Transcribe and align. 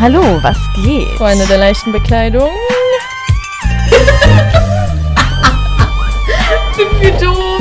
Hallo, 0.00 0.22
was 0.42 0.56
geht? 0.76 1.08
Freunde 1.18 1.44
der 1.48 1.58
leichten 1.58 1.90
Bekleidung. 1.90 2.48
Sind 6.76 7.00
wir 7.00 7.10
doof? 7.18 7.58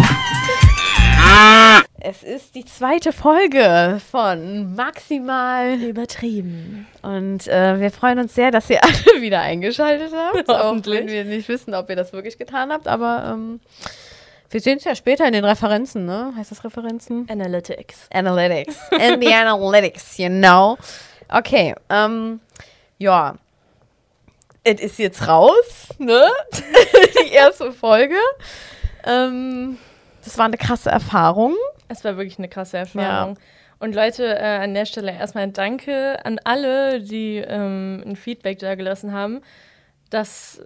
Es 1.99 2.21
ist 2.21 2.53
die 2.53 2.63
zweite 2.63 3.11
Folge 3.11 3.99
von 4.11 4.75
Maximal 4.75 5.81
Übertrieben. 5.81 6.85
und 7.01 7.47
äh, 7.47 7.79
wir 7.79 7.89
freuen 7.89 8.19
uns 8.19 8.35
sehr, 8.35 8.51
dass 8.51 8.69
ihr 8.69 8.83
alle 8.83 9.19
wieder 9.19 9.41
eingeschaltet 9.41 10.11
habt. 10.15 10.47
Auch 10.53 10.75
wenn 10.85 11.07
wir 11.07 11.25
nicht 11.25 11.49
wissen, 11.49 11.73
ob 11.73 11.89
ihr 11.89 11.95
das 11.95 12.13
wirklich 12.13 12.37
getan 12.37 12.71
habt, 12.71 12.87
aber 12.87 13.33
ähm, 13.33 13.61
wir 14.51 14.61
sehen 14.61 14.77
es 14.77 14.83
ja 14.83 14.93
später 14.93 15.25
in 15.25 15.33
den 15.33 15.43
Referenzen, 15.43 16.05
ne? 16.05 16.33
Heißt 16.37 16.51
das 16.51 16.63
Referenzen? 16.63 17.25
Analytics. 17.31 18.07
Analytics. 18.13 18.77
In 18.91 19.19
the 19.19 19.33
Analytics, 19.33 20.19
you 20.19 20.29
know. 20.29 20.77
Okay, 21.29 21.75
ähm, 21.89 22.39
ja. 22.97 23.35
Es 24.63 24.81
ist 24.81 24.99
jetzt 24.99 25.27
raus, 25.27 25.89
ne? 25.97 26.29
Die 27.23 27.31
erste 27.33 27.71
Folge. 27.71 28.15
Ähm, 29.05 29.77
das 30.23 30.37
war 30.37 30.45
eine 30.45 30.57
krasse 30.57 30.89
Erfahrung. 30.89 31.55
Es 31.87 32.03
war 32.03 32.17
wirklich 32.17 32.37
eine 32.37 32.49
krasse 32.49 32.77
Erfahrung. 32.77 33.37
Und 33.79 33.95
Leute, 33.95 34.25
äh, 34.37 34.41
an 34.63 34.73
der 34.73 34.85
Stelle 34.85 35.11
erstmal 35.13 35.47
danke 35.49 36.19
an 36.25 36.39
alle, 36.43 36.99
die 36.99 37.37
ähm, 37.37 38.03
ein 38.05 38.15
Feedback 38.15 38.59
da 38.59 38.75
gelassen 38.75 39.13
haben. 39.13 39.41
Das 40.09 40.61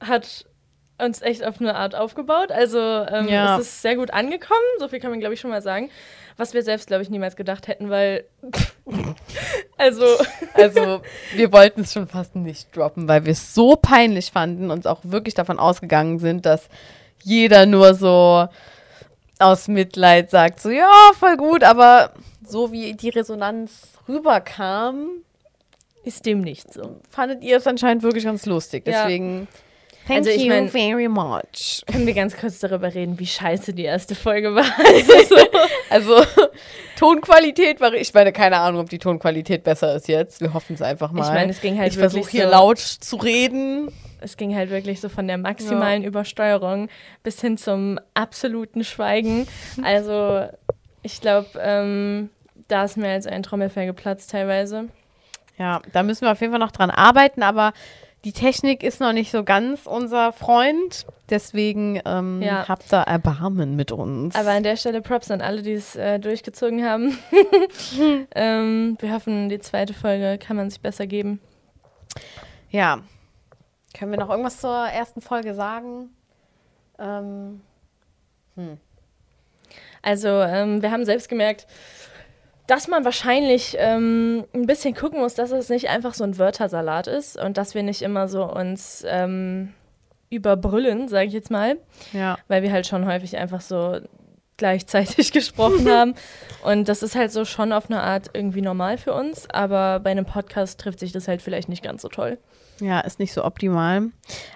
hat 0.00 0.46
uns 0.98 1.20
echt 1.22 1.44
auf 1.44 1.60
eine 1.60 1.74
Art 1.74 1.94
aufgebaut. 1.94 2.52
Also 2.52 2.78
ähm, 2.78 3.28
Ja. 3.28 3.56
es 3.58 3.62
ist 3.66 3.82
sehr 3.82 3.96
gut 3.96 4.12
angekommen, 4.12 4.60
so 4.78 4.88
viel 4.88 5.00
kann 5.00 5.10
man, 5.10 5.20
glaube 5.20 5.34
ich, 5.34 5.40
schon 5.40 5.50
mal 5.50 5.62
sagen. 5.62 5.90
Was 6.36 6.54
wir 6.54 6.62
selbst, 6.62 6.86
glaube 6.86 7.02
ich, 7.02 7.10
niemals 7.10 7.36
gedacht 7.36 7.68
hätten, 7.68 7.90
weil 7.90 8.24
also 9.78 10.04
Also, 10.54 11.02
wir 11.34 11.52
wollten 11.52 11.82
es 11.82 11.92
schon 11.92 12.06
fast 12.06 12.36
nicht 12.36 12.76
droppen, 12.76 13.08
weil 13.08 13.24
wir 13.24 13.32
es 13.32 13.54
so 13.54 13.76
peinlich 13.76 14.30
fanden 14.30 14.70
und 14.70 14.86
auch 14.86 15.00
wirklich 15.02 15.34
davon 15.34 15.58
ausgegangen 15.58 16.18
sind, 16.18 16.46
dass 16.46 16.68
jeder 17.22 17.66
nur 17.66 17.94
so 17.94 18.48
aus 19.38 19.68
Mitleid 19.68 20.30
sagt, 20.30 20.60
so, 20.60 20.70
ja, 20.70 20.90
voll 21.18 21.36
gut, 21.36 21.64
aber 21.64 22.12
so 22.46 22.72
wie 22.72 22.94
die 22.94 23.08
Resonanz 23.08 23.94
rüberkam, 24.08 25.08
ist 26.04 26.26
dem 26.26 26.40
nicht 26.40 26.72
so. 26.72 26.96
fandet 27.10 27.42
ihr 27.42 27.56
es 27.58 27.66
anscheinend 27.66 28.02
wirklich 28.02 28.24
ganz 28.24 28.46
lustig. 28.46 28.86
Ja. 28.86 29.06
Thank 30.06 30.18
Also 30.18 30.30
ich 30.30 30.42
you 30.42 30.48
mein- 30.48 30.68
very 30.68 31.08
much. 31.08 31.82
Können 31.86 32.06
wir 32.06 32.14
ganz 32.14 32.36
kurz 32.36 32.58
darüber 32.58 32.92
reden, 32.92 33.18
wie 33.20 33.26
scheiße 33.26 33.72
die 33.72 33.84
erste 33.84 34.14
Folge 34.14 34.54
war? 34.54 34.64
Also, 35.90 36.24
Tonqualität 36.98 37.80
war, 37.80 37.92
ich 37.92 38.14
meine, 38.14 38.32
keine 38.32 38.56
Ahnung, 38.58 38.80
ob 38.80 38.88
die 38.90 38.98
Tonqualität 38.98 39.62
besser 39.62 39.94
ist 39.94 40.08
jetzt. 40.08 40.40
Wir 40.40 40.54
hoffen 40.54 40.74
es 40.74 40.80
einfach 40.82 41.12
mal. 41.12 41.22
Ich 41.26 41.34
meine, 41.34 41.50
es 41.50 41.60
ging 41.60 41.78
halt 41.78 41.92
ich 41.92 41.98
wirklich 41.98 42.24
versuche 42.24 42.30
hier 42.30 42.44
so- 42.46 42.50
laut 42.50 42.78
zu 42.78 43.16
reden. 43.16 43.90
Es 44.20 44.36
ging 44.36 44.54
halt 44.56 44.70
wirklich 44.70 45.00
so 45.00 45.08
von 45.10 45.26
der 45.26 45.36
maximalen 45.36 46.04
Übersteuerung 46.04 46.88
bis 47.22 47.40
hin 47.40 47.58
zum 47.58 47.98
absoluten 48.14 48.84
Schweigen. 48.84 49.46
Also, 49.82 50.46
ich 51.02 51.20
glaube, 51.20 51.48
ähm, 51.60 52.30
da 52.68 52.84
ist 52.84 52.96
mir 52.96 53.08
als 53.10 53.26
ein 53.26 53.42
Trommelfell 53.42 53.86
geplatzt 53.86 54.30
teilweise. 54.30 54.84
Ja, 55.58 55.82
da 55.92 56.02
müssen 56.02 56.22
wir 56.22 56.32
auf 56.32 56.40
jeden 56.40 56.52
Fall 56.52 56.60
noch 56.60 56.70
dran 56.72 56.90
arbeiten, 56.90 57.42
aber 57.42 57.72
die 58.24 58.32
Technik 58.32 58.82
ist 58.82 59.00
noch 59.00 59.12
nicht 59.12 59.30
so 59.32 59.42
ganz 59.44 59.86
unser 59.86 60.32
Freund. 60.32 61.06
Deswegen 61.30 62.00
ähm, 62.04 62.40
Ja. 62.42 62.68
habt 62.68 62.92
da 62.92 63.02
Erbarmen 63.02 63.74
mit 63.76 63.90
uns. 63.92 64.34
Aber 64.36 64.50
an 64.50 64.62
der 64.62 64.76
Stelle 64.76 65.00
Props 65.02 65.30
an 65.30 65.40
alle, 65.40 65.62
die 65.62 65.72
es 65.72 65.96
äh, 65.96 66.18
durchgezogen 66.20 66.84
haben. 66.84 67.18
ähm, 68.34 68.96
wir 69.00 69.12
hoffen, 69.12 69.48
die 69.48 69.58
zweite 69.58 69.94
Folge 69.94 70.38
kann 70.38 70.56
man 70.56 70.70
sich 70.70 70.80
besser 70.80 71.06
geben. 71.06 71.40
ja. 72.70 73.00
Können 73.94 74.10
wir 74.12 74.18
noch 74.18 74.30
irgendwas 74.30 74.58
zur 74.58 74.86
ersten 74.86 75.20
Folge 75.20 75.52
sagen? 75.54 76.08
Ähm, 76.98 77.60
Also, 80.00 80.28
ähm, 80.28 80.80
wir 80.82 80.90
haben 80.90 81.04
selbst 81.04 81.28
gemerkt, 81.28 81.66
dass 82.72 82.88
man 82.88 83.04
wahrscheinlich 83.04 83.76
ähm, 83.78 84.44
ein 84.54 84.64
bisschen 84.64 84.94
gucken 84.94 85.20
muss, 85.20 85.34
dass 85.34 85.50
es 85.50 85.68
nicht 85.68 85.90
einfach 85.90 86.14
so 86.14 86.24
ein 86.24 86.38
Wörtersalat 86.38 87.06
ist 87.06 87.38
und 87.38 87.58
dass 87.58 87.74
wir 87.74 87.82
nicht 87.82 88.00
immer 88.00 88.28
so 88.28 88.44
uns 88.44 89.04
ähm, 89.06 89.74
überbrüllen, 90.30 91.06
sage 91.06 91.26
ich 91.26 91.34
jetzt 91.34 91.50
mal, 91.50 91.76
ja. 92.14 92.38
weil 92.48 92.62
wir 92.62 92.72
halt 92.72 92.86
schon 92.86 93.04
häufig 93.04 93.36
einfach 93.36 93.60
so 93.60 94.00
gleichzeitig 94.56 95.32
gesprochen 95.34 95.86
haben. 95.86 96.14
Und 96.64 96.88
das 96.88 97.02
ist 97.02 97.14
halt 97.14 97.30
so 97.30 97.44
schon 97.44 97.74
auf 97.74 97.90
eine 97.90 98.02
Art 98.02 98.30
irgendwie 98.32 98.62
normal 98.62 98.96
für 98.96 99.12
uns, 99.12 99.50
aber 99.50 100.00
bei 100.00 100.10
einem 100.10 100.24
Podcast 100.24 100.80
trifft 100.80 101.00
sich 101.00 101.12
das 101.12 101.28
halt 101.28 101.42
vielleicht 101.42 101.68
nicht 101.68 101.82
ganz 101.82 102.00
so 102.00 102.08
toll. 102.08 102.38
Ja, 102.80 103.00
ist 103.00 103.18
nicht 103.18 103.34
so 103.34 103.44
optimal. 103.44 104.04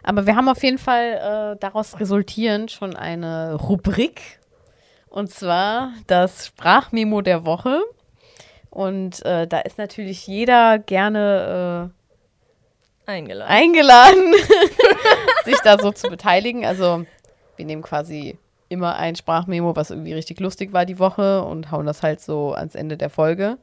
Aber 0.03 0.27
wir 0.27 0.37
haben 0.37 0.49
auf 0.49 0.63
jeden 0.63 0.79
Fall 0.79 1.53
äh, 1.53 1.61
daraus 1.61 2.01
resultierend 2.01 2.71
schon 2.71 2.97
eine 2.97 3.57
Rubrik. 3.57 4.41
Und 5.11 5.29
zwar 5.29 5.93
das 6.07 6.47
Sprachmemo 6.47 7.21
der 7.21 7.45
Woche. 7.45 7.83
Und 8.71 9.25
äh, 9.25 9.47
da 9.47 9.61
ist 9.61 9.79
natürlich 9.79 10.27
jeder 10.27 10.79
gerne 10.79 11.93
äh, 13.07 13.11
Eingeladen. 13.11 13.51
eingeladen, 13.51 14.35
sich 15.45 15.59
da 15.63 15.79
so 15.79 15.93
zu 15.93 16.09
beteiligen. 16.09 16.67
Also 16.67 17.05
wir 17.57 17.65
nehmen 17.65 17.83
quasi 17.83 18.39
immer 18.69 18.97
ein 18.97 19.17
Sprachmemo, 19.17 19.77
was 19.77 19.91
irgendwie 19.91 20.13
richtig 20.13 20.41
lustig 20.41 20.73
war 20.73 20.85
die 20.85 20.99
Woche 20.99 21.43
und 21.43 21.71
hauen 21.71 21.87
das 21.87 22.03
halt 22.03 22.21
so 22.21 22.53
ans 22.53 22.75
Ende 22.75 22.97
der 22.97 23.11
Folge. 23.11 23.59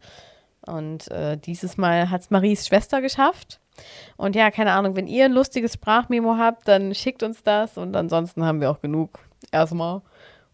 Und 0.66 1.12
äh, 1.12 1.38
dieses 1.38 1.78
Mal 1.78 2.10
hat 2.10 2.22
es 2.22 2.30
Maries 2.32 2.68
Schwester 2.68 3.02
geschafft. 3.02 3.60
Und 4.18 4.36
ja, 4.36 4.52
keine 4.52 4.72
Ahnung, 4.72 4.96
wenn 4.96 5.08
ihr 5.08 5.26
ein 5.26 5.34
lustiges 5.34 5.74
Sprachmemo 5.74 6.38
habt, 6.38 6.68
dann 6.68 6.96
schickt 6.96 7.24
uns 7.24 7.44
das 7.44 7.78
und 7.78 7.96
ansonsten 7.96 8.46
haben 8.46 8.62
wir 8.62 8.72
auch 8.72 8.80
genug. 8.80 9.20
Erstmal. 9.52 10.02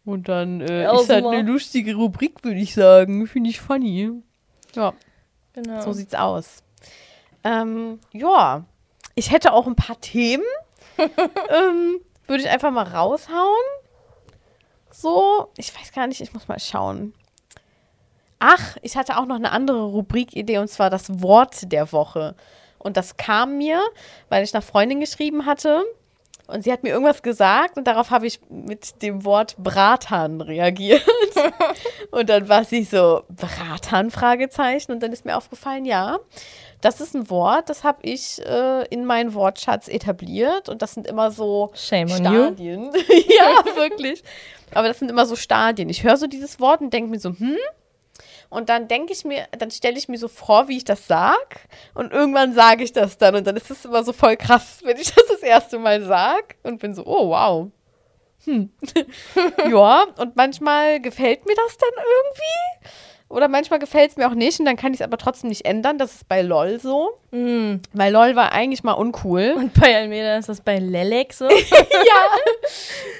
Und 0.05 0.29
dann 0.29 0.61
äh, 0.61 0.91
ist 0.91 1.09
halt 1.09 1.25
eine 1.25 1.43
lustige 1.43 1.95
Rubrik, 1.95 2.43
würde 2.43 2.59
ich 2.59 2.73
sagen. 2.73 3.27
Finde 3.27 3.49
ich 3.49 3.59
funny. 3.59 4.11
Ja. 4.75 4.93
Genau. 5.53 5.81
So 5.81 5.93
sieht's 5.93 6.15
aus. 6.15 6.63
Ähm, 7.43 7.99
ja, 8.11 8.63
ich 9.15 9.31
hätte 9.31 9.53
auch 9.53 9.67
ein 9.67 9.75
paar 9.75 9.99
Themen. 9.99 10.43
ähm, 10.97 12.01
würde 12.27 12.43
ich 12.43 12.49
einfach 12.49 12.71
mal 12.71 12.87
raushauen. 12.87 13.55
So, 14.91 15.49
ich 15.57 15.73
weiß 15.75 15.91
gar 15.91 16.07
nicht, 16.07 16.21
ich 16.21 16.33
muss 16.33 16.47
mal 16.47 16.59
schauen. 16.59 17.13
Ach, 18.39 18.77
ich 18.81 18.95
hatte 18.95 19.17
auch 19.17 19.25
noch 19.25 19.35
eine 19.35 19.51
andere 19.51 19.83
Rubrikidee 19.83 20.59
und 20.59 20.69
zwar 20.69 20.89
das 20.89 21.21
Wort 21.21 21.71
der 21.71 21.91
Woche. 21.91 22.35
Und 22.77 22.95
das 22.95 23.17
kam 23.17 23.57
mir, 23.57 23.81
weil 24.29 24.43
ich 24.43 24.53
nach 24.53 24.63
Freundin 24.63 24.99
geschrieben 24.99 25.45
hatte 25.45 25.83
und 26.49 26.63
sie 26.63 26.71
hat 26.71 26.83
mir 26.83 26.89
irgendwas 26.89 27.21
gesagt 27.21 27.77
und 27.77 27.85
darauf 27.85 28.09
habe 28.09 28.25
ich 28.25 28.39
mit 28.49 29.01
dem 29.01 29.23
Wort 29.23 29.55
Bratan 29.57 30.41
reagiert. 30.41 31.05
und 32.11 32.29
dann 32.29 32.49
war 32.49 32.63
sie 32.63 32.83
so, 32.83 33.23
Bratan? 33.29 34.09
Fragezeichen. 34.09 34.91
Und 34.91 35.01
dann 35.01 35.11
ist 35.11 35.25
mir 35.25 35.37
aufgefallen, 35.37 35.85
ja, 35.85 36.17
das 36.81 37.01
ist 37.01 37.15
ein 37.15 37.29
Wort, 37.29 37.69
das 37.69 37.83
habe 37.83 37.99
ich 38.03 38.43
äh, 38.45 38.85
in 38.87 39.05
meinen 39.05 39.33
Wortschatz 39.33 39.87
etabliert. 39.87 40.69
Und 40.69 40.81
das 40.81 40.93
sind 40.93 41.07
immer 41.07 41.31
so 41.31 41.71
Shame. 41.75 42.09
Stadien. 42.09 42.91
ja, 43.27 43.75
wirklich. 43.75 44.23
Aber 44.73 44.87
das 44.87 44.99
sind 44.99 45.11
immer 45.11 45.25
so 45.25 45.35
Stadien. 45.35 45.89
Ich 45.89 46.03
höre 46.03 46.17
so 46.17 46.27
dieses 46.27 46.59
Wort 46.59 46.81
und 46.81 46.91
denke 46.91 47.11
mir 47.11 47.19
so, 47.19 47.29
hm? 47.29 47.57
Und 48.49 48.69
dann 48.69 48.87
denke 48.87 49.13
ich 49.13 49.25
mir, 49.25 49.45
dann 49.57 49.69
stelle 49.69 49.97
ich 49.97 50.09
mir 50.09 50.17
so 50.17 50.27
vor, 50.27 50.67
wie 50.67 50.77
ich 50.77 50.83
das 50.83 51.05
sag. 51.05 51.67
Und 51.93 52.11
irgendwann 52.11 52.53
sage 52.53 52.83
ich 52.83 52.91
das 52.91 53.17
dann. 53.17 53.35
Und 53.35 53.45
dann 53.45 53.55
ist 53.55 53.69
es 53.69 53.85
immer 53.85 54.03
so 54.03 54.11
voll 54.11 54.37
krass, 54.37 54.79
wenn 54.83 54.97
ich 54.97 55.13
das 55.13 55.25
das 55.27 55.41
erste 55.41 55.77
Mal 55.77 56.01
sag. 56.03 56.55
Und 56.63 56.79
bin 56.79 56.93
so, 56.93 57.05
oh, 57.05 57.29
wow. 57.29 57.67
Hm. 58.45 58.71
ja, 59.69 60.05
und 60.17 60.35
manchmal 60.35 60.99
gefällt 61.01 61.45
mir 61.45 61.55
das 61.55 61.77
dann 61.77 61.91
irgendwie. 61.91 62.89
Oder 63.29 63.47
manchmal 63.47 63.77
gefällt 63.77 64.09
es 64.09 64.17
mir 64.17 64.27
auch 64.27 64.33
nicht. 64.33 64.59
Und 64.59 64.65
dann 64.65 64.75
kann 64.75 64.91
ich 64.91 65.01
es 65.01 65.05
aber 65.05 65.17
trotzdem 65.17 65.49
nicht 65.49 65.65
ändern. 65.65 65.99
Das 65.99 66.15
ist 66.15 66.27
bei 66.27 66.41
LOL 66.41 66.79
so. 66.79 67.11
Mm. 67.29 67.75
Weil 67.93 68.11
LOL 68.11 68.35
war 68.35 68.51
eigentlich 68.51 68.83
mal 68.83 68.93
uncool. 68.93 69.53
Und 69.57 69.79
bei 69.79 69.95
Almeda 69.95 70.37
ist 70.37 70.49
das 70.49 70.61
bei 70.61 70.79
Lelek 70.79 71.33
so. 71.33 71.47
ja, 71.47 72.29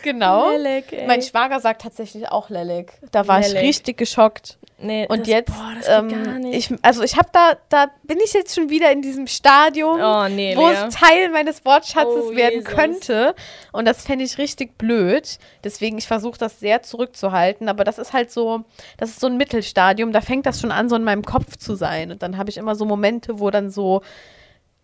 genau. 0.01 0.49
Lelek. 0.49 1.05
Mein 1.05 1.21
Schwager 1.21 1.59
sagt 1.59 1.83
tatsächlich 1.83 2.27
auch 2.29 2.49
Lelek. 2.49 2.93
Da 3.11 3.27
war 3.27 3.39
ich 3.39 3.49
Lelek. 3.49 3.63
richtig 3.63 3.97
geschockt. 3.97 4.57
Nee, 4.81 5.05
Und 5.07 5.21
das, 5.21 5.27
jetzt, 5.27 5.53
boah, 5.53 5.75
ähm, 5.87 6.45
ich, 6.51 6.73
also 6.81 7.03
ich 7.03 7.17
habe 7.17 7.29
da, 7.31 7.57
da 7.69 7.91
bin 8.03 8.17
ich 8.23 8.33
jetzt 8.33 8.55
schon 8.55 8.69
wieder 8.69 8.91
in 8.91 9.01
diesem 9.01 9.27
Stadium, 9.27 9.99
oh, 10.01 10.27
nee, 10.27 10.55
wo 10.55 10.69
es 10.69 10.95
Teil 10.95 11.29
meines 11.29 11.63
Wortschatzes 11.65 12.25
Oh, 12.29 12.35
werden 12.35 12.59
Jesus. 12.59 12.73
könnte. 12.73 13.35
Und 13.71 13.85
das 13.85 14.03
fände 14.05 14.25
ich 14.25 14.37
richtig 14.37 14.77
blöd. 14.77 15.37
Deswegen, 15.63 15.97
ich 15.97 16.07
versuche 16.07 16.37
das 16.37 16.59
sehr 16.59 16.81
zurückzuhalten. 16.81 17.69
Aber 17.69 17.83
das 17.83 17.97
ist 17.99 18.13
halt 18.13 18.31
so, 18.31 18.63
das 18.97 19.09
ist 19.09 19.19
so 19.19 19.27
ein 19.27 19.37
Mittelstadium. 19.37 20.11
Da 20.11 20.21
fängt 20.21 20.45
das 20.45 20.59
schon 20.61 20.71
an, 20.71 20.89
so 20.89 20.95
in 20.95 21.03
meinem 21.03 21.23
Kopf 21.23 21.57
zu 21.57 21.75
sein. 21.75 22.11
Und 22.11 22.23
dann 22.23 22.37
habe 22.37 22.49
ich 22.49 22.57
immer 22.57 22.75
so 22.75 22.85
Momente, 22.85 23.39
wo 23.39 23.49
dann 23.49 23.69
so, 23.69 24.01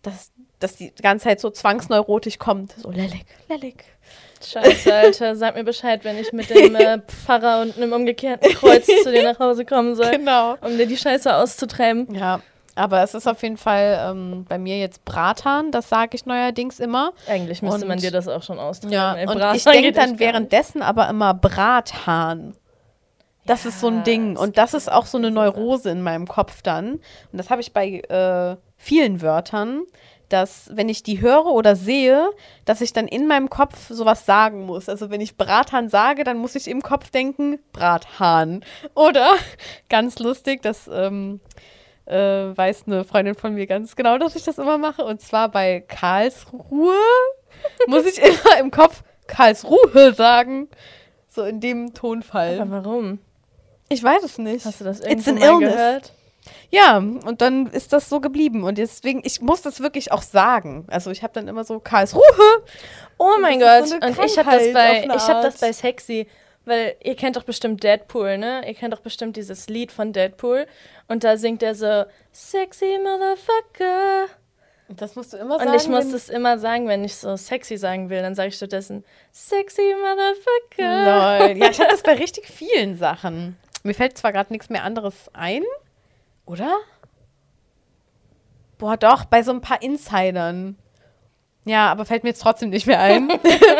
das, 0.02 0.30
dass 0.58 0.76
die 0.76 0.92
ganze 1.02 1.24
Zeit 1.24 1.40
so 1.40 1.50
zwangsneurotisch 1.50 2.38
kommt. 2.38 2.72
So, 2.72 2.90
Lelek, 2.90 3.26
Lelek. 3.48 3.84
Scheiße, 4.44 4.94
Alter. 4.94 5.34
Sag 5.36 5.54
mir 5.56 5.64
Bescheid, 5.64 6.04
wenn 6.04 6.18
ich 6.18 6.32
mit 6.32 6.50
dem 6.50 6.74
äh, 6.76 6.98
Pfarrer 7.06 7.62
und 7.62 7.76
einem 7.76 7.92
umgekehrten 7.92 8.52
Kreuz 8.54 8.86
zu 8.86 9.10
dir 9.10 9.22
nach 9.24 9.38
Hause 9.38 9.64
kommen 9.64 9.94
soll, 9.96 10.10
Genau. 10.10 10.56
um 10.60 10.76
dir 10.76 10.86
die 10.86 10.96
Scheiße 10.96 11.34
auszutreiben. 11.34 12.14
Ja, 12.14 12.40
Aber 12.74 13.02
es 13.02 13.14
ist 13.14 13.26
auf 13.26 13.42
jeden 13.42 13.56
Fall 13.56 13.98
ähm, 14.10 14.44
bei 14.46 14.58
mir 14.58 14.78
jetzt 14.78 15.04
Bratan, 15.06 15.72
das 15.72 15.88
sage 15.88 16.10
ich 16.14 16.26
neuerdings 16.26 16.78
immer. 16.80 17.12
Eigentlich 17.26 17.62
müsste 17.62 17.82
Und- 17.82 17.88
man 17.88 17.98
dir 17.98 18.10
das 18.10 18.28
auch 18.28 18.42
schon 18.42 18.58
austragen. 18.58 18.92
Ja, 18.92 19.14
ey. 19.14 19.26
und 19.26 19.42
ich 19.56 19.64
denke 19.64 19.92
dann 19.92 20.18
währenddessen 20.18 20.82
aber 20.82 21.08
immer 21.08 21.32
Brathahn. 21.34 22.54
Das 23.46 23.64
ist 23.64 23.80
so 23.80 23.86
ein 23.88 23.98
Ja, 23.98 24.02
Ding. 24.02 24.34
das 24.34 24.42
Und 24.42 24.58
das 24.58 24.74
ist 24.74 24.90
auch 24.92 25.06
so 25.06 25.18
eine. 25.18 25.30
Neurose 25.30 25.88
in 25.90 26.02
meinem 26.02 26.26
Kopf 26.26 26.62
dann. 26.62 26.94
Und 26.94 27.02
das 27.32 27.48
habe 27.48 27.60
ich 27.60 27.72
bei 27.72 28.00
äh, 28.00 28.56
vielen 28.76 29.22
Wörtern, 29.22 29.82
dass 30.28 30.70
wenn 30.72 30.88
ich 30.88 31.02
die 31.02 31.20
höre 31.20 31.46
oder 31.46 31.76
sehe, 31.76 32.30
dass 32.64 32.80
ich 32.80 32.92
dann 32.92 33.08
in 33.08 33.26
meinem 33.26 33.48
Kopf 33.50 33.88
sowas 33.88 34.26
sagen 34.26 34.64
muss. 34.66 34.88
Also 34.88 35.10
wenn 35.10 35.20
ich 35.20 35.36
Brathahn 35.36 35.88
sage, 35.88 36.24
dann 36.24 36.38
muss 36.38 36.54
ich 36.54 36.68
im 36.68 36.82
Kopf 36.82 37.10
denken, 37.10 37.58
Brathahn. 37.72 38.64
Oder, 38.94 39.34
ganz 39.88 40.18
lustig, 40.18 40.62
das 40.62 40.88
ähm, 40.92 41.40
äh, 42.06 42.16
weiß 42.16 42.84
eine 42.86 43.04
Freundin 43.04 43.34
von 43.34 43.54
mir 43.54 43.66
ganz 43.66 43.96
genau, 43.96 44.18
dass 44.18 44.36
ich 44.36 44.44
das 44.44 44.58
immer 44.58 44.78
mache. 44.78 45.04
Und 45.04 45.20
zwar 45.20 45.48
bei 45.48 45.80
Karlsruhe 45.80 46.94
muss 47.86 48.06
ich 48.06 48.18
immer 48.18 48.58
im 48.58 48.70
Kopf 48.70 49.02
Karlsruhe 49.26 50.14
sagen. 50.14 50.68
So 51.28 51.42
in 51.42 51.60
dem 51.60 51.92
Tonfall. 51.92 52.60
Aber 52.60 52.84
warum? 52.84 53.18
Ich 53.88 54.02
weiß 54.02 54.22
es 54.24 54.38
nicht. 54.38 54.64
Hast 54.64 54.80
du 54.80 54.84
das 54.84 55.00
It's 55.00 55.26
irgendwo 55.26 55.30
an 55.30 55.38
mal 55.38 55.46
illness. 55.46 55.74
gehört? 55.74 56.12
Ja, 56.70 56.98
und 56.98 57.40
dann 57.40 57.66
ist 57.66 57.92
das 57.92 58.08
so 58.08 58.20
geblieben. 58.20 58.64
Und 58.64 58.78
deswegen, 58.78 59.22
ich 59.24 59.40
muss 59.40 59.62
das 59.62 59.80
wirklich 59.80 60.12
auch 60.12 60.22
sagen. 60.22 60.84
Also 60.88 61.10
ich 61.10 61.22
habe 61.22 61.32
dann 61.32 61.48
immer 61.48 61.64
so 61.64 61.78
Karlsruhe. 61.80 62.22
Oh 63.18 63.34
mein 63.40 63.60
Gott. 63.60 63.88
so 63.88 63.94
und 63.96 64.18
ich 64.24 64.38
habe 64.38 64.50
das 64.50 64.72
bei 64.72 65.04
ich 65.04 65.28
habe 65.28 65.42
das 65.42 65.58
bei 65.58 65.72
Sexy, 65.72 66.26
weil 66.64 66.96
ihr 67.02 67.16
kennt 67.16 67.36
doch 67.36 67.44
bestimmt 67.44 67.82
Deadpool, 67.82 68.38
ne? 68.38 68.66
Ihr 68.66 68.74
kennt 68.74 68.92
doch 68.92 69.00
bestimmt 69.00 69.36
dieses 69.36 69.68
Lied 69.68 69.92
von 69.92 70.12
Deadpool 70.12 70.66
und 71.08 71.24
da 71.24 71.36
singt 71.36 71.62
er 71.62 71.74
so 71.74 72.04
Sexy 72.32 72.98
Motherfucker. 73.02 74.28
Das 74.88 75.16
musst 75.16 75.32
du 75.32 75.36
immer 75.36 75.60
Und 75.60 75.74
ich 75.74 75.88
muss 75.88 76.12
das 76.12 76.28
immer 76.28 76.58
sagen, 76.58 76.86
wenn 76.86 77.04
ich 77.04 77.16
so 77.16 77.36
sexy 77.36 77.76
sagen 77.76 78.08
will, 78.08 78.22
dann 78.22 78.36
sage 78.36 78.50
ich 78.50 78.56
stattdessen 78.56 79.04
Sexy 79.32 79.94
Motherfucker. 80.00 81.48
Lol. 81.48 81.58
Ja, 81.58 81.70
ich 81.70 81.80
habe 81.80 81.90
das 81.90 82.02
bei 82.02 82.14
richtig 82.14 82.46
vielen 82.46 82.96
Sachen. 82.96 83.56
Mir 83.82 83.94
fällt 83.94 84.16
zwar 84.16 84.32
gerade 84.32 84.52
nichts 84.52 84.68
mehr 84.68 84.84
anderes 84.84 85.14
ein, 85.32 85.62
oder? 86.46 86.76
Boah, 88.78 88.96
doch, 88.96 89.24
bei 89.24 89.42
so 89.42 89.52
ein 89.52 89.60
paar 89.60 89.82
Insidern. 89.82 90.76
Ja, 91.64 91.90
aber 91.90 92.04
fällt 92.04 92.22
mir 92.22 92.30
jetzt 92.30 92.42
trotzdem 92.42 92.70
nicht 92.70 92.86
mehr 92.86 93.00
ein. 93.00 93.28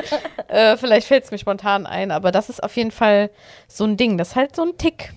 äh, 0.48 0.76
vielleicht 0.76 1.06
fällt 1.06 1.24
es 1.24 1.30
mir 1.30 1.38
spontan 1.38 1.86
ein, 1.86 2.10
aber 2.10 2.32
das 2.32 2.48
ist 2.48 2.62
auf 2.62 2.76
jeden 2.76 2.90
Fall 2.90 3.30
so 3.68 3.84
ein 3.84 3.96
Ding. 3.96 4.18
Das 4.18 4.30
ist 4.30 4.36
halt 4.36 4.56
so 4.56 4.62
ein 4.62 4.76
Tick. 4.76 5.12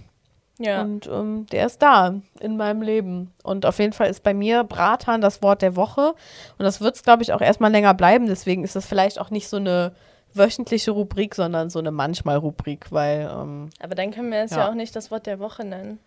Ja. 0.60 0.81
Und 0.81 1.07
ähm, 1.07 1.48
der 1.51 1.66
ist 1.66 1.81
da 1.81 2.16
in 2.40 2.57
meinem 2.57 2.81
Leben. 2.81 3.34
Und 3.44 3.66
auf 3.66 3.80
jeden 3.80 3.94
Fall 3.94 4.10
ist 4.10 4.24
bei 4.24 4.34
mir 4.34 4.63
Bratan 4.66 5.22
das 5.22 5.42
Wort 5.42 5.62
der 5.62 5.75
Woche. 5.75 6.13
Und 6.57 6.66
das 6.66 6.81
wird 6.81 6.95
es, 6.95 7.04
glaube 7.04 7.24
ich, 7.24 7.34
auch 7.34 7.42
erstmal 7.42 7.72
länger 7.72 7.94
bleiben. 7.94 8.28
Deswegen 8.28 8.63
ist 8.63 8.75
das 8.75 8.86
vielleicht 8.86 9.19
auch 9.19 9.31
nicht 9.31 9.48
so 9.48 9.57
eine 9.57 9.94
wöchentliche 10.34 10.92
Rubrik, 10.92 11.34
sondern 11.34 11.69
so 11.69 11.80
eine 11.80 11.92
Manchmal-Rubrik, 11.92 12.92
weil 12.92 13.31
ähm, 13.34 13.69
Aber 13.80 13.95
dann 13.95 14.12
können 14.12 14.31
wir 14.31 14.40
es 14.40 14.52
ja. 14.52 14.60
Ja. 14.60 14.69
auch 14.69 14.75
nicht 14.75 14.95
das 14.95 15.10
Wort 15.10 15.25
der 15.25 15.40
Woche 15.40 15.63
nennen. 15.63 16.00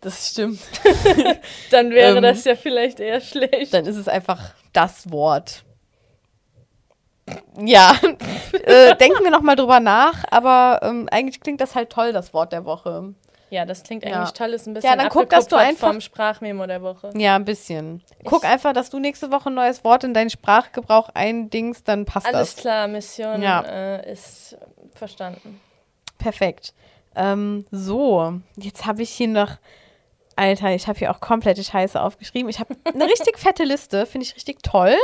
Das 0.00 0.28
stimmt. 0.30 0.60
Dann 1.70 1.90
wäre 1.90 2.16
Ähm, 2.16 2.22
das 2.22 2.44
ja 2.44 2.56
vielleicht 2.56 3.00
eher 3.00 3.20
schlecht. 3.20 3.72
Dann 3.74 3.86
ist 3.86 3.96
es 3.96 4.08
einfach 4.08 4.54
das 4.72 5.10
Wort. 5.10 5.64
Ja, 7.64 7.94
äh, 8.64 8.96
denken 8.96 9.22
wir 9.22 9.30
nochmal 9.30 9.54
drüber 9.54 9.78
nach, 9.78 10.24
aber 10.30 10.80
ähm, 10.82 11.08
eigentlich 11.12 11.40
klingt 11.40 11.60
das 11.60 11.76
halt 11.76 11.90
toll, 11.90 12.12
das 12.12 12.34
Wort 12.34 12.52
der 12.52 12.64
Woche. 12.64 13.14
Ja, 13.50 13.64
das 13.64 13.82
klingt 13.84 14.04
Ja. 14.04 14.16
eigentlich 14.16 14.32
toll. 14.32 14.48
Ist 14.50 14.66
ein 14.66 14.74
bisschen 14.74 14.90
Ja, 14.90 14.96
dann 14.96 15.08
guck, 15.10 15.28
dass 15.30 15.46
du 15.46 15.56
einfach- 15.56 15.88
vom 15.88 16.00
Sprachmemo 16.00 16.66
der 16.66 16.82
Woche. 16.82 17.10
Ja, 17.16 17.36
ein 17.36 17.44
bisschen. 17.44 18.02
Guck 18.24 18.44
einfach, 18.44 18.72
dass 18.72 18.90
du 18.90 18.98
nächste 18.98 19.30
Woche 19.30 19.50
ein 19.50 19.54
neues 19.54 19.84
Wort 19.84 20.02
in 20.04 20.14
deinen 20.14 20.30
Sprachgebrauch 20.30 21.08
eindingst, 21.14 21.86
dann 21.86 22.04
passt 22.04 22.26
Alles 22.26 22.54
das. 22.54 22.62
klar, 22.62 22.88
Mission 22.88 23.42
Ja. 23.42 23.60
äh, 23.62 24.12
ist 24.12 24.56
verstanden. 24.94 25.60
Perfekt. 26.18 26.74
Ähm, 27.16 27.66
so, 27.70 28.34
jetzt 28.56 28.86
habe 28.86 29.02
ich 29.02 29.10
hier 29.10 29.28
noch. 29.28 29.56
Alter, 30.40 30.74
ich 30.74 30.88
habe 30.88 30.98
hier 30.98 31.10
auch 31.10 31.20
komplette 31.20 31.62
Scheiße 31.62 32.00
aufgeschrieben. 32.00 32.48
Ich 32.48 32.60
habe 32.60 32.74
eine 32.84 33.04
richtig 33.04 33.38
fette 33.38 33.64
Liste, 33.64 34.06
finde 34.06 34.26
ich 34.26 34.34
richtig 34.34 34.62
toll. 34.62 34.96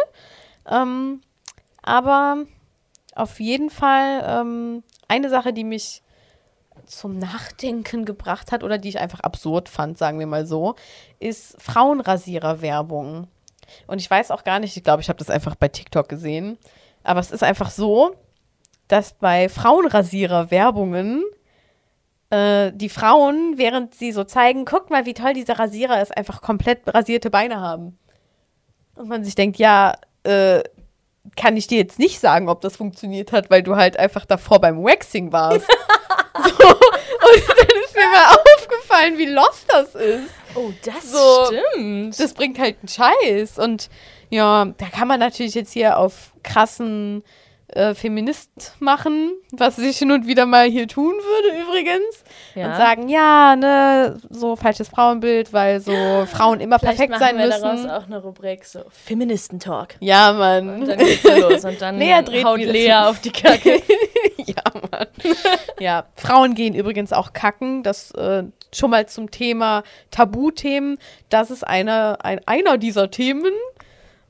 Ähm, 0.67 1.21
aber 1.83 2.47
auf 3.15 3.39
jeden 3.39 3.69
Fall 3.69 4.25
ähm, 4.27 4.83
eine 5.09 5.29
Sache, 5.29 5.53
die 5.53 5.65
mich 5.65 6.03
zum 6.87 7.19
Nachdenken 7.19 8.07
gebracht 8.07 8.51
hat 8.51 8.65
oder 8.65 8.79
die 8.79 8.89
ich 8.89 8.99
einfach 8.99 9.21
absurd 9.21 9.69
fand, 9.69 9.99
sagen 9.99 10.19
wir 10.19 10.27
mal 10.27 10.47
so, 10.47 10.75
ist 11.19 11.61
Frauenrasierer-Werbung. 11.61 13.29
Und 13.87 14.01
ich 14.01 14.11
weiß 14.11 14.31
auch 14.31 14.43
gar 14.43 14.59
nicht, 14.59 14.75
ich 14.75 14.85
glaube, 14.85 15.03
ich 15.03 15.11
habe 15.11 15.19
das 15.19 15.29
einfach 15.29 15.55
bei 15.55 15.69
TikTok 15.69 16.09
gesehen. 16.09 16.57
Aber 17.05 17.21
es 17.21 17.31
ist 17.31 17.43
einfach 17.43 17.69
so, 17.69 18.17
dass 18.89 19.13
bei 19.13 19.51
Frauenrasierer-Werbungen 19.51 21.25
äh, 22.31 22.73
die 22.75 22.89
Frauen, 22.89 23.55
während 23.57 23.95
sie 23.95 24.13
so 24.13 24.25
zeigen, 24.25 24.65
guck 24.65 24.91
mal, 24.91 25.07
wie 25.07 25.15
toll 25.15 25.35
dieser 25.35 25.59
Rasierer 25.59 26.01
ist, 26.03 26.17
einfach 26.17 26.41
komplett 26.43 26.83
rasierte 26.87 27.31
Beine 27.31 27.61
haben. 27.61 27.99
Und 28.95 29.09
man 29.09 29.25
sich 29.25 29.35
denkt, 29.35 29.59
ja, 29.59 29.95
äh, 30.25 30.63
kann 31.37 31.57
ich 31.57 31.67
dir 31.67 31.79
jetzt 31.79 31.99
nicht 31.99 32.21
sagen, 32.21 32.49
ob 32.49 32.61
das 32.61 32.77
funktioniert 32.77 33.33
hat, 33.33 33.51
weil 33.51 33.63
du 33.63 33.77
halt 33.77 33.99
einfach 33.99 34.25
davor 34.25 34.61
beim 34.61 34.83
Waxing 34.83 35.33
warst. 35.33 35.67
so, 36.37 36.69
und 36.69 37.49
dann 37.49 37.83
ist 37.85 37.95
mir 37.97 38.07
mal 38.09 38.37
aufgefallen, 38.57 39.19
wie 39.19 39.27
lost 39.27 39.67
das 39.69 39.95
ist. 39.95 40.31
Oh, 40.55 40.71
das 40.85 41.11
So. 41.13 41.47
stimmt. 41.75 42.19
Das 42.19 42.33
bringt 42.33 42.59
halt 42.59 42.77
einen 42.81 42.89
Scheiß. 42.89 43.59
Und 43.59 43.91
ja, 44.31 44.65
da 44.79 44.87
kann 44.87 45.09
man 45.09 45.21
natürlich 45.21 45.55
jetzt 45.55 45.73
hier 45.73 45.99
auf 45.99 46.33
krassen 46.43 47.23
äh, 47.69 47.95
Feminist 47.95 48.77
machen, 48.79 49.33
was 49.51 49.79
ich 49.79 49.99
hin 49.99 50.13
und 50.13 50.27
wieder 50.27 50.47
mal 50.47 50.69
hier 50.69 50.87
tun 50.87 51.13
würde 51.13 51.63
übrigens. 51.63 52.25
Ja. 52.55 52.69
Und 52.69 52.77
sagen, 52.77 53.09
ja, 53.09 53.57
ne, 53.57 54.19
so 54.31 54.55
falsches 54.57 54.89
Frauenbild, 54.89 55.53
weil 55.53 55.81
so 55.81 55.93
Frauen 56.27 56.61
immer 56.61 56.79
Vielleicht 56.79 56.99
perfekt 56.99 57.19
sein 57.19 57.37
wir 57.37 57.47
müssen. 57.47 57.63
daraus 57.63 58.03
auch 58.03 58.07
eine 58.07 58.23
Rubrik 58.23 58.65
so 58.65 58.81
Feministentalk. 58.91 59.97
Ja, 60.01 60.31
Und 60.31 60.39
Mann. 60.39 60.87
dann 60.87 60.99
geht's 60.99 61.25
los 61.25 61.65
und 61.65 61.81
dann 61.83 61.99
Lea 61.99 62.23
dreht 62.25 62.45
haut 62.45 62.61
Lea 62.61 62.93
auf 62.95 63.21
die 63.21 63.33
Kacke. 63.33 63.83
ja, 64.37 64.63
Mann. 64.91 65.07
ja, 65.81 66.05
Frauen 66.15 66.55
gehen 66.55 66.75
übrigens 66.75 67.13
auch 67.13 67.33
kacken. 67.33 67.83
Das 67.83 68.13
äh, 68.13 68.45
schon 68.73 68.91
mal 68.91 69.07
zum 69.09 69.31
Thema 69.31 69.83
Tabuthemen. 70.11 70.99
Das 71.31 71.51
ist 71.51 71.67
eine, 71.67 72.25
ein, 72.25 72.41
einer 72.47 72.79
dieser 72.79 73.11
Themen. 73.11 73.53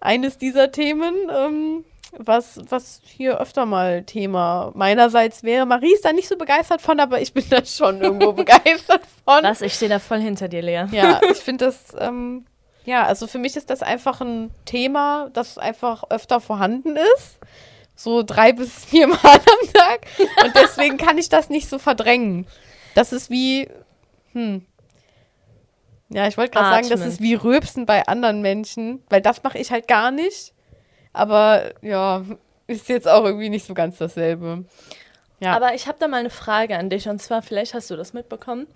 Eines 0.00 0.38
dieser 0.38 0.70
Themen, 0.72 1.14
ähm, 1.34 1.84
was, 2.16 2.60
was 2.68 3.00
hier 3.04 3.40
öfter 3.40 3.66
mal 3.66 4.02
Thema 4.04 4.72
meinerseits 4.74 5.42
wäre. 5.42 5.66
Marie 5.66 5.92
ist 5.92 6.04
da 6.04 6.12
nicht 6.12 6.28
so 6.28 6.36
begeistert 6.36 6.80
von, 6.80 7.00
aber 7.00 7.20
ich 7.20 7.32
bin 7.32 7.44
da 7.48 7.64
schon 7.64 8.00
irgendwo 8.00 8.32
begeistert 8.34 9.02
von. 9.24 9.42
Was? 9.42 9.60
Ich 9.60 9.74
stehe 9.74 9.88
da 9.88 9.98
voll 9.98 10.20
hinter 10.20 10.48
dir, 10.48 10.62
Lea. 10.62 10.86
Ja, 10.92 11.20
ich 11.30 11.38
finde 11.38 11.66
das, 11.66 11.94
ähm, 11.98 12.46
ja, 12.84 13.04
also 13.04 13.26
für 13.26 13.38
mich 13.38 13.56
ist 13.56 13.70
das 13.70 13.82
einfach 13.82 14.20
ein 14.20 14.50
Thema, 14.64 15.30
das 15.32 15.58
einfach 15.58 16.04
öfter 16.10 16.40
vorhanden 16.40 16.96
ist. 16.96 17.38
So 17.94 18.22
drei 18.22 18.52
bis 18.52 18.84
vier 18.84 19.06
Mal 19.08 19.18
am 19.24 19.72
Tag. 19.72 20.06
Und 20.44 20.54
deswegen 20.54 20.98
kann 20.98 21.18
ich 21.18 21.28
das 21.28 21.48
nicht 21.48 21.68
so 21.68 21.78
verdrängen. 21.78 22.46
Das 22.94 23.12
ist 23.12 23.30
wie, 23.30 23.68
hm. 24.32 24.66
Ja, 26.08 26.28
ich 26.28 26.36
wollte 26.36 26.52
gerade 26.52 26.70
sagen, 26.70 26.88
das 26.88 27.06
ist 27.06 27.20
wie 27.20 27.34
Rülpsen 27.34 27.84
bei 27.86 28.06
anderen 28.06 28.40
Menschen, 28.40 29.02
weil 29.08 29.20
das 29.20 29.42
mache 29.42 29.58
ich 29.58 29.72
halt 29.72 29.88
gar 29.88 30.10
nicht. 30.10 30.52
Aber 31.16 31.72
ja, 31.80 32.22
ist 32.66 32.88
jetzt 32.90 33.08
auch 33.08 33.24
irgendwie 33.24 33.48
nicht 33.48 33.66
so 33.66 33.72
ganz 33.72 33.96
dasselbe. 33.96 34.64
Ja. 35.40 35.54
Aber 35.56 35.74
ich 35.74 35.86
habe 35.86 35.96
da 35.98 36.08
mal 36.08 36.18
eine 36.18 36.30
Frage 36.30 36.76
an 36.76 36.90
dich 36.90 37.08
und 37.08 37.20
zwar, 37.22 37.40
vielleicht 37.42 37.72
hast 37.74 37.90
du 37.90 37.96
das 37.96 38.12
mitbekommen. 38.12 38.66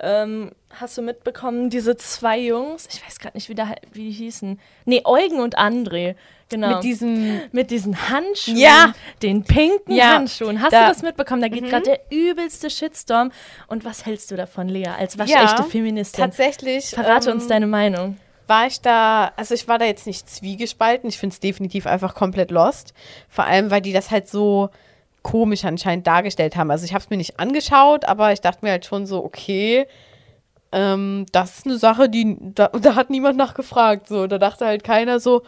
Ähm, 0.00 0.50
hast 0.70 0.98
du 0.98 1.02
mitbekommen, 1.02 1.70
diese 1.70 1.96
zwei 1.96 2.36
Jungs, 2.40 2.88
ich 2.92 3.04
weiß 3.06 3.20
gerade 3.20 3.36
nicht, 3.36 3.48
wie, 3.48 3.54
da, 3.54 3.68
wie 3.92 4.06
die 4.06 4.10
hießen. 4.10 4.58
Nee, 4.86 5.02
Eugen 5.04 5.38
und 5.40 5.56
André, 5.56 6.16
genau. 6.48 6.74
Mit 6.74 6.82
diesem 6.82 7.40
Mit 7.52 7.70
diesen 7.70 8.08
Handschuhen, 8.08 8.56
Ja. 8.56 8.92
den 9.22 9.44
pinken 9.44 9.94
Ja. 9.94 10.14
Handschuhen. 10.14 10.60
Hast 10.60 10.72
Da- 10.72 10.80
Mhm. 10.80 10.86
du 10.86 10.88
das 10.94 11.02
mitbekommen? 11.02 11.42
Da 11.42 11.48
geht 11.48 11.64
gerade 11.68 11.84
der 11.84 12.00
übelste 12.10 12.70
Shitstorm. 12.70 13.30
Und 13.68 13.84
was 13.84 14.04
hältst 14.04 14.32
du 14.32 14.36
davon, 14.36 14.68
Lea, 14.68 14.88
als 14.98 15.16
waschechte 15.16 15.62
Ja, 15.62 15.62
Feministin? 15.62 16.24
tatsächlich. 16.24 16.86
Verrate 16.90 17.30
ähm, 17.30 17.36
uns 17.36 17.46
deine 17.46 17.68
Meinung. 17.68 18.16
War 18.46 18.66
ich 18.66 18.80
da, 18.80 19.32
also 19.36 19.54
ich 19.54 19.68
war 19.68 19.78
da 19.78 19.84
jetzt 19.84 20.06
nicht 20.06 20.28
zwiegespalten. 20.28 21.08
Ich 21.08 21.18
finde 21.18 21.34
es 21.34 21.40
definitiv 21.40 21.86
einfach 21.86 22.14
komplett 22.14 22.50
lost. 22.50 22.94
Vor 23.28 23.44
allem, 23.44 23.70
weil 23.70 23.80
die 23.80 23.92
das 23.92 24.10
halt 24.10 24.28
so 24.28 24.70
komisch 25.22 25.64
anscheinend 25.64 26.06
dargestellt 26.06 26.56
haben. 26.56 26.70
Also 26.70 26.84
ich 26.84 26.92
habe 26.92 27.02
es 27.02 27.10
mir 27.10 27.16
nicht 27.16 27.40
angeschaut, 27.40 28.04
aber 28.04 28.32
ich 28.32 28.40
dachte 28.40 28.64
mir 28.64 28.72
halt 28.72 28.84
schon 28.84 29.06
so, 29.06 29.24
okay, 29.24 29.86
ähm, 30.72 31.26
das 31.32 31.58
ist 31.58 31.66
eine 31.66 31.78
Sache, 31.78 32.08
die, 32.08 32.36
da, 32.40 32.68
da 32.68 32.94
hat 32.94 33.10
niemand 33.10 33.36
nachgefragt. 33.38 34.08
So, 34.08 34.26
da 34.26 34.38
dachte 34.38 34.66
halt 34.66 34.84
keiner 34.84 35.20
so, 35.20 35.42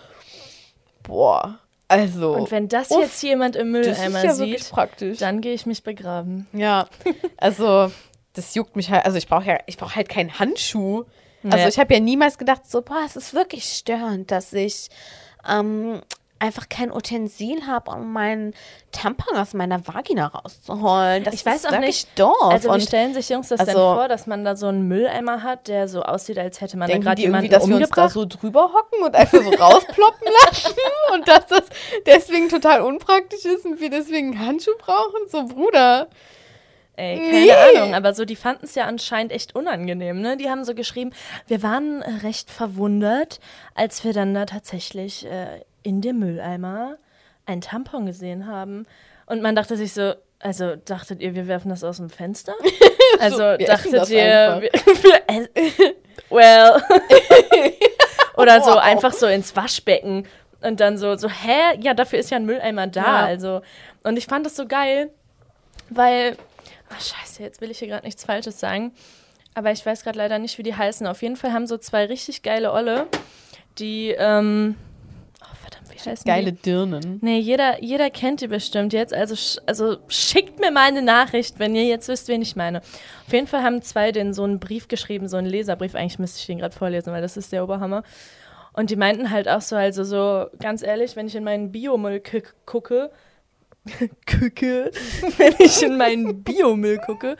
boah, 1.02 1.58
also. 1.88 2.32
Und 2.32 2.50
wenn 2.50 2.68
das 2.68 2.90
uff, 2.90 3.00
jetzt 3.00 3.22
jemand 3.22 3.54
im 3.56 3.70
Mülleimer 3.70 4.24
ja 4.24 4.34
sieht, 4.34 4.72
dann 5.20 5.40
gehe 5.40 5.54
ich 5.54 5.66
mich 5.66 5.82
begraben. 5.82 6.46
Ja, 6.52 6.88
also 7.36 7.92
das 8.32 8.54
juckt 8.54 8.76
mich 8.76 8.90
halt. 8.90 9.04
Also 9.04 9.18
ich 9.18 9.28
brauche 9.28 9.46
ja, 9.46 9.58
ich 9.66 9.76
brauche 9.76 9.94
halt 9.94 10.08
keinen 10.08 10.38
Handschuh. 10.38 11.04
Also 11.44 11.68
ich 11.68 11.78
habe 11.78 11.94
ja 11.94 12.00
niemals 12.00 12.38
gedacht, 12.38 12.62
so, 12.68 12.82
boah, 12.82 13.02
es 13.06 13.16
ist 13.16 13.34
wirklich 13.34 13.64
störend, 13.64 14.30
dass 14.30 14.52
ich 14.52 14.88
ähm, 15.48 16.00
einfach 16.38 16.68
kein 16.68 16.92
Utensil 16.92 17.66
habe, 17.66 17.90
um 17.92 18.12
meinen 18.12 18.54
Tampon 18.92 19.36
aus 19.36 19.54
meiner 19.54 19.86
Vagina 19.86 20.26
rauszuholen. 20.26 21.24
Das 21.24 21.34
ich 21.34 21.46
weiß 21.46 21.66
auch 21.66 21.78
nicht 21.78 22.18
doof. 22.18 22.34
Also 22.40 22.74
wie 22.74 22.80
stellen 22.80 23.14
sich 23.14 23.28
Jungs 23.28 23.48
das 23.48 23.60
also, 23.60 23.72
denn 23.72 23.80
vor, 23.80 24.08
dass 24.08 24.26
man 24.26 24.44
da 24.44 24.56
so 24.56 24.66
einen 24.66 24.86
Mülleimer 24.88 25.42
hat, 25.42 25.68
der 25.68 25.88
so 25.88 26.02
aussieht, 26.02 26.38
als 26.38 26.60
hätte 26.60 26.76
man 26.76 26.90
da 26.90 26.98
gerade 26.98 27.20
jemanden 27.20 27.50
dass 27.50 27.64
umgebracht? 27.64 27.96
wir 27.96 28.04
uns 28.04 28.14
da 28.14 28.20
so 28.20 28.26
drüber 28.26 28.72
hocken 28.72 29.04
und 29.04 29.14
einfach 29.14 29.42
so 29.42 29.50
rausploppen 29.50 30.28
lassen 30.44 30.74
und 31.14 31.28
dass 31.28 31.46
das 31.46 31.64
deswegen 32.06 32.48
total 32.48 32.82
unpraktisch 32.82 33.44
ist 33.44 33.64
und 33.64 33.80
wir 33.80 33.90
deswegen 33.90 34.32
einen 34.32 34.46
Handschuh 34.46 34.76
brauchen? 34.78 35.28
So, 35.30 35.46
Bruder. 35.46 36.08
Ey, 36.96 37.18
keine 37.18 37.30
nee. 37.30 37.78
Ahnung, 37.78 37.94
aber 37.94 38.14
so, 38.14 38.24
die 38.24 38.36
fanden 38.36 38.64
es 38.64 38.74
ja 38.74 38.86
anscheinend 38.86 39.30
echt 39.30 39.54
unangenehm, 39.54 40.20
ne? 40.20 40.36
Die 40.38 40.48
haben 40.48 40.64
so 40.64 40.74
geschrieben, 40.74 41.10
wir 41.46 41.62
waren 41.62 42.00
äh, 42.00 42.10
recht 42.22 42.50
verwundert, 42.50 43.38
als 43.74 44.02
wir 44.02 44.14
dann 44.14 44.32
da 44.32 44.46
tatsächlich 44.46 45.26
äh, 45.26 45.60
in 45.82 46.00
dem 46.00 46.18
Mülleimer 46.18 46.96
ein 47.44 47.60
Tampon 47.60 48.06
gesehen 48.06 48.46
haben. 48.46 48.86
Und 49.26 49.42
man 49.42 49.54
dachte 49.54 49.76
sich 49.76 49.92
so, 49.92 50.14
also 50.40 50.76
dachtet 50.76 51.20
ihr, 51.20 51.34
wir 51.34 51.48
werfen 51.48 51.68
das 51.68 51.84
aus 51.84 51.98
dem 51.98 52.10
Fenster? 52.10 52.54
Also 53.18 53.38
so, 53.38 53.56
dachtet 53.56 54.10
ihr, 54.10 54.60
wir, 54.60 54.70
wir, 55.30 55.94
well. 56.28 56.82
Oder 58.36 58.60
so 58.60 58.76
einfach 58.76 59.12
so 59.14 59.26
ins 59.26 59.56
Waschbecken 59.56 60.26
und 60.60 60.80
dann 60.80 60.98
so, 60.98 61.16
so, 61.16 61.30
hä? 61.30 61.78
Ja, 61.80 61.94
dafür 61.94 62.18
ist 62.18 62.30
ja 62.30 62.36
ein 62.36 62.44
Mülleimer 62.44 62.88
da. 62.88 63.00
Ja. 63.00 63.24
Also, 63.24 63.62
und 64.02 64.18
ich 64.18 64.26
fand 64.26 64.44
das 64.44 64.56
so 64.56 64.66
geil, 64.66 65.08
weil, 65.88 66.36
ach 66.90 67.00
scheiße, 67.00 67.42
jetzt 67.42 67.60
will 67.60 67.70
ich 67.70 67.78
hier 67.78 67.88
gerade 67.88 68.04
nichts 68.04 68.24
Falsches 68.24 68.60
sagen. 68.60 68.92
Aber 69.54 69.72
ich 69.72 69.84
weiß 69.84 70.02
gerade 70.02 70.18
leider 70.18 70.38
nicht, 70.38 70.58
wie 70.58 70.62
die 70.62 70.74
heißen. 70.74 71.06
Auf 71.06 71.22
jeden 71.22 71.36
Fall 71.36 71.52
haben 71.52 71.66
so 71.66 71.78
zwei 71.78 72.04
richtig 72.06 72.42
geile 72.42 72.72
Olle, 72.72 73.06
die, 73.78 74.10
ähm, 74.10 74.76
heißen 76.06 76.24
Geile 76.24 76.52
die? 76.52 76.62
Dirnen. 76.62 77.18
Nee, 77.22 77.38
jeder, 77.38 77.82
jeder 77.82 78.10
kennt 78.10 78.40
die 78.40 78.46
bestimmt 78.46 78.92
jetzt. 78.92 79.12
Also, 79.12 79.34
also 79.66 79.98
schickt 80.08 80.58
mir 80.60 80.70
mal 80.70 80.88
eine 80.88 81.02
Nachricht, 81.02 81.58
wenn 81.58 81.74
ihr 81.74 81.84
jetzt 81.84 82.08
wisst, 82.08 82.28
wen 82.28 82.42
ich 82.42 82.56
meine. 82.56 82.80
Auf 82.80 83.32
jeden 83.32 83.46
Fall 83.46 83.62
haben 83.62 83.82
zwei 83.82 84.12
den 84.12 84.32
so 84.32 84.44
einen 84.44 84.60
Brief 84.60 84.88
geschrieben, 84.88 85.28
so 85.28 85.36
einen 85.36 85.46
Leserbrief. 85.46 85.94
Eigentlich 85.94 86.18
müsste 86.18 86.40
ich 86.40 86.46
den 86.46 86.58
gerade 86.58 86.76
vorlesen, 86.76 87.12
weil 87.12 87.22
das 87.22 87.36
ist 87.36 87.52
der 87.52 87.64
Oberhammer. 87.64 88.02
Und 88.72 88.90
die 88.90 88.96
meinten 88.96 89.30
halt 89.30 89.48
auch 89.48 89.62
so, 89.62 89.76
also 89.76 90.04
so, 90.04 90.46
ganz 90.60 90.82
ehrlich, 90.82 91.16
wenn 91.16 91.26
ich 91.26 91.34
in 91.34 91.44
meinen 91.44 91.72
Biomüll 91.72 92.22
gucke, 92.66 93.10
gucke, 94.26 94.90
wenn 95.36 95.54
ich 95.58 95.82
in 95.82 95.96
meinen 95.96 96.42
Biomüll 96.42 96.98
gucke, 96.98 97.36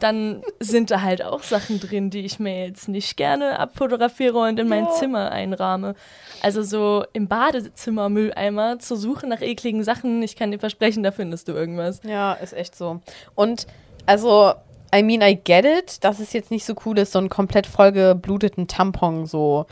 dann 0.00 0.42
sind 0.60 0.90
da 0.90 1.02
halt 1.02 1.22
auch 1.22 1.42
Sachen 1.42 1.80
drin, 1.80 2.10
die 2.10 2.20
ich 2.20 2.38
mir 2.38 2.66
jetzt 2.66 2.88
nicht 2.88 3.16
gerne 3.16 3.58
abfotografiere 3.58 4.38
und 4.38 4.58
in 4.58 4.68
mein 4.68 4.84
ja. 4.84 4.90
Zimmer 4.92 5.32
einrahme. 5.32 5.94
Also 6.40 6.62
so 6.62 7.04
im 7.12 7.26
Badezimmer 7.26 8.08
Mülleimer 8.08 8.78
zu 8.78 8.94
suchen 8.94 9.28
nach 9.28 9.40
ekligen 9.40 9.82
Sachen, 9.82 10.22
ich 10.22 10.36
kann 10.36 10.52
dir 10.52 10.60
versprechen, 10.60 11.02
da 11.02 11.10
findest 11.10 11.48
du 11.48 11.52
irgendwas. 11.52 12.00
Ja, 12.04 12.34
ist 12.34 12.52
echt 12.52 12.76
so. 12.76 13.00
Und 13.34 13.66
also, 14.06 14.52
I 14.94 15.02
mean, 15.02 15.20
I 15.20 15.34
get 15.34 15.64
it, 15.64 16.04
dass 16.04 16.20
es 16.20 16.32
jetzt 16.32 16.50
nicht 16.50 16.64
so 16.64 16.74
cool 16.86 16.98
ist, 16.98 17.12
so 17.12 17.18
einen 17.18 17.28
komplett 17.28 17.66
vollgebluteten 17.66 18.68
Tampon 18.68 19.26
so 19.26 19.66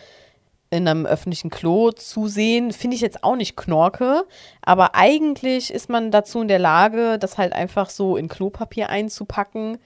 in 0.76 0.88
einem 0.88 1.06
öffentlichen 1.06 1.50
Klo 1.50 1.90
zu 1.90 2.28
sehen, 2.28 2.72
finde 2.72 2.94
ich 2.94 3.00
jetzt 3.00 3.24
auch 3.24 3.36
nicht 3.36 3.56
knorke. 3.56 4.24
Aber 4.62 4.94
eigentlich 4.94 5.72
ist 5.72 5.88
man 5.88 6.10
dazu 6.10 6.42
in 6.42 6.48
der 6.48 6.58
Lage, 6.58 7.18
das 7.18 7.38
halt 7.38 7.52
einfach 7.52 7.90
so 7.90 8.16
in 8.16 8.28
Klopapier 8.28 8.88
einzupacken 8.88 9.78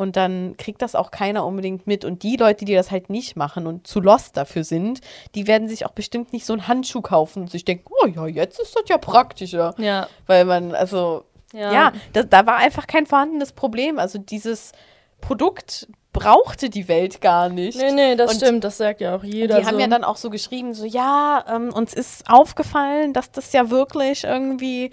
und 0.00 0.16
dann 0.16 0.56
kriegt 0.56 0.80
das 0.80 0.94
auch 0.94 1.10
keiner 1.10 1.44
unbedingt 1.44 1.86
mit. 1.86 2.06
Und 2.06 2.22
die 2.22 2.36
Leute, 2.36 2.64
die 2.64 2.74
das 2.74 2.90
halt 2.90 3.10
nicht 3.10 3.36
machen 3.36 3.66
und 3.66 3.86
zu 3.86 4.00
lost 4.00 4.36
dafür 4.36 4.64
sind, 4.64 5.00
die 5.34 5.46
werden 5.46 5.68
sich 5.68 5.84
auch 5.84 5.92
bestimmt 5.92 6.32
nicht 6.32 6.46
so 6.46 6.54
einen 6.54 6.66
Handschuh 6.66 7.02
kaufen 7.02 7.42
und 7.42 7.50
sich 7.50 7.66
denken, 7.66 7.92
oh 8.02 8.06
ja, 8.06 8.26
jetzt 8.26 8.58
ist 8.58 8.74
das 8.74 8.84
ja 8.88 8.96
praktischer. 8.96 9.74
Ja. 9.76 10.08
Weil 10.26 10.46
man, 10.46 10.74
also, 10.74 11.24
ja, 11.52 11.72
ja 11.72 11.92
das, 12.14 12.28
da 12.30 12.46
war 12.46 12.56
einfach 12.56 12.86
kein 12.86 13.04
vorhandenes 13.04 13.52
Problem. 13.52 13.98
Also 13.98 14.18
dieses 14.18 14.72
Produkt 15.20 15.86
brauchte 16.12 16.70
die 16.70 16.88
Welt 16.88 17.20
gar 17.20 17.48
nicht. 17.48 17.78
Nee, 17.78 17.92
nee, 17.92 18.16
das 18.16 18.32
und 18.32 18.36
stimmt, 18.38 18.64
das 18.64 18.78
sagt 18.78 19.00
ja 19.00 19.14
auch 19.14 19.24
jeder. 19.24 19.56
Die 19.56 19.62
so. 19.62 19.68
haben 19.68 19.78
ja 19.78 19.86
dann 19.86 20.04
auch 20.04 20.16
so 20.16 20.30
geschrieben, 20.30 20.74
so, 20.74 20.84
ja, 20.84 21.44
ähm, 21.48 21.72
uns 21.72 21.94
ist 21.94 22.28
aufgefallen, 22.28 23.12
dass 23.12 23.30
das 23.30 23.52
ja 23.52 23.70
wirklich 23.70 24.24
irgendwie 24.24 24.90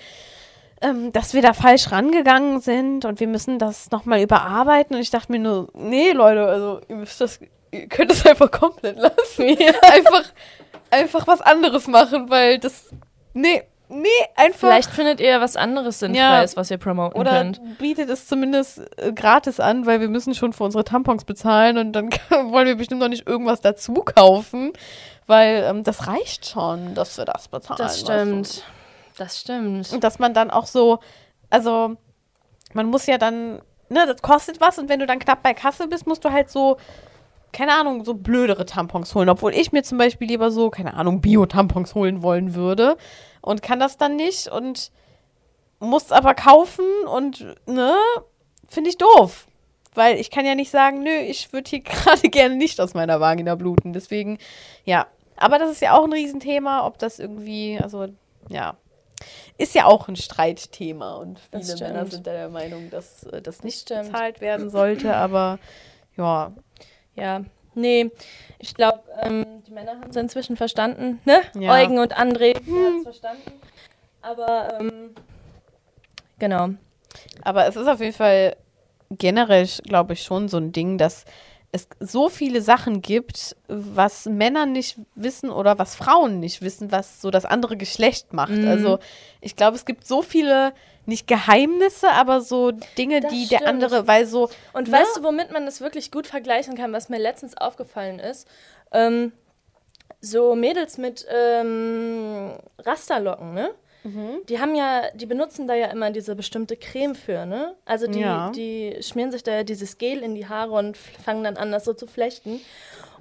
ähm, 0.81 1.11
dass 1.11 1.33
wir 1.33 1.41
da 1.41 1.53
falsch 1.53 1.91
rangegangen 1.91 2.59
sind 2.61 3.05
und 3.05 3.19
wir 3.19 3.27
müssen 3.27 3.59
das 3.59 3.91
nochmal 3.91 4.21
überarbeiten. 4.21 4.95
Und 4.95 5.01
ich 5.01 5.09
dachte 5.09 5.31
mir 5.31 5.39
nur, 5.39 5.69
nee, 5.73 6.11
Leute, 6.11 6.45
also 6.45 6.81
ihr 6.87 6.97
müsst 6.97 7.19
das, 7.19 7.39
ihr 7.71 7.87
könnt 7.87 8.11
das 8.11 8.25
einfach 8.25 8.51
komplett 8.51 8.97
lassen. 8.97 9.43
einfach, 9.81 10.23
einfach 10.91 11.27
was 11.27 11.41
anderes 11.41 11.87
machen, 11.87 12.29
weil 12.29 12.59
das, 12.59 12.89
nee, 13.33 13.63
nee, 13.89 14.07
einfach. 14.35 14.67
Vielleicht 14.67 14.91
findet 14.91 15.19
ihr 15.19 15.39
was 15.41 15.55
anderes 15.55 15.99
Sinnfreies, 15.99 16.51
ja, 16.51 16.57
was 16.57 16.71
ihr 16.71 16.77
promoten 16.77 17.19
oder 17.19 17.31
könnt. 17.31 17.59
Oder 17.59 17.69
bietet 17.79 18.09
es 18.09 18.27
zumindest 18.27 18.81
äh, 18.97 19.13
gratis 19.13 19.59
an, 19.59 19.85
weil 19.85 19.99
wir 19.99 20.09
müssen 20.09 20.33
schon 20.35 20.53
für 20.53 20.63
unsere 20.63 20.83
Tampons 20.83 21.25
bezahlen 21.25 21.77
und 21.77 21.93
dann 21.93 22.09
wollen 22.29 22.67
wir 22.67 22.75
bestimmt 22.75 23.01
noch 23.01 23.09
nicht 23.09 23.27
irgendwas 23.27 23.61
dazu 23.61 23.93
kaufen, 23.93 24.73
weil 25.25 25.63
ähm, 25.67 25.83
das 25.83 26.07
reicht 26.07 26.47
schon, 26.47 26.95
dass 26.95 27.17
wir 27.17 27.25
das 27.25 27.47
bezahlen. 27.47 27.77
Das 27.77 27.99
stimmt. 27.99 28.47
Weißt 28.47 28.57
du? 28.57 28.77
Das 29.17 29.39
stimmt. 29.39 29.91
Und 29.93 30.03
dass 30.03 30.19
man 30.19 30.33
dann 30.33 30.51
auch 30.51 30.65
so, 30.67 30.99
also 31.49 31.95
man 32.73 32.85
muss 32.87 33.05
ja 33.07 33.17
dann, 33.17 33.61
ne, 33.89 34.05
das 34.05 34.21
kostet 34.21 34.61
was 34.61 34.77
und 34.77 34.89
wenn 34.89 34.99
du 34.99 35.07
dann 35.07 35.19
knapp 35.19 35.41
bei 35.43 35.53
Kasse 35.53 35.87
bist, 35.87 36.07
musst 36.07 36.23
du 36.23 36.31
halt 36.31 36.49
so, 36.49 36.77
keine 37.51 37.73
Ahnung, 37.73 38.03
so 38.03 38.13
blödere 38.13 38.65
Tampons 38.65 39.13
holen. 39.15 39.29
Obwohl 39.29 39.53
ich 39.53 39.71
mir 39.71 39.83
zum 39.83 39.97
Beispiel 39.97 40.27
lieber 40.27 40.51
so, 40.51 40.69
keine 40.69 40.93
Ahnung, 40.93 41.21
Bio-Tampons 41.21 41.95
holen 41.95 42.21
wollen 42.21 42.55
würde 42.55 42.97
und 43.41 43.61
kann 43.61 43.79
das 43.79 43.97
dann 43.97 44.15
nicht 44.15 44.47
und 44.47 44.91
muss 45.79 46.11
aber 46.11 46.33
kaufen 46.33 46.85
und, 47.05 47.45
ne, 47.65 47.93
finde 48.67 48.89
ich 48.89 48.97
doof. 48.97 49.47
Weil 49.93 50.19
ich 50.19 50.29
kann 50.29 50.45
ja 50.45 50.53
nicht 50.53 50.69
sagen, 50.69 51.01
nö, 51.01 51.09
ich 51.09 51.51
würde 51.53 51.69
hier 51.69 51.79
gerade 51.83 52.29
gerne 52.29 52.55
nicht 52.55 52.79
aus 52.79 52.93
meiner 52.93 53.19
Vagina 53.19 53.55
bluten. 53.55 53.93
Deswegen, 53.93 54.37
ja. 54.83 55.07
Aber 55.39 55.59
das 55.59 55.71
ist 55.71 55.81
ja 55.81 55.95
auch 55.95 56.03
ein 56.03 56.13
Riesenthema, 56.13 56.85
ob 56.85 56.97
das 56.97 57.19
irgendwie, 57.19 57.79
also, 57.81 58.07
ja, 58.49 58.75
ist 59.57 59.75
ja 59.75 59.85
auch 59.85 60.07
ein 60.07 60.15
Streitthema 60.15 61.15
und 61.15 61.39
viele 61.51 61.77
Männer 61.79 62.05
sind 62.05 62.27
da 62.27 62.31
der 62.31 62.49
Meinung, 62.49 62.89
dass 62.89 63.23
äh, 63.23 63.41
das 63.41 63.63
nicht 63.63 63.89
bezahlt 63.89 64.41
werden 64.41 64.69
sollte, 64.69 65.15
aber 65.15 65.59
ja. 66.15 66.53
Ja, 67.17 67.41
nee, 67.75 68.11
ich 68.59 68.73
glaube, 68.73 68.99
ähm, 69.21 69.63
die 69.67 69.71
Männer 69.71 69.99
haben 69.99 70.09
es 70.09 70.15
inzwischen 70.15 70.55
verstanden, 70.55 71.19
ne? 71.25 71.41
Ja. 71.59 71.73
Eugen 71.73 71.99
und 71.99 72.17
André 72.17 72.55
hm. 72.55 72.85
haben 72.85 72.97
es 72.97 73.03
verstanden. 73.03 73.51
Aber, 74.21 74.79
ähm, 74.79 75.15
genau. 76.39 76.69
Aber 77.43 77.67
es 77.67 77.75
ist 77.75 77.87
auf 77.87 77.99
jeden 77.99 78.13
Fall 78.13 78.55
generell, 79.11 79.67
glaube 79.83 80.13
ich, 80.13 80.23
schon 80.23 80.47
so 80.47 80.57
ein 80.57 80.71
Ding, 80.71 80.97
dass 80.97 81.25
es 81.71 81.87
so 81.99 82.29
viele 82.29 82.61
Sachen 82.61 83.01
gibt, 83.01 83.55
was 83.67 84.25
Männer 84.25 84.65
nicht 84.65 84.97
wissen 85.15 85.49
oder 85.49 85.77
was 85.77 85.95
Frauen 85.95 86.39
nicht 86.39 86.61
wissen, 86.61 86.91
was 86.91 87.21
so 87.21 87.29
das 87.29 87.45
andere 87.45 87.77
Geschlecht 87.77 88.33
macht. 88.33 88.51
Mhm. 88.51 88.67
Also 88.67 88.99
ich 89.41 89.55
glaube, 89.55 89.75
es 89.75 89.85
gibt 89.85 90.05
so 90.05 90.21
viele 90.21 90.73
nicht 91.07 91.27
Geheimnisse, 91.27 92.11
aber 92.11 92.41
so 92.41 92.71
Dinge, 92.97 93.21
das 93.21 93.31
die 93.31 93.45
stimmt. 93.45 93.61
der 93.61 93.67
andere, 93.67 94.07
weil 94.07 94.25
so. 94.25 94.49
Und 94.73 94.87
ne? 94.87 94.93
weißt 94.93 95.17
du, 95.17 95.23
womit 95.23 95.51
man 95.51 95.65
das 95.65 95.81
wirklich 95.81 96.11
gut 96.11 96.27
vergleichen 96.27 96.75
kann, 96.75 96.93
was 96.93 97.09
mir 97.09 97.19
letztens 97.19 97.55
aufgefallen 97.57 98.19
ist? 98.19 98.47
Ähm, 98.91 99.31
so 100.21 100.55
Mädels 100.55 100.97
mit 100.97 101.25
ähm, 101.29 102.53
Rasterlocken, 102.79 103.53
ne? 103.53 103.69
Mhm. 104.03 104.39
Die 104.47 104.59
haben 104.59 104.75
ja, 104.75 105.03
die 105.13 105.25
benutzen 105.25 105.67
da 105.67 105.73
ja 105.73 105.87
immer 105.87 106.11
diese 106.11 106.35
bestimmte 106.35 106.75
Creme 106.75 107.15
für, 107.15 107.45
ne? 107.45 107.75
Also 107.85 108.07
die, 108.07 108.19
ja. 108.19 108.51
die 108.51 108.97
schmieren 109.01 109.31
sich 109.31 109.43
da 109.43 109.53
ja 109.53 109.63
dieses 109.63 109.97
Gel 109.97 110.23
in 110.23 110.35
die 110.35 110.47
Haare 110.47 110.71
und 110.71 110.97
fangen 110.97 111.43
dann 111.43 111.57
an, 111.57 111.71
das 111.71 111.85
so 111.85 111.93
zu 111.93 112.07
flechten. 112.07 112.61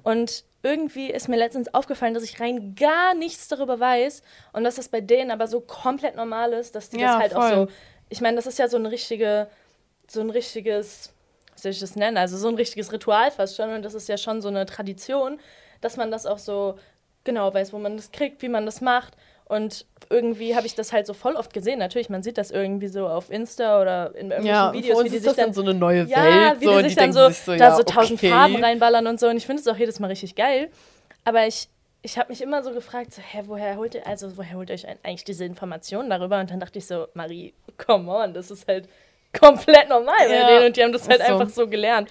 Und 0.02 0.44
irgendwie 0.66 1.10
ist 1.10 1.28
mir 1.28 1.36
letztens 1.36 1.72
aufgefallen, 1.72 2.12
dass 2.12 2.24
ich 2.24 2.40
rein 2.40 2.74
gar 2.74 3.14
nichts 3.14 3.46
darüber 3.46 3.78
weiß 3.78 4.22
und 4.52 4.64
dass 4.64 4.74
das 4.74 4.88
bei 4.88 5.00
denen 5.00 5.30
aber 5.30 5.46
so 5.46 5.60
komplett 5.60 6.16
normal 6.16 6.52
ist, 6.52 6.74
dass 6.74 6.90
die 6.90 6.98
ja, 6.98 7.12
das 7.12 7.20
halt 7.20 7.32
voll. 7.32 7.42
auch 7.42 7.68
so. 7.68 7.74
Ich 8.08 8.20
meine, 8.20 8.34
das 8.34 8.46
ist 8.46 8.58
ja 8.58 8.68
so 8.68 8.76
eine 8.76 8.90
richtige, 8.90 9.46
so 10.08 10.20
ein 10.20 10.30
richtiges, 10.30 11.12
wie 11.54 11.60
soll 11.60 11.70
ich 11.70 11.78
das 11.78 11.94
nennen? 11.94 12.16
Also 12.16 12.36
so 12.36 12.48
ein 12.48 12.56
richtiges 12.56 12.92
Ritual 12.92 13.30
fast 13.30 13.54
schon 13.54 13.70
und 13.72 13.84
das 13.84 13.94
ist 13.94 14.08
ja 14.08 14.18
schon 14.18 14.42
so 14.42 14.48
eine 14.48 14.66
Tradition, 14.66 15.38
dass 15.80 15.96
man 15.96 16.10
das 16.10 16.26
auch 16.26 16.38
so 16.38 16.76
genau 17.22 17.54
weiß, 17.54 17.72
wo 17.72 17.78
man 17.78 17.96
das 17.96 18.10
kriegt, 18.10 18.42
wie 18.42 18.48
man 18.48 18.66
das 18.66 18.80
macht 18.80 19.16
und 19.48 19.86
irgendwie 20.10 20.56
habe 20.56 20.66
ich 20.66 20.74
das 20.74 20.92
halt 20.92 21.06
so 21.06 21.14
voll 21.14 21.36
oft 21.36 21.52
gesehen. 21.52 21.78
Natürlich, 21.78 22.08
man 22.08 22.22
sieht 22.22 22.36
das 22.36 22.50
irgendwie 22.50 22.88
so 22.88 23.06
auf 23.06 23.30
Insta 23.30 23.80
oder 23.80 24.08
in 24.14 24.30
irgendwelchen 24.30 24.46
ja, 24.46 24.72
Videos, 24.72 25.04
wie 25.04 25.08
die 25.08 25.18
sich 25.18 25.32
dann 25.34 25.52
so 25.52 25.62
eine 25.62 25.74
neue 25.74 26.04
ja, 26.04 26.24
Welt, 26.24 26.60
wie 26.60 26.64
so, 26.64 26.78
die 26.78 26.88
sich 26.88 26.96
dann 26.96 27.12
so, 27.12 27.28
sich 27.28 27.38
so, 27.38 27.52
da 27.52 27.68
ja, 27.68 27.76
so 27.76 27.82
tausend 27.84 28.18
okay. 28.18 28.30
Farben 28.30 28.62
reinballern 28.62 29.06
und 29.06 29.20
so. 29.20 29.28
Und 29.28 29.36
ich 29.36 29.46
finde 29.46 29.60
es 29.60 29.68
auch 29.68 29.76
jedes 29.76 30.00
Mal 30.00 30.08
richtig 30.08 30.34
geil. 30.34 30.68
Aber 31.24 31.46
ich, 31.46 31.68
ich 32.02 32.18
habe 32.18 32.28
mich 32.30 32.42
immer 32.42 32.62
so 32.62 32.72
gefragt, 32.72 33.14
so, 33.14 33.22
hä, 33.22 33.42
woher 33.46 33.76
holt 33.76 33.94
ihr, 33.94 34.06
also 34.06 34.36
woher 34.36 34.56
holt 34.56 34.70
ihr 34.70 34.74
euch 34.74 34.86
eigentlich 34.88 35.24
diese 35.24 35.44
Informationen 35.44 36.10
darüber? 36.10 36.40
Und 36.40 36.50
dann 36.50 36.60
dachte 36.60 36.78
ich 36.78 36.86
so, 36.86 37.06
Marie, 37.14 37.54
come 37.84 38.10
on, 38.10 38.34
das 38.34 38.50
ist 38.50 38.66
halt 38.66 38.88
komplett 39.38 39.88
normal 39.88 40.28
ja, 40.28 40.42
bei 40.42 40.52
denen 40.52 40.66
und 40.66 40.76
die 40.76 40.82
haben 40.82 40.92
das 40.92 41.08
halt 41.08 41.22
so. 41.22 41.32
einfach 41.32 41.48
so 41.48 41.68
gelernt. 41.68 42.10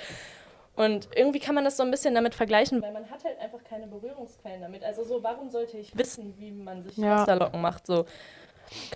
Und 0.76 1.08
irgendwie 1.16 1.40
kann 1.40 1.56
man 1.56 1.64
das 1.64 1.78
so 1.78 1.84
ein 1.84 1.92
bisschen 1.92 2.16
damit 2.16 2.36
vergleichen, 2.36 2.82
weil 2.82 2.92
man 2.92 3.10
hat 3.10 3.24
halt 3.24 3.40
einfach 3.40 3.64
keine 3.64 3.88
Berührungsquellen 3.88 4.62
damit. 4.62 4.84
Also 4.84 5.04
so, 5.06 5.24
warum 5.24 5.50
sollte 5.50 5.78
ich 5.78 5.98
wissen, 5.98 6.34
wie 6.38 6.52
man 6.52 6.82
sich 6.82 6.98
ja. 6.98 7.18
Rasterlocken 7.18 7.62
macht? 7.62 7.88
So. 7.88 8.06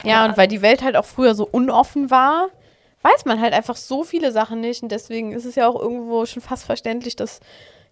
Ja, 0.03 0.25
und 0.25 0.38
weil 0.38 0.48
die 0.48 0.62
Welt 0.62 0.81
halt 0.81 0.98
auch 0.98 1.05
früher 1.05 1.36
so 1.36 1.48
unoffen 1.50 2.12
war, 2.12 2.50
weiß 3.01 3.24
man 3.25 3.39
halt 3.39 3.53
einfach 3.53 3.77
so 3.77 4.03
viele 4.03 4.31
Sachen 4.31 4.59
nicht. 4.59 4.83
Und 4.83 4.91
deswegen 4.91 5.31
ist 5.31 5.45
es 5.45 5.55
ja 5.55 5.67
auch 5.67 5.79
irgendwo 5.79 6.25
schon 6.25 6.41
fast 6.41 6.65
verständlich, 6.65 7.15
dass 7.15 7.39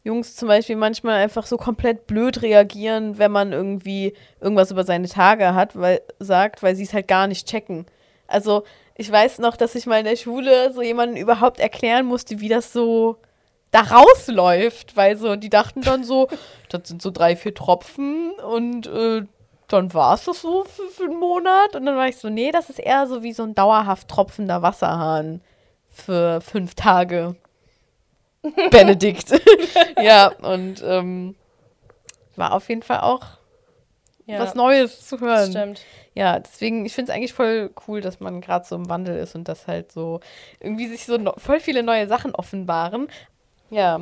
Jungs 0.03 0.36
zum 0.36 0.48
Beispiel 0.50 0.75
manchmal 0.75 1.15
einfach 1.15 1.46
so 1.46 1.58
komplett 1.58 2.08
blöd 2.08 2.41
reagieren, 2.41 3.17
wenn 3.17 3.32
man 3.32 3.53
irgendwie 3.53 4.13
irgendwas 4.41 4.72
über 4.72 4.84
seine 4.84 5.08
Tage 5.08 5.53
hat, 5.53 5.79
weil 5.79 6.01
sagt, 6.20 6.62
weil 6.62 6.75
sie 6.75 6.84
es 6.84 6.94
halt 6.94 7.08
gar 7.08 7.27
nicht 7.27 7.48
checken. 7.48 7.86
Also 8.27 8.63
ich 8.96 9.10
weiß 9.10 9.39
noch, 9.39 9.56
dass 9.56 9.75
ich 9.75 9.86
mal 9.86 10.00
in 10.00 10.06
der 10.06 10.15
Schule 10.15 10.74
so 10.74 10.82
jemanden 10.82 11.15
überhaupt 11.15 11.60
erklären 11.60 12.06
musste, 12.06 12.39
wie 12.41 12.50
das 12.50 12.74
so 12.74 13.17
da 13.71 13.81
rausläuft, 13.81 14.95
weil 14.95 15.17
so, 15.17 15.36
die 15.36 15.50
dachten 15.50 15.81
dann 15.81 16.03
so, 16.03 16.27
das 16.69 16.88
sind 16.88 17.01
so 17.01 17.12
drei, 17.12 17.36
vier 17.36 17.53
Tropfen 17.53 18.31
und 18.31 18.88
äh, 18.88 19.24
dann 19.67 19.93
war 19.93 20.13
es 20.13 20.25
das 20.25 20.41
so 20.41 20.63
für, 20.63 20.88
für 20.88 21.03
einen 21.03 21.19
Monat. 21.19 21.75
Und 21.75 21.86
dann 21.86 21.97
war 21.97 22.07
ich 22.07 22.17
so, 22.17 22.29
nee, 22.29 22.51
das 22.51 22.69
ist 22.69 22.79
eher 22.79 23.07
so 23.07 23.24
wie 23.24 23.33
so 23.33 23.43
ein 23.43 23.55
dauerhaft 23.55 24.07
tropfender 24.07 24.62
Wasserhahn 24.62 25.41
für 25.89 26.41
fünf 26.41 26.75
Tage. 26.75 27.36
Benedikt. 28.71 29.33
ja, 30.01 30.27
und 30.27 30.81
ähm, 30.86 31.36
war 32.36 32.53
auf 32.53 32.69
jeden 32.69 32.83
Fall 32.83 33.01
auch 33.01 33.24
ja, 34.25 34.39
was 34.39 34.55
Neues 34.55 35.07
zu 35.07 35.19
hören. 35.19 35.51
Stimmt. 35.51 35.86
Ja, 36.13 36.39
deswegen, 36.39 36.86
ich 36.86 36.93
finde 36.93 37.12
es 37.12 37.15
eigentlich 37.15 37.33
voll 37.33 37.71
cool, 37.88 38.01
dass 38.01 38.19
man 38.19 38.41
gerade 38.41 38.65
so 38.65 38.75
im 38.75 38.89
Wandel 38.89 39.17
ist 39.17 39.36
und 39.36 39.47
dass 39.47 39.67
halt 39.67 39.91
so 39.91 40.19
irgendwie 40.59 40.88
sich 40.88 41.05
so 41.05 41.17
no 41.17 41.33
voll 41.38 41.59
viele 41.59 41.83
neue 41.83 42.07
Sachen 42.07 42.36
offenbaren. 42.36 43.07
Ja, 43.69 44.00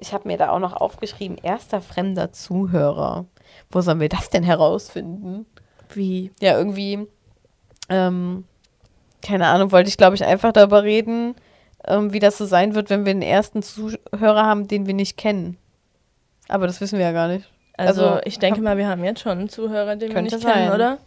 ich 0.00 0.12
habe 0.12 0.28
mir 0.28 0.36
da 0.36 0.50
auch 0.50 0.58
noch 0.58 0.74
aufgeschrieben, 0.74 1.38
erster 1.38 1.80
fremder 1.80 2.32
Zuhörer. 2.32 3.26
Wo 3.70 3.80
sollen 3.80 4.00
wir 4.00 4.08
das 4.08 4.30
denn 4.30 4.42
herausfinden? 4.42 5.46
Wie? 5.92 6.32
Ja, 6.40 6.58
irgendwie, 6.58 7.06
ähm, 7.88 8.44
keine 9.22 9.46
Ahnung, 9.46 9.72
wollte 9.72 9.88
ich, 9.88 9.96
glaube 9.96 10.16
ich, 10.16 10.24
einfach 10.24 10.52
darüber 10.52 10.82
reden, 10.82 11.34
ähm, 11.86 12.12
wie 12.12 12.18
das 12.18 12.38
so 12.38 12.46
sein 12.46 12.74
wird, 12.74 12.90
wenn 12.90 13.04
wir 13.06 13.12
den 13.12 13.22
ersten 13.22 13.62
Zuhörer 13.62 14.44
haben, 14.44 14.68
den 14.68 14.86
wir 14.86 14.94
nicht 14.94 15.16
kennen. 15.16 15.56
Aber 16.48 16.66
das 16.66 16.80
wissen 16.80 16.98
wir 16.98 17.06
ja 17.06 17.12
gar 17.12 17.28
nicht. 17.28 17.50
Also, 17.76 18.06
also 18.06 18.20
ich 18.24 18.38
denke 18.38 18.60
mal, 18.60 18.76
wir 18.76 18.88
haben 18.88 19.04
jetzt 19.04 19.20
schon 19.20 19.38
einen 19.38 19.48
Zuhörer, 19.48 19.96
den 19.96 20.14
wir 20.14 20.22
nicht 20.22 20.40
sein. 20.40 20.52
kennen, 20.52 20.72
oder? 20.72 20.98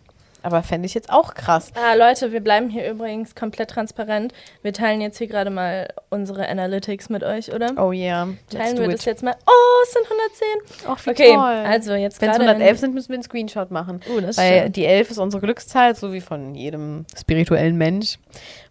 Aber 0.47 0.63
fände 0.63 0.85
ich 0.85 0.93
jetzt 0.93 1.09
auch 1.09 1.33
krass. 1.33 1.73
Ah, 1.75 1.93
Leute, 1.95 2.31
wir 2.31 2.39
bleiben 2.39 2.69
hier 2.69 2.89
übrigens 2.89 3.35
komplett 3.35 3.69
transparent. 3.69 4.33
Wir 4.61 4.71
teilen 4.71 5.01
jetzt 5.01 5.17
hier 5.17 5.27
gerade 5.27 5.49
mal 5.49 5.89
unsere 6.09 6.47
Analytics 6.47 7.09
mit 7.09 7.21
euch, 7.21 7.53
oder? 7.53 7.73
Oh 7.75 7.91
yeah. 7.91 8.29
Teilen 8.49 8.77
wir 8.77 8.87
das 8.87 9.03
jetzt 9.03 9.23
mal. 9.23 9.35
Oh, 9.45 9.83
es 9.83 9.91
sind 9.91 10.05
110. 10.05 10.87
Ach, 10.87 11.05
wie 11.05 11.09
okay, 11.09 11.33
toll. 11.33 11.43
also 11.43 11.95
jetzt 11.95 12.21
Wenn 12.21 12.29
es 12.29 12.39
111 12.39 12.79
sind, 12.79 12.93
müssen 12.93 13.09
wir 13.09 13.15
einen 13.15 13.23
Screenshot 13.23 13.71
machen. 13.71 13.99
Uh, 14.09 14.21
das 14.21 14.37
Weil 14.37 14.61
schön. 14.61 14.71
die 14.71 14.85
11 14.85 15.11
ist 15.11 15.17
unsere 15.17 15.41
Glückszahl, 15.41 15.95
so 15.97 16.13
wie 16.13 16.21
von 16.21 16.55
jedem 16.55 17.05
spirituellen 17.19 17.77
Mensch. 17.77 18.17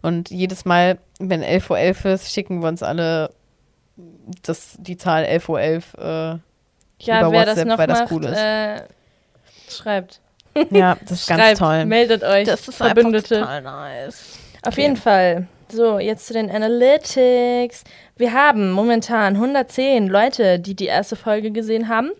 Und 0.01 0.31
jedes 0.31 0.65
Mal, 0.65 0.97
wenn 1.19 1.43
11.11 1.43 1.69
Uhr 1.69 1.77
11 1.77 2.05
ist, 2.05 2.33
schicken 2.33 2.59
wir 2.63 2.69
uns 2.69 2.81
alle 2.81 3.29
das, 4.41 4.77
die 4.79 4.97
Zahl 4.97 5.25
11.11 5.25 5.49
Uhr 5.49 5.61
11, 5.61 5.93
äh, 5.93 6.01
ja, 6.01 6.39
über 7.19 7.33
WhatsApp, 7.33 7.55
das 7.55 7.65
noch 7.65 7.77
weil 7.77 7.87
das 7.87 7.99
macht, 7.99 8.11
cool 8.13 8.25
ist. 8.25 8.35
Äh, 8.35 8.81
schreibt. 9.69 10.21
Ja, 10.71 10.97
das 11.01 11.11
ist 11.11 11.27
ganz 11.27 11.59
toll. 11.59 11.85
Meldet 11.85 12.23
euch, 12.23 12.45
das 12.45 12.67
ist 12.67 12.75
Verbündete. 12.75 13.39
total 13.39 13.61
nice. 13.61 14.39
Auf 14.63 14.73
okay. 14.73 14.81
jeden 14.81 14.97
Fall. 14.97 15.47
So, 15.69 15.99
jetzt 15.99 16.27
zu 16.27 16.33
den 16.33 16.49
Analytics. 16.49 17.83
Wir 18.15 18.33
haben 18.33 18.71
momentan 18.71 19.35
110 19.35 20.07
Leute, 20.07 20.59
die 20.59 20.75
die 20.75 20.85
erste 20.85 21.15
Folge 21.15 21.51
gesehen 21.51 21.89
haben. 21.89 22.11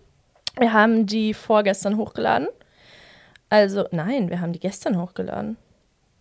Wir 0.58 0.72
haben 0.72 1.06
die 1.06 1.34
vorgestern 1.34 1.96
hochgeladen. 1.96 2.48
Also, 3.48 3.86
nein, 3.90 4.28
wir 4.28 4.40
haben 4.40 4.52
die 4.52 4.60
gestern 4.60 5.00
hochgeladen. 5.00 5.56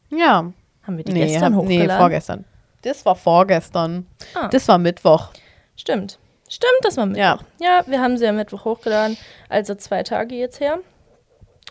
Ja. 0.09 0.51
Haben 0.83 0.97
wir 0.97 1.03
die 1.03 1.11
nee, 1.11 1.27
gestern 1.27 1.53
hab, 1.55 1.63
hochgeladen? 1.63 1.87
Nee, 1.87 1.97
vorgestern. 1.97 2.45
Das 2.81 3.05
war 3.05 3.15
vorgestern. 3.15 4.05
Ah. 4.33 4.47
Das 4.47 4.67
war 4.67 4.77
Mittwoch. 4.77 5.29
Stimmt. 5.75 6.19
Stimmt, 6.47 6.79
das 6.83 6.95
war 6.95 7.05
Mittwoch. 7.05 7.21
Ja. 7.21 7.39
ja, 7.59 7.83
wir 7.87 8.01
haben 8.01 8.17
sie 8.17 8.25
am 8.25 8.37
Mittwoch 8.37 8.63
hochgeladen. 8.63 9.17
Also 9.49 9.75
zwei 9.75 10.03
Tage 10.03 10.35
jetzt 10.35 10.61
her. 10.61 10.79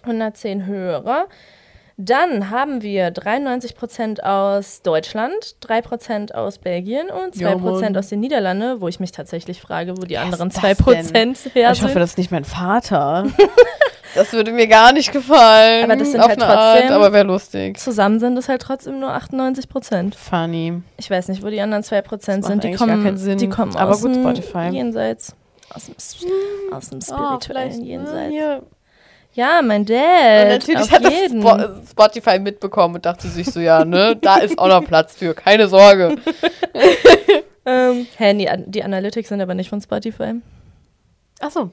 110 0.03 0.67
Hörer. 0.67 1.27
Dann 1.99 2.51
haben 2.51 2.83
wir 2.83 3.09
93% 3.09 4.21
aus 4.21 4.83
Deutschland, 4.83 5.57
3% 5.63 6.33
aus 6.33 6.59
Belgien 6.59 7.07
und 7.09 7.35
2% 7.35 7.93
ja, 7.93 7.99
aus 7.99 8.09
den 8.09 8.21
Niederlanden, 8.21 8.83
wo 8.83 8.89
ich 8.89 9.01
mich 9.01 9.13
tatsächlich 9.13 9.63
frage, 9.63 9.97
wo 9.97 10.03
die 10.03 10.19
anderen 10.19 10.51
2% 10.51 11.13
denn? 11.13 11.35
her 11.55 11.75
sind. 11.75 11.79
Ich 11.79 11.83
hoffe, 11.83 11.99
das 11.99 12.11
ist 12.11 12.19
nicht 12.19 12.31
mein 12.31 12.45
Vater. 12.45 13.27
das 14.15 14.35
würde 14.35 14.53
mir 14.53 14.67
gar 14.67 14.93
nicht 14.93 15.11
gefallen. 15.11 15.85
Aber 15.85 15.97
das 15.97 16.11
sind 16.13 16.21
halt 16.21 16.39
trotzdem, 16.39 16.49
Art, 16.51 16.91
aber 16.91 17.15
wäre 17.15 17.25
lustig. 17.25 17.79
Zusammen 17.79 18.21
sind 18.21 18.37
es 18.37 18.51
halt 18.51 18.61
trotzdem 18.61 19.01
nur 19.01 19.17
98%. 19.17 20.15
Funny. 20.15 20.83
Ich 20.99 21.09
weiß 21.09 21.29
nicht, 21.29 21.43
wo 21.43 21.49
die 21.49 21.63
anderen 21.63 21.83
2% 21.83 22.45
sind. 22.45 22.63
Die 22.63 22.73
kommen, 22.73 23.39
die 23.39 23.49
kommen 23.49 23.75
aber 23.75 23.93
aus 23.93 24.03
gut, 24.03 24.17
Spotify. 24.17 24.69
Jenseits. 24.71 25.35
Aus 25.71 25.87
dem, 25.87 25.95
aus 26.75 26.91
dem 26.91 26.99
oh, 26.99 27.39
spirituellen 27.41 27.81
oh, 27.81 27.85
Jenseits. 27.85 28.35
Ja, 28.35 28.61
ja, 29.37 29.61
mein 29.63 29.85
Dad. 29.85 30.43
Und 30.43 30.49
natürlich 30.49 30.91
hat 30.91 31.11
jeden. 31.11 31.43
das 31.43 31.91
Spotify 31.91 32.39
mitbekommen 32.39 32.97
und 32.97 33.05
dachte 33.07 33.29
sich 33.29 33.47
so, 33.47 33.61
ja, 33.61 33.85
ne, 33.85 34.17
da 34.17 34.39
ist 34.39 34.59
auch 34.59 34.69
noch 34.69 34.85
Platz 34.85 35.15
für, 35.15 35.35
keine 35.35 35.69
Sorge. 35.69 36.17
ähm, 37.67 38.07
hä, 38.17 38.35
die, 38.35 38.49
die 38.67 38.83
Analytics 38.83 39.29
sind 39.29 39.43
aber 39.43 39.55
nicht 39.55 39.69
von 39.69 39.81
Spotify. 39.81 40.35
Ach 41.41 41.51
so. 41.51 41.71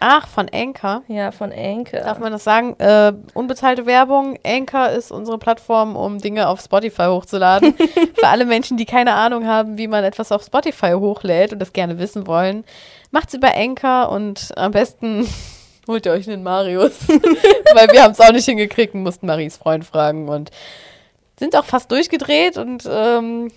Ach, 0.00 0.28
von 0.28 0.48
Anchor? 0.52 1.02
Ja, 1.08 1.32
von 1.32 1.50
Anchor. 1.50 2.00
Darf 2.00 2.18
man 2.18 2.30
das 2.30 2.44
sagen? 2.44 2.78
Äh, 2.78 3.14
unbezahlte 3.32 3.86
Werbung. 3.86 4.38
Anchor 4.44 4.90
ist 4.90 5.10
unsere 5.10 5.38
Plattform, 5.38 5.96
um 5.96 6.18
Dinge 6.18 6.48
auf 6.48 6.60
Spotify 6.60 7.06
hochzuladen. 7.06 7.74
Für 8.14 8.28
alle 8.28 8.44
Menschen, 8.44 8.76
die 8.76 8.84
keine 8.84 9.14
Ahnung 9.14 9.46
haben, 9.46 9.78
wie 9.78 9.88
man 9.88 10.04
etwas 10.04 10.30
auf 10.30 10.44
Spotify 10.44 10.92
hochlädt 10.92 11.54
und 11.54 11.58
das 11.58 11.72
gerne 11.72 11.98
wissen 11.98 12.26
wollen, 12.26 12.64
macht's 13.10 13.34
über 13.34 13.56
Anchor 13.56 14.10
und 14.10 14.52
am 14.56 14.72
besten 14.72 15.26
holt 15.88 16.06
ihr 16.06 16.12
euch 16.12 16.28
einen 16.28 16.42
Marius. 16.42 16.92
Weil 17.08 17.88
wir 17.90 18.02
haben 18.02 18.12
es 18.12 18.20
auch 18.20 18.32
nicht 18.32 18.44
hingekriegt 18.44 18.94
und 18.94 19.02
mussten 19.02 19.26
Maries 19.26 19.56
Freund 19.56 19.84
fragen 19.84 20.28
und 20.28 20.50
sind 21.38 21.56
auch 21.56 21.64
fast 21.64 21.90
durchgedreht 21.90 22.58
und 22.58 22.88
ähm, 22.90 23.50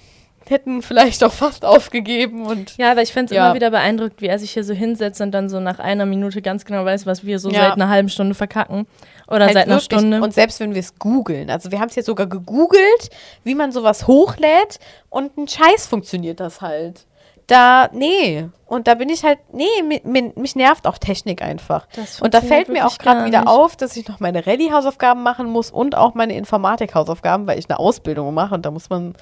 hätten 0.48 0.82
vielleicht 0.82 1.24
auch 1.24 1.32
fast 1.32 1.66
aufgegeben. 1.66 2.46
Und, 2.46 2.78
ja, 2.78 2.92
aber 2.92 3.02
ich 3.02 3.14
finde 3.14 3.32
es 3.32 3.36
ja. 3.36 3.46
immer 3.46 3.56
wieder 3.56 3.72
beeindruckt, 3.72 4.22
wie 4.22 4.28
er 4.28 4.40
sich 4.40 4.52
hier 4.52 4.64
so 4.64 4.74
hinsetzt 4.74 5.22
und 5.22 5.32
dann 5.32 5.50
so 5.50 5.60
nach 5.60 5.80
einer 5.80 6.06
Minute 6.06 6.42
ganz 6.42 6.66
genau 6.66 6.86
weiß, 6.86 7.06
was 7.06 7.26
wir 7.26 7.40
so 7.40 7.50
ja. 7.50 7.62
seit 7.62 7.74
einer 7.74 7.90
halben 7.90 8.10
Stunde 8.10 8.36
verkacken. 8.36 8.88
Oder 9.28 9.46
halt 9.46 9.54
seit 9.54 9.68
einer 9.68 9.76
wirklich. 9.76 10.00
Stunde. 10.00 10.22
Und 10.22 10.34
selbst 10.34 10.60
wenn 10.60 10.74
wir 10.74 10.80
es 10.80 10.98
googeln, 11.00 11.50
also 11.50 11.72
wir 11.72 11.80
haben 11.80 11.90
es 11.90 11.96
jetzt 11.96 12.08
sogar 12.08 12.28
gegoogelt, 12.28 13.10
wie 13.44 13.56
man 13.56 13.72
sowas 13.72 14.08
hochlädt 14.08 14.80
und 15.10 15.38
ein 15.38 15.48
Scheiß 15.48 15.88
funktioniert 15.88 16.40
das 16.40 16.62
halt 16.62 17.06
da, 17.52 17.90
nee. 17.92 18.48
Und 18.66 18.88
da 18.88 18.96
bin 18.96 19.10
ich 19.10 19.24
halt, 19.24 19.40
nee, 19.52 19.66
mich, 19.84 20.36
mich 20.36 20.56
nervt 20.56 20.88
auch 20.88 20.98
Technik 20.98 21.42
einfach. 21.42 21.88
Und 22.22 22.34
da 22.34 22.42
fällt 22.42 22.70
mir 22.70 22.88
auch 22.88 22.98
gerade 22.98 23.26
wieder 23.26 23.48
auf, 23.48 23.76
dass 23.76 23.98
ich 23.98 24.08
noch 24.08 24.22
meine 24.22 24.48
Rallye-Hausaufgaben 24.48 25.22
machen 25.24 25.48
muss 25.48 25.72
und 25.72 25.96
auch 25.96 26.14
meine 26.14 26.36
Informatik-Hausaufgaben, 26.38 27.48
weil 27.48 27.60
ich 27.60 27.70
eine 27.70 27.80
Ausbildung 27.80 28.34
mache 28.34 28.56
und 28.56 28.66
da 28.66 28.72
muss 28.72 28.90
man 28.90 29.14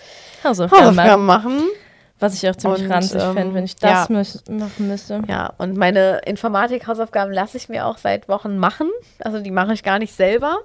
Hausaufgaben, 0.43 0.87
Hausaufgaben 0.89 1.25
machen. 1.25 1.63
Was 2.19 2.35
ich 2.35 2.49
auch 2.49 2.55
ziemlich 2.55 2.83
und, 2.83 2.91
ranzig 2.91 3.23
ähm, 3.23 3.33
fände, 3.33 3.53
wenn 3.55 3.63
ich 3.63 3.77
das 3.77 4.09
ja. 4.09 4.23
machen 4.49 4.87
müsste. 4.87 5.21
Ja, 5.27 5.53
und 5.57 5.77
meine 5.77 6.19
Informatik-Hausaufgaben 6.25 7.31
lasse 7.31 7.57
ich 7.57 7.69
mir 7.69 7.85
auch 7.85 7.97
seit 7.97 8.27
Wochen 8.27 8.57
machen. 8.57 8.89
Also 9.19 9.39
die 9.39 9.51
mache 9.51 9.73
ich 9.73 9.83
gar 9.83 9.99
nicht 9.99 10.13
selber 10.13 10.57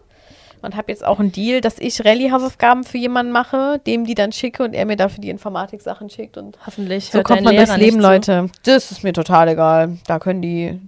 und 0.64 0.76
habe 0.76 0.90
jetzt 0.90 1.04
auch 1.04 1.20
einen 1.20 1.32
Deal, 1.32 1.60
dass 1.60 1.78
ich 1.78 2.04
Rallye-Hausaufgaben 2.04 2.84
für 2.84 2.98
jemanden 2.98 3.32
mache, 3.32 3.80
dem 3.86 4.04
die 4.04 4.14
dann 4.14 4.32
schicke 4.32 4.64
und 4.64 4.74
er 4.74 4.86
mir 4.86 4.96
dafür 4.96 5.20
die 5.20 5.30
Informatik-Sachen 5.30 6.10
schickt 6.10 6.36
und 6.36 6.58
hoffentlich 6.66 7.10
so 7.10 7.22
kommt 7.22 7.42
man 7.42 7.56
durchs 7.56 7.76
Leben, 7.76 8.00
Leute. 8.00 8.50
Das 8.64 8.90
ist 8.90 9.04
mir 9.04 9.12
total 9.12 9.48
egal. 9.48 9.98
Da 10.06 10.18
können 10.18 10.42
die, 10.42 10.80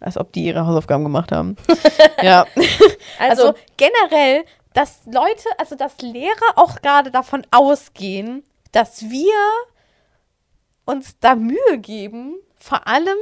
als 0.00 0.16
ob 0.16 0.32
die 0.32 0.44
ihre 0.44 0.66
Hausaufgaben 0.66 1.04
gemacht 1.04 1.32
haben. 1.32 1.56
ja. 2.22 2.46
Also, 3.18 3.48
also 3.48 3.58
generell, 3.76 4.44
dass 4.74 5.00
Leute, 5.06 5.48
also 5.58 5.76
dass 5.76 5.98
Lehrer 6.00 6.56
auch 6.56 6.80
gerade 6.82 7.10
davon 7.10 7.42
ausgehen, 7.50 8.42
dass 8.72 9.10
wir 9.10 9.34
uns 10.84 11.18
da 11.20 11.34
Mühe 11.34 11.78
geben, 11.78 12.36
vor 12.56 12.86
allem 12.86 13.18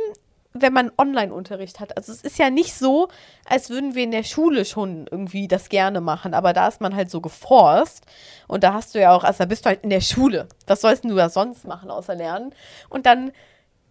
wenn 0.52 0.72
man 0.72 0.90
Online-Unterricht 0.98 1.80
hat. 1.80 1.96
Also 1.96 2.12
es 2.12 2.22
ist 2.22 2.38
ja 2.38 2.50
nicht 2.50 2.74
so, 2.74 3.08
als 3.48 3.70
würden 3.70 3.94
wir 3.94 4.02
in 4.02 4.10
der 4.10 4.24
Schule 4.24 4.64
schon 4.64 5.06
irgendwie 5.10 5.48
das 5.48 5.68
gerne 5.68 6.00
machen, 6.00 6.34
aber 6.34 6.52
da 6.52 6.68
ist 6.68 6.80
man 6.80 6.94
halt 6.94 7.10
so 7.10 7.20
geforst 7.20 8.04
und 8.48 8.64
da 8.64 8.72
hast 8.72 8.94
du 8.94 9.00
ja 9.00 9.14
auch, 9.14 9.22
also 9.22 9.38
da 9.38 9.44
bist 9.44 9.64
du 9.64 9.68
halt 9.68 9.84
in 9.84 9.90
der 9.90 10.00
Schule. 10.00 10.48
Was 10.66 10.80
sollst 10.80 11.04
du 11.04 11.14
da 11.14 11.28
sonst 11.28 11.64
machen 11.64 11.90
außer 11.90 12.14
lernen? 12.14 12.52
Und 12.88 13.06
dann 13.06 13.32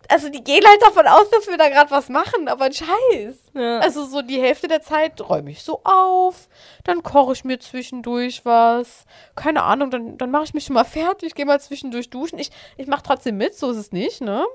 also 0.08 0.30
die 0.30 0.44
gehen 0.44 0.64
halt 0.66 0.82
davon 0.82 1.06
aus, 1.08 1.30
dass 1.30 1.48
wir 1.48 1.58
da 1.58 1.70
gerade 1.70 1.92
was 1.92 2.10
machen, 2.10 2.48
aber 2.48 2.66
ein 2.66 2.74
Scheiß. 2.74 3.36
Ja. 3.54 3.80
Also 3.80 4.06
so 4.06 4.22
die 4.22 4.42
Hälfte 4.42 4.68
der 4.68 4.82
Zeit 4.82 5.22
räume 5.22 5.52
ich 5.52 5.62
so 5.62 5.82
auf, 5.84 6.48
dann 6.84 7.04
koche 7.04 7.34
ich 7.34 7.44
mir 7.44 7.60
zwischendurch 7.60 8.46
was. 8.46 9.06
Keine 9.36 9.64
Ahnung, 9.64 9.92
dann, 9.92 10.18
dann 10.18 10.32
mache 10.32 10.46
ich 10.46 10.54
mich 10.54 10.66
schon 10.66 10.76
mal 10.76 10.86
fertig, 10.86 11.36
gehe 11.36 11.46
mal 11.46 11.60
zwischendurch 11.60 12.10
duschen. 12.10 12.40
Ich, 12.40 12.50
ich 12.78 12.88
mache 12.88 13.04
trotzdem 13.04 13.38
mit, 13.38 13.56
so 13.56 13.72
ist 13.72 13.78
es 13.78 13.92
nicht, 13.92 14.22
ne? 14.22 14.46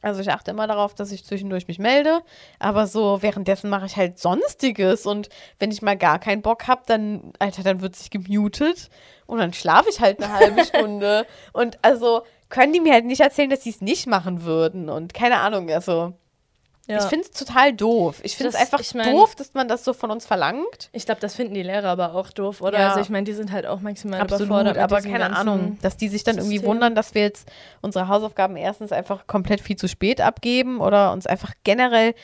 Also 0.00 0.20
ich 0.20 0.30
achte 0.30 0.52
immer 0.52 0.66
darauf, 0.66 0.94
dass 0.94 1.10
ich 1.10 1.24
zwischendurch 1.24 1.66
mich 1.66 1.78
melde, 1.80 2.20
aber 2.60 2.86
so 2.86 3.20
währenddessen 3.20 3.68
mache 3.68 3.86
ich 3.86 3.96
halt 3.96 4.18
sonstiges 4.18 5.06
und 5.06 5.28
wenn 5.58 5.72
ich 5.72 5.82
mal 5.82 5.96
gar 5.96 6.20
keinen 6.20 6.42
Bock 6.42 6.68
habe, 6.68 6.82
dann 6.86 7.32
Alter, 7.40 7.64
dann 7.64 7.80
wird 7.80 7.96
sich 7.96 8.10
gemutet 8.10 8.90
und 9.26 9.38
dann 9.38 9.52
schlafe 9.52 9.88
ich 9.90 10.00
halt 10.00 10.22
eine 10.22 10.32
halbe 10.32 10.64
Stunde. 10.66 11.26
Und 11.52 11.78
also 11.82 12.22
können 12.48 12.72
die 12.72 12.80
mir 12.80 12.92
halt 12.92 13.06
nicht 13.06 13.20
erzählen, 13.20 13.50
dass 13.50 13.64
sie 13.64 13.70
es 13.70 13.80
nicht 13.80 14.06
machen 14.06 14.44
würden 14.44 14.88
und 14.88 15.14
keine 15.14 15.40
Ahnung, 15.40 15.70
also 15.70 16.14
ja. 16.88 16.98
ich 16.98 17.04
finde 17.04 17.26
es 17.26 17.30
total 17.30 17.72
doof. 17.72 18.20
Ich 18.24 18.36
finde 18.36 18.48
es 18.48 18.54
einfach 18.56 18.80
ich 18.80 18.94
mein- 18.94 19.12
doof, 19.12 19.34
dass 19.36 19.54
man 19.54 19.68
das 19.68 19.84
so 19.84 19.92
von 19.92 20.10
uns 20.10 20.26
verlangt. 20.26 20.88
Ich 20.92 21.06
glaube, 21.06 21.20
das 21.20 21.34
finden 21.34 21.54
die 21.54 21.62
Lehrer 21.62 21.88
aber 21.90 22.14
auch 22.14 22.30
doof, 22.30 22.60
oder? 22.60 22.78
Ja. 22.78 22.88
Also 22.88 23.00
ich 23.00 23.10
meine, 23.10 23.24
die 23.24 23.32
sind 23.34 23.52
halt 23.52 23.66
auch 23.66 23.80
maximal 23.80 24.20
Absolut, 24.20 24.46
überfordert. 24.46 24.78
aber 24.78 25.00
keine 25.02 25.36
Ahnung, 25.36 25.78
dass 25.82 25.96
die 25.96 26.08
sich 26.08 26.24
dann 26.24 26.36
irgendwie 26.38 26.56
System. 26.56 26.70
wundern, 26.70 26.94
dass 26.94 27.14
wir 27.14 27.22
jetzt 27.22 27.48
unsere 27.82 28.08
Hausaufgaben 28.08 28.56
erstens 28.56 28.90
einfach 28.90 29.26
komplett 29.26 29.60
viel 29.60 29.76
zu 29.76 29.86
spät 29.88 30.20
abgeben 30.20 30.80
oder 30.80 31.12
uns 31.12 31.26
einfach 31.26 31.52
generell 31.62 32.14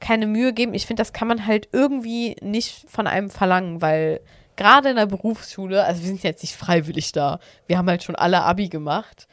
keine 0.00 0.26
Mühe 0.26 0.52
geben. 0.52 0.74
Ich 0.74 0.86
finde, 0.86 1.00
das 1.00 1.12
kann 1.12 1.28
man 1.28 1.46
halt 1.46 1.68
irgendwie 1.72 2.36
nicht 2.42 2.84
von 2.90 3.06
einem 3.06 3.30
verlangen, 3.30 3.80
weil 3.80 4.20
gerade 4.56 4.90
in 4.90 4.96
der 4.96 5.06
Berufsschule, 5.06 5.84
also 5.84 6.00
wir 6.02 6.08
sind 6.08 6.22
jetzt 6.22 6.42
nicht 6.42 6.54
freiwillig 6.56 7.12
da, 7.12 7.38
wir 7.66 7.78
haben 7.78 7.88
halt 7.88 8.02
schon 8.02 8.14
alle 8.16 8.42
Abi 8.42 8.68
gemacht 8.68 9.26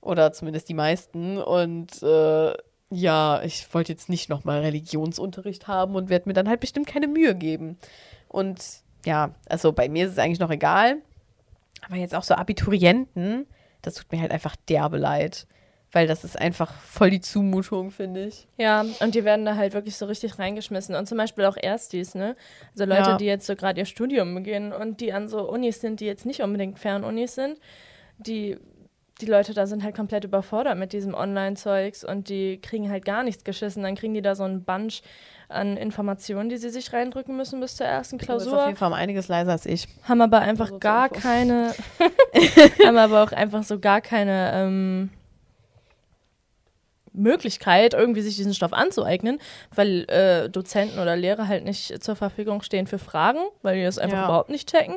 oder 0.00 0.32
zumindest 0.32 0.68
die 0.68 0.74
meisten 0.74 1.38
und 1.38 2.02
äh, 2.02 2.52
ja, 2.90 3.42
ich 3.42 3.72
wollte 3.72 3.92
jetzt 3.92 4.08
nicht 4.08 4.28
nochmal 4.28 4.60
Religionsunterricht 4.60 5.68
haben 5.68 5.94
und 5.94 6.08
werde 6.10 6.28
mir 6.28 6.32
dann 6.34 6.48
halt 6.48 6.60
bestimmt 6.60 6.86
keine 6.86 7.06
Mühe 7.08 7.34
geben. 7.34 7.78
Und 8.28 8.62
ja, 9.06 9.34
also 9.48 9.72
bei 9.72 9.88
mir 9.88 10.06
ist 10.06 10.12
es 10.12 10.18
eigentlich 10.18 10.40
noch 10.40 10.50
egal. 10.50 10.96
Aber 11.86 11.96
jetzt 11.96 12.14
auch 12.14 12.24
so 12.24 12.34
Abiturienten, 12.34 13.46
das 13.82 13.94
tut 13.94 14.10
mir 14.12 14.20
halt 14.20 14.32
einfach 14.32 14.56
derbe 14.68 14.98
leid. 14.98 15.46
Weil 15.92 16.06
das 16.06 16.22
ist 16.22 16.38
einfach 16.38 16.72
voll 16.72 17.10
die 17.10 17.20
Zumutung, 17.20 17.90
finde 17.90 18.26
ich. 18.26 18.46
Ja, 18.58 18.84
und 19.00 19.14
die 19.16 19.24
werden 19.24 19.44
da 19.44 19.56
halt 19.56 19.72
wirklich 19.74 19.96
so 19.96 20.06
richtig 20.06 20.38
reingeschmissen. 20.38 20.94
Und 20.94 21.06
zum 21.06 21.18
Beispiel 21.18 21.44
auch 21.46 21.56
Erstis, 21.56 22.14
ne? 22.14 22.36
Also 22.74 22.84
Leute, 22.84 23.10
Ja. 23.10 23.16
die 23.16 23.24
jetzt 23.24 23.44
so 23.46 23.56
gerade 23.56 23.80
ihr 23.80 23.86
Studium 23.86 24.32
beginnen 24.36 24.72
und 24.72 25.00
die 25.00 25.12
an 25.12 25.28
so 25.28 25.50
Unis 25.50 25.80
sind, 25.80 25.98
die 25.98 26.06
jetzt 26.06 26.26
nicht 26.26 26.42
unbedingt 26.42 26.78
Fernunis 26.78 27.34
sind, 27.34 27.58
die, 28.18 28.56
die 29.20 29.26
Leute 29.26 29.54
da 29.54 29.66
sind 29.66 29.82
halt 29.82 29.94
komplett 29.94 30.24
überfordert 30.24 30.76
mit 30.78 30.92
diesem 30.92 31.14
Online-Zeugs 31.14 32.04
und 32.04 32.28
die 32.28 32.58
kriegen 32.60 32.90
halt 32.90 33.04
gar 33.04 33.22
nichts 33.22 33.44
geschissen. 33.44 33.82
Dann 33.82 33.94
kriegen 33.94 34.14
die 34.14 34.22
da 34.22 34.34
so 34.34 34.44
einen 34.44 34.64
Bunch 34.64 35.02
an 35.48 35.76
Informationen, 35.76 36.48
die 36.48 36.56
sie 36.58 36.70
sich 36.70 36.92
reindrücken 36.92 37.36
müssen 37.36 37.60
bis 37.60 37.76
zur 37.76 37.86
ersten 37.86 38.18
Du 38.18 38.26
bist 38.26 38.46
auf 38.46 38.52
Klausur. 38.52 38.66
jeden 38.66 38.76
Fall 38.78 38.88
um 38.88 38.94
einiges 38.94 39.28
leiser 39.28 39.52
als 39.52 39.66
ich. 39.66 39.88
Haben 40.04 40.20
aber 40.22 40.38
einfach 40.40 40.66
Also 40.66 40.78
gar 40.78 41.06
Info. 41.08 41.20
keine, 41.20 41.74
haben 42.86 42.96
aber 42.98 43.22
auch 43.24 43.32
einfach 43.32 43.62
so 43.64 43.78
gar 43.80 44.00
keine 44.00 44.52
ähm, 44.54 45.10
Möglichkeit, 47.12 47.92
irgendwie 47.92 48.20
sich 48.20 48.36
diesen 48.36 48.54
Stoff 48.54 48.72
anzueignen, 48.72 49.40
weil 49.74 50.08
äh, 50.08 50.48
Dozenten 50.48 51.00
oder 51.00 51.16
Lehrer 51.16 51.48
halt 51.48 51.64
nicht 51.64 52.02
zur 52.04 52.14
Verfügung 52.14 52.62
stehen 52.62 52.86
für 52.86 53.00
Fragen, 53.00 53.40
weil 53.62 53.76
die 53.78 53.82
das 53.84 53.98
einfach 53.98 54.18
Ja. 54.18 54.24
überhaupt 54.26 54.50
nicht 54.50 54.70
checken 54.70 54.96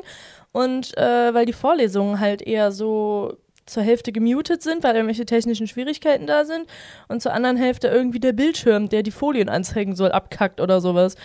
und 0.52 0.96
äh, 0.96 1.34
weil 1.34 1.44
die 1.44 1.52
Vorlesungen 1.52 2.20
halt 2.20 2.40
eher 2.40 2.70
so 2.70 3.36
zur 3.66 3.82
Hälfte 3.82 4.12
gemutet 4.12 4.62
sind, 4.62 4.82
weil 4.84 4.94
irgendwelche 4.94 5.26
technischen 5.26 5.66
Schwierigkeiten 5.66 6.26
da 6.26 6.44
sind 6.44 6.66
und 7.08 7.22
zur 7.22 7.32
anderen 7.32 7.56
Hälfte 7.56 7.88
irgendwie 7.88 8.20
der 8.20 8.32
Bildschirm, 8.32 8.88
der 8.88 9.02
die 9.02 9.10
Folien 9.10 9.48
anzeigen 9.48 9.96
soll, 9.96 10.12
abkackt 10.12 10.60
oder 10.60 10.80
sowas. 10.80 11.16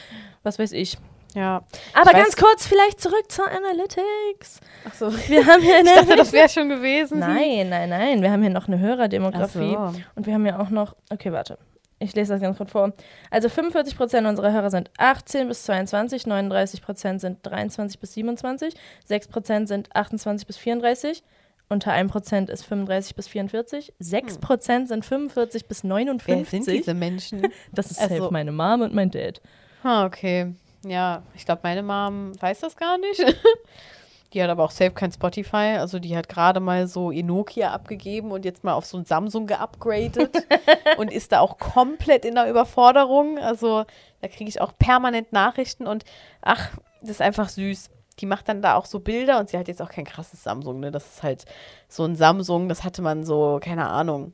Was 0.43 0.59
weiß 0.59 0.71
ich. 0.71 0.97
Ja. 1.35 1.63
Aber 1.93 2.11
Ich 2.11 2.17
ganz 2.17 2.35
kurz, 2.35 2.65
vielleicht 2.65 3.01
zurück 3.01 3.31
zur 3.31 3.47
Analytics. 3.47 4.61
Achso. 4.85 5.11
Wir 5.27 5.45
haben 5.45 5.61
hier 5.61 5.77
eine. 5.77 5.89
Ich 5.93 5.95
dachte, 5.95 6.15
das 6.15 6.33
wäre 6.33 6.49
schon 6.49 6.69
gewesen. 6.69 7.19
nein, 7.19 7.69
nein, 7.69 7.89
nein. 7.89 8.21
Wir 8.21 8.31
haben 8.31 8.41
hier 8.41 8.51
noch 8.51 8.67
eine 8.67 8.79
Hörerdemografie. 8.79 9.75
Ach 9.77 9.93
so. 9.93 10.01
Und 10.15 10.25
wir 10.25 10.33
haben 10.33 10.45
ja 10.45 10.59
auch 10.59 10.69
noch. 10.69 10.95
Okay, 11.11 11.31
warte. 11.31 11.57
Ich 11.99 12.15
lese 12.15 12.33
das 12.33 12.41
ganz 12.41 12.57
kurz 12.57 12.71
vor. 12.71 12.93
Also 13.29 13.49
45% 13.49 14.27
unserer 14.27 14.53
Hörer 14.53 14.69
sind 14.69 14.89
18 14.97 15.49
bis 15.49 15.63
22, 15.63 16.23
39% 16.23 17.19
sind 17.19 17.39
23 17.43 17.99
bis 17.99 18.13
27, 18.13 18.73
6% 19.09 19.67
sind 19.67 19.93
28 19.93 20.47
bis 20.47 20.57
34, 20.57 21.23
unter 21.69 21.91
1% 21.93 22.49
ist 22.49 22.63
35 22.65 23.15
bis 23.15 23.27
44, 23.27 23.93
6% 24.01 24.87
sind 24.87 25.05
45 25.05 25.67
bis 25.67 25.83
Wer 25.83 25.89
59. 25.89 26.49
sind 26.65 26.67
diese 26.77 26.93
Menschen? 26.93 27.47
Das 27.71 27.91
ist 27.91 28.01
Also- 28.01 28.17
safe 28.17 28.31
meine 28.33 28.51
Mom 28.51 28.81
und 28.81 28.93
mein 28.93 29.11
Dad. 29.11 29.41
Ah, 29.83 30.05
okay. 30.05 30.53
Ja, 30.85 31.23
ich 31.35 31.45
glaube, 31.45 31.61
meine 31.63 31.83
Mom 31.83 32.31
weiß 32.41 32.61
das 32.61 32.75
gar 32.75 32.97
nicht. 32.97 33.23
Die 34.33 34.43
hat 34.43 34.49
aber 34.51 34.63
auch 34.63 34.69
safe 34.71 34.91
kein 34.91 35.11
Spotify. 35.11 35.77
Also 35.79 35.97
die 35.97 36.15
hat 36.15 36.29
gerade 36.29 36.59
mal 36.59 36.87
so 36.87 37.09
ihr 37.09 37.23
Nokia 37.23 37.71
abgegeben 37.71 38.29
und 38.31 38.45
jetzt 38.45 38.63
mal 38.63 38.73
auf 38.73 38.85
so 38.85 38.95
ein 38.97 39.05
Samsung 39.05 39.47
geupgradet 39.47 40.45
und 40.97 41.11
ist 41.11 41.31
da 41.31 41.39
auch 41.39 41.57
komplett 41.57 42.25
in 42.25 42.35
der 42.35 42.47
Überforderung. 42.47 43.39
Also 43.39 43.85
da 44.21 44.27
kriege 44.27 44.47
ich 44.47 44.61
auch 44.61 44.73
permanent 44.77 45.33
Nachrichten 45.33 45.87
und 45.87 46.03
ach, 46.43 46.69
das 47.01 47.09
ist 47.09 47.21
einfach 47.23 47.49
süß. 47.49 47.89
Die 48.19 48.25
macht 48.25 48.49
dann 48.49 48.61
da 48.61 48.75
auch 48.75 48.85
so 48.85 48.99
Bilder 48.99 49.39
und 49.39 49.49
sie 49.49 49.57
hat 49.57 49.67
jetzt 49.67 49.81
auch 49.81 49.89
kein 49.89 50.05
krasses 50.05 50.43
Samsung, 50.43 50.79
ne? 50.79 50.91
Das 50.91 51.05
ist 51.05 51.23
halt 51.23 51.45
so 51.87 52.03
ein 52.03 52.15
Samsung, 52.15 52.69
das 52.69 52.83
hatte 52.83 53.01
man 53.01 53.23
so, 53.23 53.59
keine 53.61 53.87
Ahnung, 53.87 54.33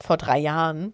vor 0.00 0.16
drei 0.16 0.38
Jahren. 0.38 0.92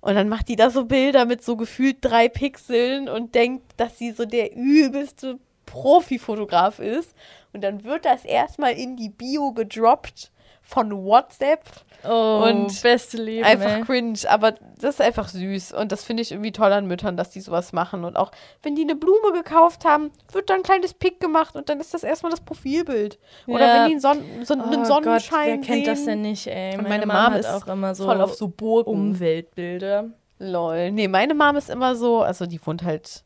Und 0.00 0.14
dann 0.14 0.28
macht 0.28 0.48
die 0.48 0.56
da 0.56 0.70
so 0.70 0.84
Bilder 0.84 1.24
mit 1.24 1.42
so 1.42 1.56
gefühlt 1.56 1.98
drei 2.00 2.28
Pixeln 2.28 3.08
und 3.08 3.34
denkt, 3.34 3.74
dass 3.76 3.98
sie 3.98 4.12
so 4.12 4.24
der 4.24 4.54
übelste 4.54 5.38
Profifotograf 5.66 6.78
ist. 6.78 7.14
Und 7.52 7.62
dann 7.62 7.84
wird 7.84 8.04
das 8.04 8.24
erstmal 8.24 8.72
in 8.72 8.96
die 8.96 9.10
Bio 9.10 9.52
gedroppt 9.52 10.30
von 10.68 10.92
WhatsApp. 10.92 11.62
Oh, 12.06 12.44
Und 12.46 12.82
beste 12.82 13.16
Liebe. 13.16 13.44
Einfach 13.46 13.78
ey. 13.78 13.80
cringe, 13.84 14.18
aber 14.28 14.52
das 14.52 14.96
ist 14.96 15.00
einfach 15.00 15.28
süß. 15.28 15.72
Und 15.72 15.90
das 15.92 16.04
finde 16.04 16.22
ich 16.22 16.30
irgendwie 16.30 16.52
toll 16.52 16.70
an 16.72 16.86
Müttern, 16.86 17.16
dass 17.16 17.30
die 17.30 17.40
sowas 17.40 17.72
machen. 17.72 18.04
Und 18.04 18.16
auch 18.18 18.30
wenn 18.62 18.76
die 18.76 18.82
eine 18.82 18.94
Blume 18.94 19.32
gekauft 19.32 19.86
haben, 19.86 20.10
wird 20.30 20.50
da 20.50 20.54
ein 20.54 20.62
kleines 20.62 20.92
Pick 20.92 21.20
gemacht 21.20 21.56
und 21.56 21.70
dann 21.70 21.80
ist 21.80 21.94
das 21.94 22.04
erstmal 22.04 22.30
das 22.30 22.42
Profilbild. 22.42 23.18
Oder 23.46 23.66
Ja. 23.66 23.74
wenn 23.74 23.86
die 23.86 23.92
einen, 23.92 24.00
Son 24.00 24.18
so 24.44 24.54
einen 24.54 24.82
Oh 24.82 24.84
Sonnenschein 24.84 25.60
Gott, 25.60 25.68
wer 25.68 25.74
kennt 25.76 25.86
das 25.86 26.04
denn 26.04 26.20
nicht, 26.20 26.46
ey? 26.46 26.76
Und 26.76 26.86
Meine, 26.86 27.06
meine 27.06 27.30
Mom 27.30 27.40
ist 27.40 27.46
auch 27.48 27.66
immer 27.66 27.94
so, 27.94 28.04
Voll 28.04 28.20
auf 28.20 28.34
so 28.34 28.48
Burgen. 28.48 28.90
Umweltbilder. 28.90 30.10
Lol. 30.38 30.92
Nee, 30.92 31.08
meine 31.08 31.34
Mom 31.34 31.56
ist 31.56 31.70
immer 31.70 31.96
so, 31.96 32.20
also 32.22 32.44
die 32.46 32.64
wohnt 32.64 32.84
halt 32.84 33.24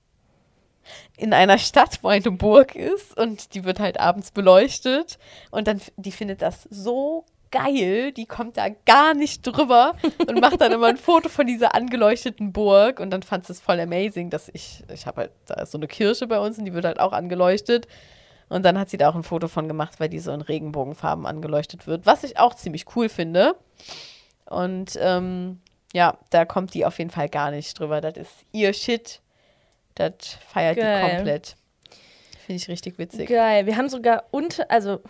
in 1.19 1.35
einer 1.35 1.59
Stadt, 1.59 1.99
wo 2.03 2.09
eine 2.09 2.31
Burg 2.31 2.75
ist 2.77 3.17
und 3.19 3.55
die 3.55 3.65
wird 3.65 3.81
halt 3.81 3.99
abends 4.01 4.31
beleuchtet 4.31 5.19
und 5.51 5.67
dann, 5.67 5.81
die 5.97 6.13
findet 6.13 6.41
das 6.41 6.63
so 6.71 7.25
geil, 7.53 8.11
die 8.11 8.27
kommt 8.27 8.57
da 8.57 8.69
gar 8.69 9.15
nicht 9.15 9.47
drüber 9.47 9.95
und 10.27 10.41
macht 10.41 10.61
dann 10.61 10.73
immer 10.73 10.89
ein 10.89 10.97
Foto 10.97 11.29
von 11.29 11.47
dieser 11.47 11.77
angeleuchteten 11.77 12.53
Burg 12.53 12.99
und 12.99 13.11
dann 13.11 13.23
fand 13.23 13.49
es 13.49 13.61
voll 13.61 13.79
amazing, 13.79 14.31
dass 14.31 14.51
ich, 14.53 14.83
ich 14.93 15.07
habe 15.07 15.23
halt, 15.23 15.31
da 15.47 15.63
ist 15.63 15.71
so 15.71 15.79
eine 15.79 15.87
Kirche 15.87 16.27
bei 16.27 16.41
uns 16.41 16.59
und 16.59 16.65
die 16.65 16.75
wird 16.75 16.85
halt 16.85 16.99
auch 16.99 17.13
angeleuchtet 17.13 17.87
und 18.49 18.65
dann 18.65 18.79
hat 18.79 18.91
sie 18.91 18.97
da 18.97 19.09
auch 19.09 19.15
ein 19.15 19.23
Foto 19.23 19.47
von 19.47 19.69
gemacht, 19.69 20.01
weil 20.01 20.09
die 20.09 20.19
so 20.19 20.33
in 20.33 20.41
Regenbogenfarben 20.41 21.27
angeleuchtet 21.27 21.87
wird, 21.87 22.07
was 22.07 22.25
ich 22.25 22.39
auch 22.39 22.55
ziemlich 22.55 22.87
cool 22.97 23.09
finde 23.09 23.55
und 24.47 24.99
ähm, 25.01 25.61
ja, 25.93 26.19
da 26.31 26.45
kommt 26.45 26.75
die 26.75 26.85
auf 26.85 26.99
jeden 26.99 27.11
Fall 27.11 27.29
gar 27.29 27.51
nicht 27.51 27.79
drüber. 27.79 28.01
Das 28.01 28.17
ist 28.17 28.33
ihr 28.53 28.73
Shit. 28.73 29.21
Das 29.95 30.13
feiert 30.49 30.77
Geil. 30.77 31.05
die 31.05 31.17
komplett. 31.17 31.57
Finde 32.47 32.57
ich 32.57 32.69
richtig 32.69 32.99
witzig. 32.99 33.29
Geil. 33.29 33.67
Wir 33.67 33.77
haben 33.77 33.89
sogar 33.89 34.25
unter, 34.31 34.71
also, 34.71 35.01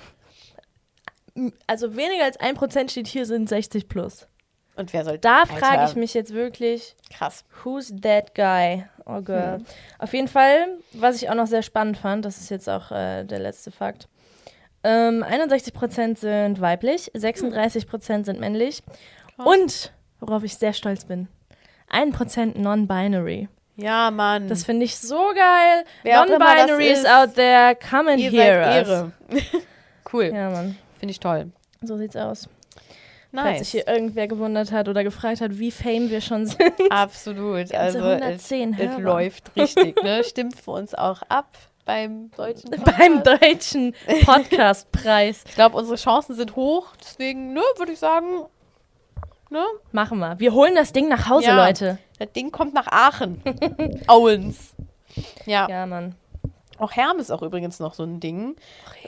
also 1.66 1.96
weniger 1.96 2.24
als 2.24 2.38
1% 2.38 2.90
steht 2.90 3.06
hier 3.06 3.26
sind 3.26 3.48
60 3.48 3.88
plus. 3.88 4.26
Und 4.74 4.92
wer 4.92 5.04
soll 5.04 5.18
Da 5.18 5.44
frage 5.44 5.84
ich 5.88 5.96
mich 5.96 6.14
jetzt 6.14 6.32
wirklich, 6.32 6.96
Krass. 7.12 7.44
who's 7.62 7.92
that 8.02 8.34
guy? 8.34 8.84
Oh 9.04 9.20
girl. 9.20 9.58
Hm. 9.58 9.66
Auf 9.98 10.12
jeden 10.14 10.28
Fall, 10.28 10.78
was 10.92 11.16
ich 11.16 11.28
auch 11.28 11.34
noch 11.34 11.46
sehr 11.46 11.62
spannend 11.62 11.98
fand, 11.98 12.24
das 12.24 12.38
ist 12.38 12.50
jetzt 12.50 12.68
auch 12.68 12.90
äh, 12.90 13.24
der 13.24 13.38
letzte 13.38 13.70
Fakt. 13.70 14.08
Ähm, 14.84 15.22
61% 15.22 16.18
sind 16.18 16.60
weiblich, 16.60 17.12
36% 17.14 18.24
sind 18.24 18.40
männlich 18.40 18.82
Krass. 19.36 19.46
und, 19.46 19.92
worauf 20.20 20.42
ich 20.42 20.56
sehr 20.56 20.72
stolz 20.72 21.04
bin, 21.04 21.28
1% 21.92 22.58
non-binary. 22.58 23.48
Ja, 23.76 24.10
Mann. 24.10 24.48
Das 24.48 24.64
finde 24.64 24.84
ich 24.84 24.96
so 24.98 25.32
geil. 25.34 25.84
Non-binaries 26.04 27.00
ist, 27.00 27.08
out 27.08 27.34
there, 27.34 27.76
come 27.76 28.10
and 28.12 28.20
Ihr 28.20 28.30
hear 28.30 28.64
seid 28.64 28.82
us. 28.82 28.88
Ehre. 28.88 29.12
cool. 30.12 30.24
Ja, 30.34 30.50
Mann. 30.50 30.78
Finde 31.02 31.10
ich 31.10 31.18
toll. 31.18 31.50
So 31.82 31.96
sieht's 31.96 32.14
aus. 32.14 32.48
Falls 33.34 33.58
sich 33.58 33.74
Nice. 33.74 33.86
hier 33.86 33.88
irgendwer 33.88 34.28
gewundert 34.28 34.70
hat 34.70 34.86
oder 34.88 35.02
gefragt 35.02 35.40
hat, 35.40 35.58
wie 35.58 35.72
fame 35.72 36.10
wir 36.10 36.20
schon 36.20 36.46
sind. 36.46 36.72
Absolut. 36.90 37.74
Also, 37.74 37.98
es, 37.98 38.04
110 38.22 38.74
es 38.74 38.78
Hörer. 38.78 39.00
läuft 39.00 39.56
richtig, 39.56 40.00
ne? 40.00 40.22
Stimmt 40.22 40.60
für 40.60 40.70
uns 40.70 40.94
auch 40.94 41.22
ab 41.28 41.48
beim 41.84 42.30
deutschen 42.36 42.70
Beim 42.84 43.22
Podcast. 43.24 43.42
deutschen 43.42 43.94
Podcastpreis. 44.24 45.42
Ich 45.48 45.54
glaube, 45.56 45.76
unsere 45.76 45.96
Chancen 45.96 46.36
sind 46.36 46.54
hoch. 46.54 46.88
Deswegen, 47.00 47.52
ne, 47.54 47.62
würde 47.78 47.90
ich 47.92 47.98
sagen, 47.98 48.44
Ne? 49.50 49.64
Machen 49.90 50.18
wir. 50.20 50.38
Wir 50.38 50.54
holen 50.54 50.74
das 50.74 50.92
Ding 50.92 51.08
nach 51.08 51.28
Hause, 51.28 51.46
Ja. 51.48 51.66
Leute. 51.66 51.98
Das 52.18 52.32
Ding 52.32 52.52
kommt 52.52 52.72
nach 52.74 52.86
Aachen. 52.86 53.42
Auens. 54.06 54.74
Ja. 55.44 55.68
Ja, 55.68 55.84
Mann. 55.84 56.14
Auch 56.82 56.92
Herm 56.92 57.18
ist 57.18 57.30
auch 57.30 57.42
übrigens 57.42 57.78
noch 57.80 57.94
so 57.94 58.02
ein 58.02 58.18
Ding, 58.20 58.56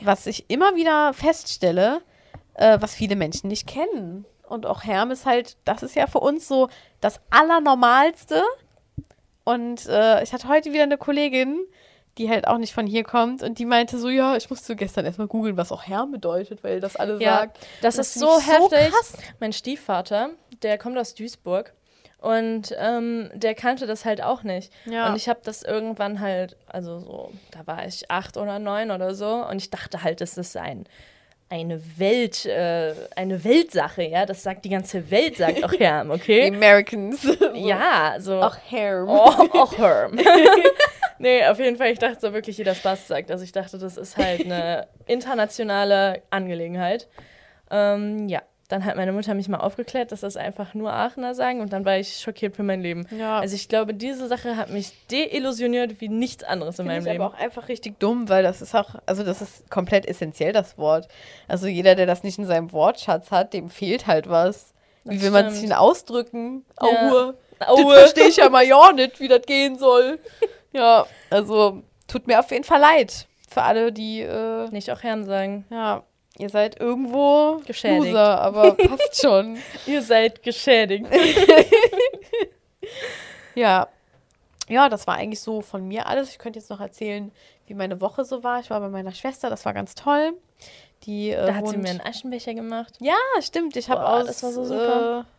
was 0.02 0.26
ich 0.26 0.48
immer 0.48 0.76
wieder 0.76 1.12
feststelle, 1.12 2.02
äh, 2.54 2.78
was 2.80 2.94
viele 2.94 3.16
Menschen 3.16 3.48
nicht 3.48 3.66
kennen. 3.66 4.24
Und 4.48 4.64
auch 4.66 4.84
Herm 4.84 5.10
ist 5.10 5.26
halt, 5.26 5.56
das 5.64 5.82
ist 5.82 5.96
ja 5.96 6.06
für 6.06 6.20
uns 6.20 6.46
so 6.46 6.68
das 7.00 7.20
Allernormalste. 7.30 8.42
Und 9.44 9.86
äh, 9.86 10.22
ich 10.22 10.32
hatte 10.32 10.48
heute 10.48 10.72
wieder 10.72 10.84
eine 10.84 10.98
Kollegin, 10.98 11.64
die 12.16 12.30
halt 12.30 12.46
auch 12.46 12.58
nicht 12.58 12.72
von 12.72 12.86
hier 12.86 13.02
kommt 13.02 13.42
und 13.42 13.58
die 13.58 13.64
meinte 13.64 13.98
so, 13.98 14.08
ja, 14.08 14.36
ich 14.36 14.48
musste 14.48 14.76
gestern 14.76 15.04
erstmal 15.04 15.26
googeln, 15.26 15.56
was 15.56 15.72
auch 15.72 15.82
Herm 15.82 16.12
bedeutet, 16.12 16.62
weil 16.62 16.78
das 16.80 16.94
alle 16.94 17.20
Ja, 17.20 17.38
sagt. 17.38 17.58
das, 17.82 17.96
Das 17.96 18.06
ist 18.08 18.20
so 18.20 18.38
ich 18.38 18.44
so 18.44 18.52
heftig. 18.52 18.92
krass. 18.92 19.12
mein 19.40 19.52
Stiefvater, 19.52 20.30
der 20.62 20.78
kommt 20.78 20.96
aus 20.96 21.14
Duisburg 21.14 21.74
und 22.24 22.74
ähm, 22.78 23.30
der 23.34 23.54
kannte 23.54 23.86
das 23.86 24.04
halt 24.04 24.22
auch 24.22 24.42
nicht. 24.42 24.72
Ja. 24.86 25.08
Und 25.08 25.16
ich 25.16 25.28
habe 25.28 25.40
das 25.44 25.62
irgendwann 25.62 26.20
halt, 26.20 26.56
also 26.66 26.98
so, 26.98 27.32
da 27.50 27.66
war 27.66 27.86
ich 27.86 28.10
acht 28.10 28.36
oder 28.36 28.58
neun 28.58 28.90
oder 28.90 29.14
so 29.14 29.44
und 29.46 29.56
ich 29.56 29.70
dachte 29.70 30.02
halt, 30.02 30.20
das 30.20 30.38
ist 30.38 30.56
ein 30.56 30.86
eine 31.50 31.80
Welt, 31.98 32.46
äh, 32.46 32.94
eine 33.14 33.44
Weltsache, 33.44 34.02
ja. 34.02 34.24
Das 34.26 34.42
sagt 34.42 34.64
die 34.64 34.70
ganze 34.70 35.10
Welt, 35.10 35.36
sagt 35.36 35.62
auch 35.62 35.72
Herm, 35.78 36.08
Die 36.08 36.14
okay? 36.14 36.48
Americans. 36.48 37.22
so. 37.22 37.34
Ja, 37.54 38.16
so. 38.18 38.40
Auch 38.40 38.56
Herm. 38.70 39.08
Oh, 39.08 39.58
auch 39.58 39.72
Herm. 39.78 40.18
nee, 41.18 41.44
auf 41.46 41.58
jeden 41.58 41.76
Fall, 41.76 41.92
ich 41.92 41.98
dachte 41.98 42.18
so 42.20 42.32
wirklich, 42.32 42.56
jeder 42.58 42.74
Spaß 42.74 43.06
sagt. 43.06 43.30
Also 43.30 43.44
ich 43.44 43.52
dachte, 43.52 43.78
das 43.78 43.96
ist 43.98 44.16
halt 44.16 44.46
eine 44.46 44.88
internationale 45.06 46.22
Angelegenheit. 46.30 47.08
Ähm, 47.70 48.26
ja, 48.28 48.42
dann 48.74 48.84
hat 48.84 48.96
meine 48.96 49.12
Mutter 49.12 49.34
mich 49.34 49.48
mal 49.48 49.58
aufgeklärt, 49.58 50.10
dass 50.10 50.20
das 50.20 50.36
einfach 50.36 50.74
nur 50.74 50.92
Aachener 50.92 51.34
sagen 51.34 51.60
und 51.60 51.72
dann 51.72 51.84
war 51.84 51.96
ich 51.96 52.18
schockiert 52.18 52.56
für 52.56 52.64
mein 52.64 52.80
Leben. 52.82 53.06
Ja. 53.16 53.38
Also 53.38 53.54
ich 53.54 53.68
glaube, 53.68 53.94
diese 53.94 54.26
Sache 54.26 54.56
hat 54.56 54.70
mich 54.70 54.92
deillusioniert 55.10 56.00
wie 56.00 56.08
nichts 56.08 56.42
anderes 56.42 56.78
in 56.78 56.84
Finde 56.86 56.92
meinem 56.94 57.06
ich 57.06 57.12
Leben. 57.12 57.22
aber 57.22 57.34
auch 57.34 57.38
einfach 57.38 57.68
richtig 57.68 58.00
dumm, 58.00 58.28
weil 58.28 58.42
das 58.42 58.60
ist 58.62 58.74
auch, 58.74 58.96
also 59.06 59.22
das 59.22 59.40
ist 59.40 59.70
komplett 59.70 60.06
essentiell, 60.06 60.52
das 60.52 60.76
Wort. 60.76 61.06
Also 61.46 61.68
jeder, 61.68 61.94
der 61.94 62.06
das 62.06 62.24
nicht 62.24 62.36
in 62.38 62.46
seinem 62.46 62.72
Wortschatz 62.72 63.30
hat, 63.30 63.52
dem 63.54 63.70
fehlt 63.70 64.06
halt 64.08 64.28
was. 64.28 64.74
Wie 65.04 65.14
Das 65.14 65.22
will 65.24 65.30
man 65.30 65.50
sich 65.50 65.62
denn 65.62 65.72
ausdrücken? 65.72 66.64
Ja. 66.82 67.10
Aue. 67.12 67.34
Aue. 67.66 67.94
verstehe 67.94 68.26
ich 68.26 68.36
ja 68.38 68.48
mal 68.48 68.64
ja 68.64 68.92
nicht, 68.92 69.20
wie 69.20 69.28
das 69.28 69.42
gehen 69.46 69.78
soll. 69.78 70.18
Ja, 70.76 71.06
also 71.30 71.84
tut 72.08 72.26
mir 72.26 72.40
auf 72.40 72.50
jeden 72.50 72.64
Fall 72.64 72.80
leid. 72.80 73.28
Für 73.48 73.62
alle, 73.62 73.92
die, 73.92 74.22
äh, 74.22 74.68
Nicht 74.70 74.90
auch 74.90 75.04
Herm 75.04 75.22
sagen. 75.22 75.64
ja, 75.70 76.02
ihr 76.38 76.48
seid 76.48 76.80
irgendwo 76.80 77.60
Geschädigt. 77.66 78.06
Loser, 78.06 78.40
aber 78.40 78.72
passt 78.74 79.20
schon. 79.20 79.58
Ihr 79.86 80.02
seid 80.02 80.42
geschädigt. 80.42 81.06
Ja. 83.54 83.88
Ja, 84.68 84.88
das 84.88 85.06
war 85.06 85.14
eigentlich 85.16 85.40
so 85.40 85.60
von 85.60 85.86
mir 85.86 86.06
alles. 86.06 86.30
Ich 86.30 86.38
könnte 86.38 86.58
jetzt 86.58 86.70
noch 86.70 86.80
erzählen, 86.80 87.30
wie 87.66 87.74
meine 87.74 88.00
Woche 88.00 88.24
so 88.24 88.42
war. 88.42 88.60
Ich 88.60 88.70
war 88.70 88.80
bei 88.80 88.88
meiner 88.88 89.12
Schwester, 89.12 89.50
das 89.50 89.64
war 89.64 89.74
ganz 89.74 89.94
toll. 89.94 90.34
Die, 91.04 91.30
äh, 91.30 91.46
Da 91.46 91.54
hat 91.54 91.68
sie 91.68 91.76
mir 91.76 91.90
einen 91.90 92.00
Aschenbecher 92.00 92.54
gemacht. 92.54 92.94
Ja, 93.00 93.14
stimmt. 93.40 93.76
Ich 93.76 93.90
habe 93.90 94.06
aus, 94.06 94.26
das 94.26 94.42
war 94.42 94.52
so 94.52 94.64
super. 94.64 95.20
Äh, 95.20 95.33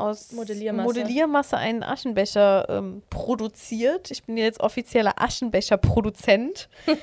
aus 0.00 0.32
Modelliermasse. 0.32 0.86
Modelliermasse 0.86 1.56
einen 1.56 1.82
Aschenbecher 1.82 2.66
ähm, 2.68 3.02
produziert. 3.10 4.10
Ich 4.10 4.24
bin 4.24 4.36
jetzt 4.36 4.60
offizieller 4.60 5.14
Aschenbecher-Produzent. 5.16 6.68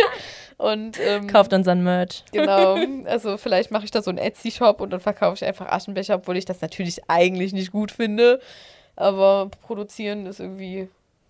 und 0.56 0.98
ähm, 1.00 1.26
Kauft 1.26 1.52
unseren 1.52 1.82
Merch. 1.82 2.24
genau, 2.32 2.76
also 3.04 3.36
vielleicht 3.36 3.70
mache 3.70 3.84
ich 3.84 3.90
da 3.90 4.02
so 4.02 4.10
einen 4.10 4.18
Etsy-Shop 4.18 4.80
und 4.80 4.90
dann 4.90 5.00
verkaufe 5.00 5.34
ich 5.36 5.44
einfach 5.44 5.66
Aschenbecher, 5.66 6.16
obwohl 6.16 6.36
ich 6.36 6.44
das 6.44 6.60
natürlich 6.60 7.08
eigentlich 7.08 7.52
nicht 7.52 7.72
gut 7.72 7.90
finde. 7.90 8.40
Aber 8.96 9.50
produzieren 9.66 10.26
ist 10.26 10.40
irgendwie 10.40 10.88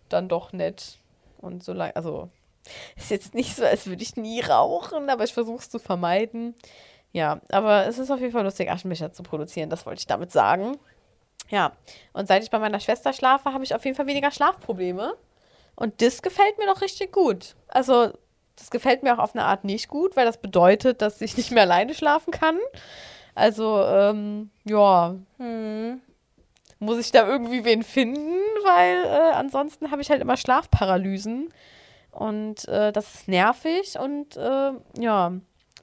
dann 0.09 0.29
doch 0.29 0.53
nett. 0.53 0.99
Und 1.38 1.62
so 1.62 1.73
lange, 1.73 1.94
also 1.97 2.29
ist 2.97 3.11
jetzt 3.11 3.35
nicht 3.35 3.57
so, 3.57 3.64
als 3.64 3.87
würde 3.87 4.03
ich 4.03 4.16
nie 4.16 4.40
rauchen, 4.40 5.11
aber 5.11 5.25
ich 5.25 5.35
versuche 5.35 5.59
es 5.59 5.70
zu 5.70 5.79
vermeiden. 5.79 6.55
Ja, 7.14 7.40
aber 7.53 7.87
es 7.87 7.98
ist 7.98 8.11
auf 8.11 8.18
jeden 8.18 8.33
Fall 8.33 8.42
lustig, 8.42 8.68
Aschenbecher 8.70 9.12
zu 9.12 9.22
produzieren, 9.22 9.70
das 9.70 9.87
wollte 9.87 10.00
ich 10.00 10.07
damit 10.09 10.33
sagen. 10.33 10.77
Ja, 11.48 11.72
und 12.12 12.27
seit 12.27 12.42
ich 12.42 12.50
bei 12.50 12.59
meiner 12.59 12.81
Schwester 12.81 13.12
schlafe, 13.12 13.53
habe 13.53 13.62
ich 13.62 13.72
auf 13.72 13.85
jeden 13.85 13.96
Fall 13.96 14.09
weniger 14.09 14.33
Schlafprobleme. 14.33 15.14
Und 15.77 16.03
das 16.03 16.22
gefällt 16.22 16.59
mir 16.59 16.66
doch 16.66 16.81
richtig 16.81 17.12
gut. 17.12 17.55
Also, 17.68 18.11
das 18.57 18.70
gefällt 18.72 19.05
mir 19.05 19.14
auch 19.14 19.22
auf 19.22 19.35
eine 19.37 19.44
Art 19.44 19.62
nicht 19.62 19.87
gut, 19.88 20.16
weil 20.16 20.27
das 20.27 20.38
bedeutet, 20.38 21.03
dass 21.03 21.20
ich 21.20 21.37
nicht 21.37 21.53
mehr 21.53 21.62
alleine 21.62 21.94
schlafen 21.94 22.33
kann. 22.33 22.59
Also, 23.37 23.81
ähm, 23.85 24.50
ja, 24.64 25.14
Hm. 25.38 26.00
muss 26.81 26.98
ich 26.98 27.12
da 27.12 27.29
irgendwie 27.29 27.64
wen 27.64 27.85
finden, 27.85 28.35
weil 28.64 29.05
äh, 29.05 29.35
ansonsten 29.35 29.92
habe 29.92 30.03
ich 30.03 30.11
halt 30.11 30.20
immer 30.20 30.37
Schlafparalysen. 30.37 31.48
Und 32.11 32.66
äh, 32.66 32.90
das 32.92 33.14
ist 33.14 33.29
nervig. 33.29 33.98
Und 34.00 34.37
äh, 34.37 34.72
ja, 34.98 35.33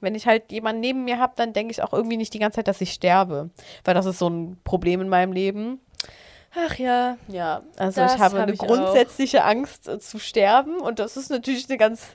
wenn 0.02 0.14
ich 0.14 0.26
halt 0.26 0.52
jemanden 0.52 0.80
neben 0.80 1.04
mir 1.04 1.18
habe, 1.18 1.32
dann 1.36 1.52
denke 1.52 1.72
ich 1.72 1.82
auch 1.82 1.92
irgendwie 1.92 2.16
nicht 2.18 2.34
die 2.34 2.38
ganze 2.38 2.56
Zeit, 2.56 2.68
dass 2.68 2.80
ich 2.80 2.92
sterbe. 2.92 3.50
Weil 3.84 3.94
das 3.94 4.06
ist 4.06 4.18
so 4.18 4.28
ein 4.28 4.58
Problem 4.64 5.00
in 5.00 5.08
meinem 5.08 5.32
Leben. 5.32 5.80
Ach 6.54 6.74
ja. 6.76 7.16
Ja, 7.28 7.62
also 7.78 8.02
Das 8.02 8.16
ich 8.16 8.20
habe 8.20 8.36
hab 8.36 8.42
eine 8.42 8.52
ich 8.52 8.60
auch. 8.60 8.66
grundsätzliche 8.66 9.42
Angst 9.44 9.88
äh, 9.88 9.98
zu 9.98 10.18
sterben. 10.18 10.80
Und 10.80 10.98
das 10.98 11.16
ist 11.16 11.30
natürlich 11.30 11.66
eine 11.70 11.78
ganz 11.78 12.08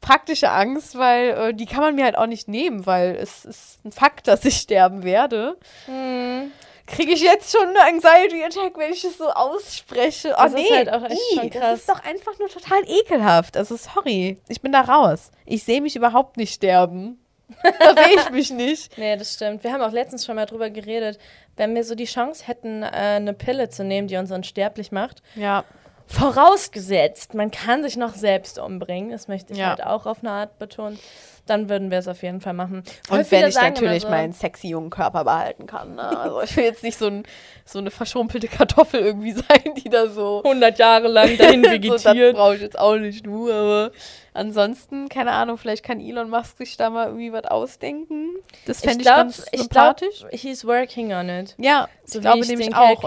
praktische 0.00 0.50
Angst, 0.50 0.96
weil 0.96 1.28
äh, 1.30 1.54
die 1.54 1.66
kann 1.66 1.80
man 1.82 1.94
mir 1.94 2.04
halt 2.04 2.16
auch 2.16 2.26
nicht 2.26 2.48
nehmen, 2.48 2.86
weil 2.86 3.16
es 3.16 3.44
ist 3.44 3.84
ein 3.84 3.92
Fakt, 3.92 4.28
dass 4.28 4.44
ich 4.46 4.56
sterben 4.56 5.02
werde 5.02 5.58
Hm. 5.84 6.50
kriege 6.86 7.12
ich 7.12 7.20
jetzt 7.20 7.52
schon 7.52 7.68
eine 7.68 7.80
Anxiety 7.82 8.42
Attack, 8.42 8.78
wenn 8.78 8.92
ich 8.94 9.04
es 9.04 9.18
so 9.18 9.28
ausspreche. 9.30 10.32
Oh, 10.38 10.42
Das 10.42 10.54
ist 10.54 10.56
nee, 10.70 10.74
halt 10.74 10.90
auch 10.90 11.02
echt 11.04 11.12
ih, 11.32 11.36
schon 11.38 11.50
Das 11.50 11.60
krass. 11.60 11.78
ist 11.80 11.88
doch 11.90 12.02
einfach 12.04 12.38
nur 12.38 12.48
total 12.48 12.80
ekelhaft. 12.86 13.58
Also 13.58 13.76
sorry, 13.76 14.38
ich 14.48 14.62
bin 14.62 14.72
da 14.72 14.80
raus. 14.80 15.30
Ich 15.44 15.64
sehe 15.64 15.82
mich 15.82 15.96
überhaupt 15.96 16.38
nicht 16.38 16.54
sterben. 16.54 17.18
Da 17.62 17.94
sehe 17.94 18.16
ich 18.16 18.30
mich 18.30 18.50
nicht. 18.50 18.96
Nee, 18.98 19.16
das 19.16 19.34
stimmt. 19.34 19.64
Wir 19.64 19.72
haben 19.72 19.82
auch 19.82 19.92
letztens 19.92 20.24
schon 20.26 20.36
mal 20.36 20.46
drüber 20.46 20.70
geredet, 20.70 21.18
wenn 21.56 21.74
wir 21.74 21.84
so 21.84 21.94
die 21.94 22.04
Chance 22.04 22.46
hätten, 22.46 22.82
äh, 22.82 22.86
eine 22.86 23.32
Pille 23.34 23.68
zu 23.68 23.84
nehmen, 23.84 24.08
die 24.08 24.16
uns 24.16 24.30
unsterblich 24.30 24.92
macht. 24.92 25.22
Ja, 25.36 25.64
Vorausgesetzt, 26.08 27.34
man 27.34 27.50
kann 27.50 27.82
sich 27.82 27.96
noch 27.96 28.14
selbst 28.14 28.58
umbringen, 28.58 29.10
das 29.10 29.28
möchte 29.28 29.52
ich 29.52 29.58
Ja. 29.58 29.68
halt 29.70 29.84
auch 29.84 30.04
auf 30.06 30.18
eine 30.20 30.30
Art 30.30 30.58
betonen, 30.58 30.98
dann 31.46 31.68
würden 31.68 31.90
wir 31.90 31.98
es 31.98 32.08
auf 32.08 32.22
jeden 32.22 32.40
Fall 32.40 32.52
machen. 32.52 32.82
Voll 33.06 33.20
und 33.20 33.30
wenn 33.30 33.48
ich 33.48 33.54
natürlich 33.54 34.02
so, 34.02 34.08
meinen 34.08 34.32
sexy 34.32 34.68
jungen 34.68 34.90
Körper 34.90 35.24
behalten 35.24 35.66
kann. 35.66 35.94
Ne? 35.96 36.02
Also 36.02 36.42
ich 36.42 36.56
will 36.56 36.64
jetzt 36.64 36.82
nicht 36.82 36.98
so, 36.98 37.06
ein, 37.06 37.22
so 37.64 37.78
eine 37.78 37.90
verschrumpelte 37.90 38.48
Kartoffel 38.48 39.00
irgendwie 39.00 39.32
sein, 39.32 39.74
die 39.76 39.88
da 39.88 40.08
so 40.08 40.42
100 40.44 40.78
Jahre 40.78 41.08
lang 41.08 41.36
dahin 41.38 41.64
so, 41.64 41.70
das 41.70 42.04
vegetiert. 42.04 42.36
brauche 42.36 42.54
ich 42.56 42.62
jetzt 42.62 42.78
auch 42.78 42.96
nicht, 42.96 43.24
du, 43.26 43.50
aber 43.50 43.90
ansonsten, 44.34 45.08
keine 45.08 45.32
Ahnung, 45.32 45.58
vielleicht 45.58 45.84
kann 45.84 46.00
Elon 46.00 46.30
Musk 46.30 46.58
sich 46.58 46.76
da 46.76 46.90
mal 46.90 47.06
irgendwie 47.06 47.32
was 47.32 47.44
ausdenken. 47.44 48.30
Das 48.66 48.78
ich 48.78 48.84
fände 48.84 48.98
ich, 48.98 49.06
glaube, 49.06 49.22
ganz 49.22 49.46
ich 49.52 49.60
sympathisch. 49.60 50.24
he's 50.30 50.64
working 50.66 51.12
on 51.12 51.28
it. 51.28 51.54
Ja, 51.58 51.88
So 52.04 52.18
ich 52.18 52.22
glaube 52.22 52.40
ich 52.40 52.48
nämlich 52.48 52.74
auch. 52.74 53.02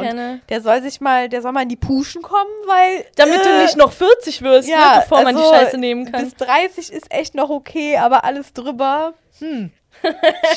Der 0.50 0.62
soll 0.62 0.82
sich 0.82 1.02
mal, 1.02 1.30
der 1.30 1.42
soll 1.42 1.52
mal 1.52 1.64
in 1.64 1.70
die 1.70 1.76
Puschen 1.76 2.22
kommen, 2.22 2.52
weil. 2.68 3.06
Damit 3.16 3.46
du 3.46 3.50
äh, 3.50 3.64
nicht 3.64 3.78
noch 3.78 3.92
40 3.92 4.42
wirst, 4.42 4.70
ja, 4.70 4.96
ne, 4.96 5.02
bevor 5.02 5.24
man 5.24 5.36
die 5.36 5.42
also, 5.42 5.54
Scheiße 5.54 5.78
nehmen 5.78 6.12
kann. 6.12 6.24
Bis 6.24 6.36
30 6.36 6.92
ist 6.92 7.12
echt 7.12 7.36
noch 7.36 7.50
okay, 7.50 7.98
aber 7.98 8.24
alles 8.24 8.54
drüber, 8.54 9.14
hm. 9.40 9.72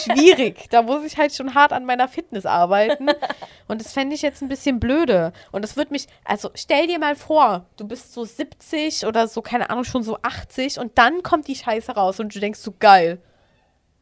Schwierig. 0.00 0.68
Da 0.70 0.82
muss 0.82 1.04
ich 1.04 1.16
halt 1.16 1.34
schon 1.34 1.54
hart 1.54 1.72
an 1.72 1.84
meiner 1.84 2.08
Fitness 2.08 2.46
arbeiten. 2.46 3.08
Und 3.68 3.80
das 3.80 3.92
fände 3.92 4.14
ich 4.14 4.22
jetzt 4.22 4.42
ein 4.42 4.48
bisschen 4.48 4.80
blöde. 4.80 5.32
Und 5.52 5.62
das 5.62 5.76
wird 5.76 5.90
mich, 5.90 6.06
also 6.24 6.50
stell 6.54 6.86
dir 6.86 6.98
mal 6.98 7.16
vor, 7.16 7.66
du 7.76 7.86
bist 7.86 8.12
so 8.12 8.24
70 8.24 9.06
oder 9.06 9.28
so, 9.28 9.42
keine 9.42 9.70
Ahnung, 9.70 9.84
schon 9.84 10.02
so 10.02 10.18
80 10.22 10.78
und 10.78 10.96
dann 10.98 11.22
kommt 11.22 11.48
die 11.48 11.54
Scheiße 11.54 11.92
raus 11.92 12.20
und 12.20 12.34
du 12.34 12.40
denkst 12.40 12.60
so, 12.60 12.74
geil. 12.78 13.20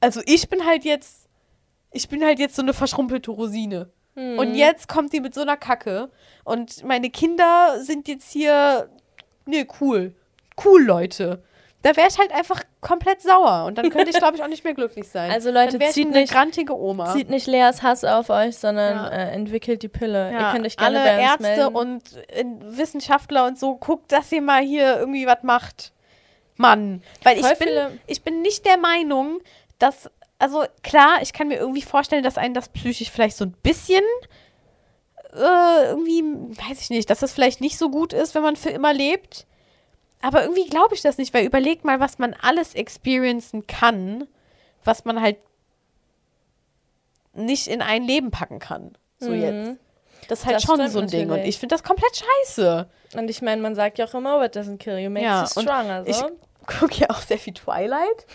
Also 0.01 0.20
ich 0.27 0.49
bin 0.49 0.64
halt 0.64 0.85
jetzt, 0.85 1.29
ich 1.92 2.09
bin 2.09 2.25
halt 2.25 2.38
jetzt 2.38 2.57
so 2.57 2.62
eine 2.62 2.75
verschrumpelte 2.75 3.31
Rosine. 3.31 3.90
Und 4.38 4.55
jetzt 4.55 4.88
kommt 4.88 5.12
die 5.12 5.20
mit 5.20 5.35
so 5.35 5.42
einer 5.42 5.59
Kacke. 5.59 6.11
Und 6.42 6.83
meine 6.85 7.11
Kinder 7.11 7.83
sind 7.83 8.09
jetzt 8.09 8.33
hier, 8.33 8.88
nee, 9.44 9.66
cool. 9.81 10.14
Cool, 10.64 10.83
Leute. 10.85 11.42
Da 11.87 11.96
wäre 11.96 12.09
ich 12.09 12.18
halt 12.18 12.33
einfach 12.33 12.62
komplett 12.81 13.22
sauer. 13.22 13.64
Und 13.66 13.79
dann 13.79 13.90
könnte 13.90 14.11
ich, 14.11 14.16
glaube 14.16 14.37
ich, 14.37 14.42
auch 14.42 14.49
nicht 14.49 14.64
mehr 14.64 14.75
glücklich 14.75 15.09
sein. 15.09 15.31
Also, 15.31 15.51
Leute, 15.51 15.79
zieht 15.90 16.09
eine 16.09 16.20
nicht- 16.20 16.33
grantige 16.33 16.77
Oma. 16.77 17.12
Zieht 17.12 17.31
nicht 17.31 17.46
Leas 17.46 17.83
Hass 17.83 18.03
auf 18.05 18.29
euch, 18.31 18.57
sondern 18.57 18.96
Ja. 18.96 19.09
äh, 19.09 19.31
entwickelt 19.33 19.83
die 19.83 19.88
Pille. 19.88 20.33
Ja, 20.33 20.49
Ihr 20.49 20.53
könnt 20.53 20.66
euch 20.66 20.77
gerne 20.77 21.01
alle 21.01 21.09
bei 21.09 21.20
uns 21.22 21.31
Ärzte 21.31 21.42
melden. 21.70 21.77
und 21.77 22.03
äh, 22.29 22.44
Wissenschaftler 22.77 23.46
und 23.46 23.59
so, 23.59 23.77
guckt, 23.77 24.11
dass 24.11 24.33
ihr 24.33 24.42
mal 24.42 24.62
hier 24.62 24.99
irgendwie 24.99 25.27
was 25.27 25.42
macht. 25.42 25.92
Mann. 26.57 27.03
Weil 27.22 27.37
Voll 27.38 27.53
ich 27.53 27.59
bin, 27.59 27.68
viele- 27.68 27.99
ich 28.07 28.22
bin 28.22 28.42
nicht 28.42 28.66
der 28.66 28.79
Meinung, 28.79 29.38
dass, 29.79 30.11
also 30.38 30.64
klar, 30.83 31.18
ich 31.22 31.33
kann 31.33 31.49
mir 31.49 31.57
irgendwie 31.59 31.83
vorstellen, 31.83 32.25
dass 32.25 32.38
einen 32.38 32.55
das 32.55 32.68
psychisch 32.70 33.11
vielleicht 33.11 33.37
so 33.37 33.44
ein 33.44 33.53
bisschen 33.62 34.03
äh, 35.35 35.88
irgendwie, 35.90 36.22
weiß 36.68 36.81
ich 36.81 36.90
nicht, 36.90 37.11
dass 37.11 37.20
das 37.20 37.33
vielleicht 37.33 37.61
nicht 37.61 37.77
so 37.79 37.90
gut 37.90 38.12
ist, 38.12 38.35
wenn 38.35 38.42
man 38.42 38.57
für 38.57 38.70
immer 38.70 38.92
lebt. 38.92 39.46
Aber 40.22 40.42
irgendwie 40.42 40.66
glaube 40.68 40.94
ich 40.94 41.02
das 41.02 41.18
nicht, 41.18 41.33
weil 41.35 41.44
überlegt 41.46 41.85
mal, 41.85 42.00
was 42.00 42.18
man 42.18 42.35
alles 42.35 42.74
experiencen 42.74 43.66
kann, 43.66 44.26
was 44.85 45.05
man 45.05 45.20
halt 45.20 45.37
nicht 47.35 47.66
in 47.66 47.83
ein 47.83 48.02
Leben 48.05 48.31
packen 48.31 48.59
kann. 48.59 48.96
So 49.18 49.31
Mhm. 49.31 49.42
jetzt. 49.42 49.79
Das 50.29 50.40
ist 50.40 50.46
halt 50.46 50.57
Das 50.57 50.62
schon 50.64 50.88
so 50.90 50.98
ein 51.00 51.07
Ding. 51.09 51.31
Und 51.31 51.38
ich 51.40 51.59
finde 51.59 51.74
das 51.74 51.85
komplett 51.85 52.16
scheiße. 52.16 52.88
Und 53.16 53.29
ich 53.31 53.42
meine, 53.42 53.62
man 53.62 53.74
sagt 53.74 53.98
ja 53.98 54.07
auch 54.07 54.14
immer, 54.14 54.40
what 54.40 54.57
doesn't 54.57 54.79
kill 54.79 54.98
you 54.98 55.11
makes 55.11 55.24
Ja, 55.24 55.42
you 55.42 55.62
stronger. 55.62 56.02
ich- 56.07 56.16
So. 56.16 56.31
Gucke 56.66 56.96
ja 56.96 57.11
auch 57.11 57.20
sehr 57.20 57.38
viel 57.38 57.55
Twilight. 57.55 58.26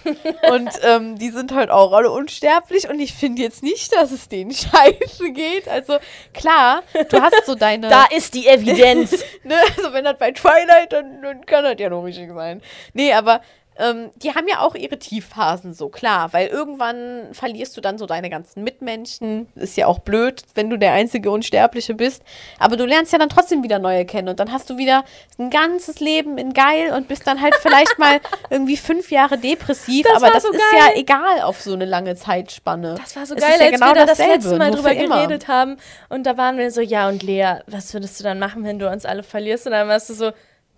und 0.51 0.69
ähm, 0.83 1.17
die 1.17 1.29
sind 1.29 1.53
halt 1.53 1.69
auch 1.69 1.91
alle 1.93 2.11
unsterblich. 2.11 2.89
Und 2.89 2.99
ich 2.99 3.13
finde 3.13 3.41
jetzt 3.41 3.63
nicht, 3.63 3.93
dass 3.95 4.11
es 4.11 4.29
denen 4.29 4.51
scheiße 4.51 5.31
geht. 5.31 5.67
Also 5.67 5.97
klar, 6.33 6.83
du 7.09 7.21
hast 7.21 7.45
so 7.45 7.55
deine. 7.55 7.89
ist 8.15 8.33
die 8.33 8.47
Evidenz. 8.47 9.11
ne? 9.43 9.55
Also 9.77 9.93
wenn 9.93 10.05
das 10.05 10.17
bei 10.17 10.31
Twilight, 10.31 10.93
dann, 10.93 11.21
dann 11.21 11.45
kann 11.45 11.63
das 11.63 11.75
ja 11.77 11.89
noch 11.89 12.03
richtig 12.03 12.29
sein. 12.33 12.61
Nee, 12.93 13.13
aber 13.13 13.41
ähm, 13.77 14.11
die 14.17 14.35
haben 14.35 14.47
ja 14.47 14.59
auch 14.59 14.75
ihre 14.75 14.99
Tiefphasen 14.99 15.73
so, 15.73 15.89
klar. 15.89 16.33
Weil 16.33 16.47
irgendwann 16.47 17.29
verlierst 17.31 17.75
du 17.77 17.81
dann 17.81 17.97
so 17.97 18.05
deine 18.05 18.29
ganzen 18.29 18.63
Mitmenschen. 18.63 19.47
Ist 19.55 19.77
ja 19.77 19.87
auch 19.87 19.99
blöd, 19.99 20.43
wenn 20.55 20.69
du 20.69 20.77
der 20.77 20.91
einzige 20.93 21.31
Unsterbliche 21.31 21.93
bist. 21.93 22.21
Aber 22.59 22.75
du 22.77 22.85
lernst 22.85 23.13
ja 23.13 23.19
dann 23.19 23.29
trotzdem 23.29 23.63
wieder 23.63 23.79
neue 23.79 24.05
kennen. 24.05 24.27
Und 24.29 24.39
dann 24.39 24.51
hast 24.51 24.69
du 24.69 24.77
wieder 24.77 25.03
ein 25.39 25.49
ganzes 25.49 25.99
Leben 25.99 26.37
in 26.37 26.53
geil 26.53 26.91
und 26.95 27.07
bist 27.07 27.25
dann 27.25 27.41
halt 27.41 27.55
vielleicht 27.55 27.97
mal 27.97 28.19
irgendwie 28.49 28.77
fünf 28.77 29.09
Jahre 29.09 29.37
depressiv. 29.37 30.05
Das 30.05 30.21
aber 30.21 30.31
das 30.33 30.43
so 30.43 30.51
ist 30.51 30.59
geil. 30.59 30.79
ja 30.93 30.99
egal 30.99 31.41
auf 31.41 31.61
so 31.61 31.73
eine 31.73 31.85
lange 31.85 32.15
Zeitspanne. 32.15 32.95
Das 33.01 33.15
war 33.15 33.25
so 33.25 33.35
Es 33.35 33.41
geil, 33.41 33.55
ja 33.57 33.65
als 33.67 33.71
genau 33.73 33.87
wir 33.87 33.95
da 33.95 34.05
das 34.05 34.17
letzte 34.17 34.57
Mal 34.57 34.71
drüber 34.71 34.93
immer. 34.93 35.15
geredet 35.17 35.47
haben. 35.47 35.77
Und 36.09 36.25
da 36.25 36.37
waren 36.37 36.57
wir 36.57 36.69
so, 36.71 36.81
ja 36.81 37.07
und 37.07 37.23
Lea, 37.23 37.55
was 37.67 37.93
würdest 37.93 38.19
du 38.19 38.23
dann 38.23 38.37
machen, 38.37 38.63
wenn 38.63 38.79
du 38.79 38.89
uns 38.89 39.05
alle 39.05 39.23
verlierst? 39.23 39.65
Und 39.65 39.71
dann 39.71 39.87
warst 39.87 40.09
du 40.09 40.13
so, 40.13 40.31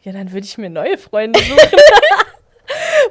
ja, 0.03 0.12
dann 0.12 0.32
würde 0.32 0.45
ich 0.45 0.58
mir 0.58 0.69
neue 0.69 0.97
Freunde 0.97 1.39
suchen. 1.39 1.58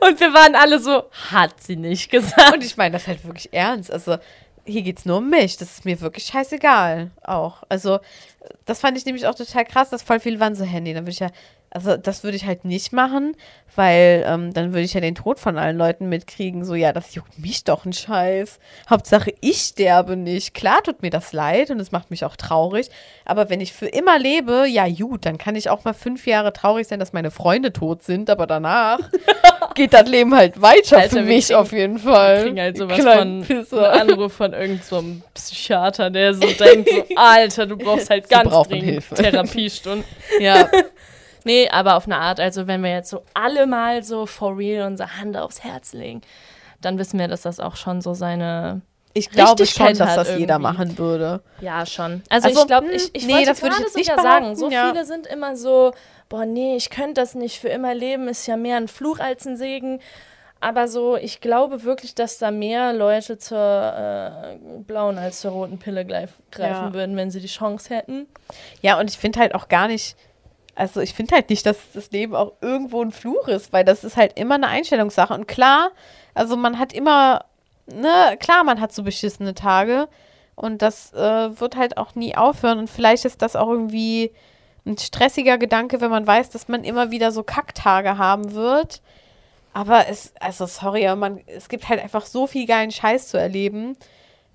und 0.06 0.20
wir 0.20 0.34
waren 0.34 0.54
alle 0.54 0.78
so, 0.78 1.04
hat 1.30 1.62
sie 1.62 1.76
nicht 1.76 2.10
gesagt. 2.10 2.54
Und 2.54 2.64
ich 2.64 2.76
meine 2.76 2.92
das 2.92 3.06
halt 3.06 3.24
wirklich 3.24 3.52
ernst. 3.52 3.90
Also, 3.92 4.18
hier 4.64 4.82
geht's 4.82 5.04
nur 5.04 5.18
um 5.18 5.30
mich. 5.30 5.56
Das 5.56 5.70
ist 5.70 5.84
mir 5.84 6.00
wirklich 6.00 6.24
scheißegal. 6.24 7.10
Auch. 7.22 7.62
Also, 7.68 8.00
das 8.64 8.80
fand 8.80 8.96
ich 8.96 9.06
nämlich 9.06 9.26
auch 9.26 9.34
total 9.34 9.64
krass, 9.64 9.90
dass 9.90 10.02
voll 10.02 10.20
viele 10.20 10.40
waren 10.40 10.54
so, 10.54 10.64
Handy, 10.64 10.94
dann 10.94 11.04
würde 11.04 11.12
ich 11.12 11.20
ja. 11.20 11.30
Also, 11.74 11.96
das 11.96 12.22
würde 12.22 12.36
ich 12.36 12.44
halt 12.44 12.66
nicht 12.66 12.92
machen, 12.92 13.34
weil 13.76 14.24
ähm, 14.26 14.52
dann 14.52 14.72
würde 14.72 14.82
ich 14.82 14.92
ja 14.92 15.00
den 15.00 15.14
Tod 15.14 15.40
von 15.40 15.56
allen 15.56 15.78
Leuten 15.78 16.10
mitkriegen. 16.10 16.66
So, 16.66 16.74
ja, 16.74 16.92
das 16.92 17.14
juckt 17.14 17.38
mich 17.38 17.64
doch 17.64 17.86
ein 17.86 17.94
Scheiß. 17.94 18.58
Hauptsache, 18.90 19.32
ich 19.40 19.58
sterbe 19.58 20.18
nicht. 20.18 20.52
Klar 20.52 20.82
tut 20.82 21.00
mir 21.00 21.08
das 21.08 21.32
leid 21.32 21.70
und 21.70 21.80
es 21.80 21.90
macht 21.90 22.10
mich 22.10 22.26
auch 22.26 22.36
traurig. 22.36 22.90
Aber 23.24 23.48
wenn 23.48 23.62
ich 23.62 23.72
für 23.72 23.86
immer 23.86 24.18
lebe, 24.18 24.66
ja, 24.68 24.86
gut, 24.86 25.24
dann 25.24 25.38
kann 25.38 25.56
ich 25.56 25.70
auch 25.70 25.84
mal 25.84 25.94
fünf 25.94 26.26
Jahre 26.26 26.52
traurig 26.52 26.88
sein, 26.88 27.00
dass 27.00 27.14
meine 27.14 27.30
Freunde 27.30 27.72
tot 27.72 28.02
sind. 28.02 28.28
Aber 28.28 28.46
danach 28.46 28.98
geht 29.74 29.92
das 29.92 30.08
Leben 30.08 30.34
halt 30.34 30.60
weiter 30.60 30.96
Alter, 30.98 31.08
für 31.10 31.16
wir 31.16 31.22
mich 31.22 31.46
kriegen- 31.48 31.58
auf 31.60 31.72
jeden 31.72 31.98
Fall. 31.98 32.38
Ich 32.38 32.44
krieg 32.52 32.60
halt 32.60 32.76
sowas 32.78 32.98
Kleinen 32.98 33.44
von 33.44 33.56
Pisser. 33.58 33.92
Anruf 33.92 34.32
von 34.32 34.52
irgendeinem 34.52 34.82
so 34.82 35.04
Psychiater, 35.34 36.10
der 36.10 36.34
so 36.34 36.40
denkt, 36.58 36.88
so, 36.90 37.04
Alter, 37.16 37.66
du 37.66 37.76
brauchst 37.76 38.10
halt 38.10 38.28
ganz 38.28 38.50
dringend 38.68 38.84
Hilfe. 38.84 39.14
Therapiestunden. 39.14 40.04
Ja, 40.40 40.68
Nee, 41.44 41.68
aber 41.70 41.96
auf 41.96 42.06
eine 42.06 42.18
Art, 42.18 42.38
also 42.38 42.68
wenn 42.68 42.84
wir 42.84 42.92
jetzt 42.92 43.10
so 43.10 43.24
alle 43.34 43.66
mal 43.66 44.04
so 44.04 44.26
for 44.26 44.56
real 44.56 44.86
unsere 44.86 45.16
Hand 45.18 45.36
aufs 45.36 45.64
Herz 45.64 45.92
legen, 45.92 46.20
dann 46.80 46.98
wissen 46.98 47.18
wir, 47.18 47.26
dass 47.26 47.42
das 47.42 47.58
auch 47.58 47.74
schon 47.74 48.00
so 48.00 48.14
seine, 48.14 48.80
ich 49.12 49.28
glaube 49.28 49.66
schon, 49.66 49.88
dass 49.98 50.14
das 50.14 50.28
jeder 50.38 50.54
irgendwie. 50.54 50.62
machen 50.62 50.98
würde. 50.98 51.42
ja 51.60 51.84
schon. 51.84 52.22
Also, 52.28 52.46
Also, 52.48 52.60
ich 52.60 52.66
glaube, 52.68 52.92
ich, 52.92 53.10
ich 53.12 53.26
nee, 53.26 53.32
wollte 53.34 53.46
das 53.46 53.60
würde 53.62 53.74
ich 53.76 53.82
jetzt 53.82 53.96
nicht 53.96 54.12
sagen, 54.14 54.54
so 54.54 54.70
ja. 54.70 54.92
viele 54.92 55.04
sind 55.04 55.26
immer 55.26 55.56
so, 55.56 55.92
boah 56.32 56.46
nee, 56.46 56.76
ich 56.76 56.88
könnte 56.88 57.20
das 57.20 57.34
nicht 57.34 57.60
für 57.60 57.68
immer 57.68 57.94
leben, 57.94 58.26
ist 58.26 58.46
ja 58.46 58.56
mehr 58.56 58.78
ein 58.78 58.88
Fluch 58.88 59.18
als 59.18 59.46
ein 59.46 59.58
Segen. 59.58 60.00
Aber 60.60 60.88
so, 60.88 61.16
ich 61.16 61.42
glaube 61.42 61.82
wirklich, 61.84 62.14
dass 62.14 62.38
da 62.38 62.50
mehr 62.50 62.94
Leute 62.94 63.36
zur 63.36 63.58
äh, 63.58 64.56
blauen 64.86 65.18
als 65.18 65.42
zur 65.42 65.50
roten 65.50 65.78
Pille 65.78 66.06
greif, 66.06 66.30
greifen 66.50 66.86
Ja. 66.88 66.94
würden, 66.94 67.16
wenn 67.16 67.30
sie 67.30 67.40
die 67.40 67.48
Chance 67.48 67.94
hätten. 67.94 68.26
Ja, 68.80 68.98
und 68.98 69.10
ich 69.10 69.18
finde 69.18 69.40
halt 69.40 69.54
auch 69.54 69.68
gar 69.68 69.88
nicht, 69.88 70.16
also 70.74 71.00
ich 71.00 71.12
finde 71.12 71.34
halt 71.34 71.50
nicht, 71.50 71.66
dass 71.66 71.76
das 71.92 72.10
Leben 72.12 72.34
auch 72.34 72.52
irgendwo 72.62 73.02
ein 73.02 73.10
Fluch 73.12 73.46
ist, 73.48 73.72
weil 73.74 73.84
das 73.84 74.02
ist 74.02 74.16
halt 74.16 74.38
immer 74.38 74.54
eine 74.54 74.68
Einstellungssache. 74.68 75.34
Und 75.34 75.46
klar, 75.48 75.90
also 76.32 76.56
man 76.56 76.78
hat 76.78 76.94
immer, 76.94 77.44
ne, 77.86 78.38
klar, 78.38 78.64
man 78.64 78.80
hat 78.80 78.92
so 78.94 79.02
beschissene 79.02 79.52
Tage 79.54 80.08
und 80.54 80.80
das 80.80 81.12
äh, 81.12 81.60
wird 81.60 81.76
halt 81.76 81.98
auch 81.98 82.14
nie 82.14 82.36
aufhören. 82.36 82.78
Und 82.78 82.88
vielleicht 82.88 83.26
ist 83.26 83.42
das 83.42 83.54
auch 83.54 83.68
irgendwie 83.68 84.32
ein 84.84 84.98
stressiger 84.98 85.58
Gedanke, 85.58 86.00
wenn 86.00 86.10
man 86.10 86.26
weiß, 86.26 86.50
dass 86.50 86.68
man 86.68 86.84
immer 86.84 87.10
wieder 87.10 87.30
so 87.30 87.42
Kacktage 87.42 88.18
haben 88.18 88.54
wird. 88.54 89.00
Aber 89.72 90.08
es, 90.08 90.32
also 90.40 90.66
sorry, 90.66 91.06
aber 91.06 91.18
man, 91.18 91.40
es 91.46 91.68
gibt 91.68 91.88
halt 91.88 92.00
einfach 92.02 92.26
so 92.26 92.46
viel 92.46 92.66
geilen 92.66 92.90
Scheiß 92.90 93.28
zu 93.28 93.38
erleben, 93.38 93.96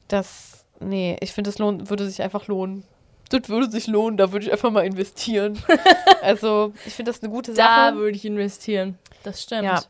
dass, 0.08 0.66
nee, 0.80 1.18
ich 1.22 1.32
finde, 1.34 1.50
es 1.50 1.58
lohnt, 1.58 1.90
würde 1.90 2.08
sich 2.08 2.22
einfach 2.22 2.48
lohnen. 2.48 2.84
Das 3.30 3.50
würde 3.50 3.70
sich 3.70 3.88
lohnen, 3.88 4.18
da 4.18 4.32
würde 4.32 4.46
ich 4.46 4.52
einfach 4.52 4.72
mal 4.72 4.86
investieren. 4.86 5.62
also, 6.22 6.74
ich 6.86 6.94
finde 6.94 7.12
das 7.12 7.22
eine 7.22 7.32
gute 7.32 7.54
Da 7.54 7.88
Sache. 7.88 7.96
würde 7.98 8.16
ich 8.16 8.26
investieren. 8.26 8.98
Das 9.24 9.42
stimmt. 9.44 9.64
Ja. 9.64 9.82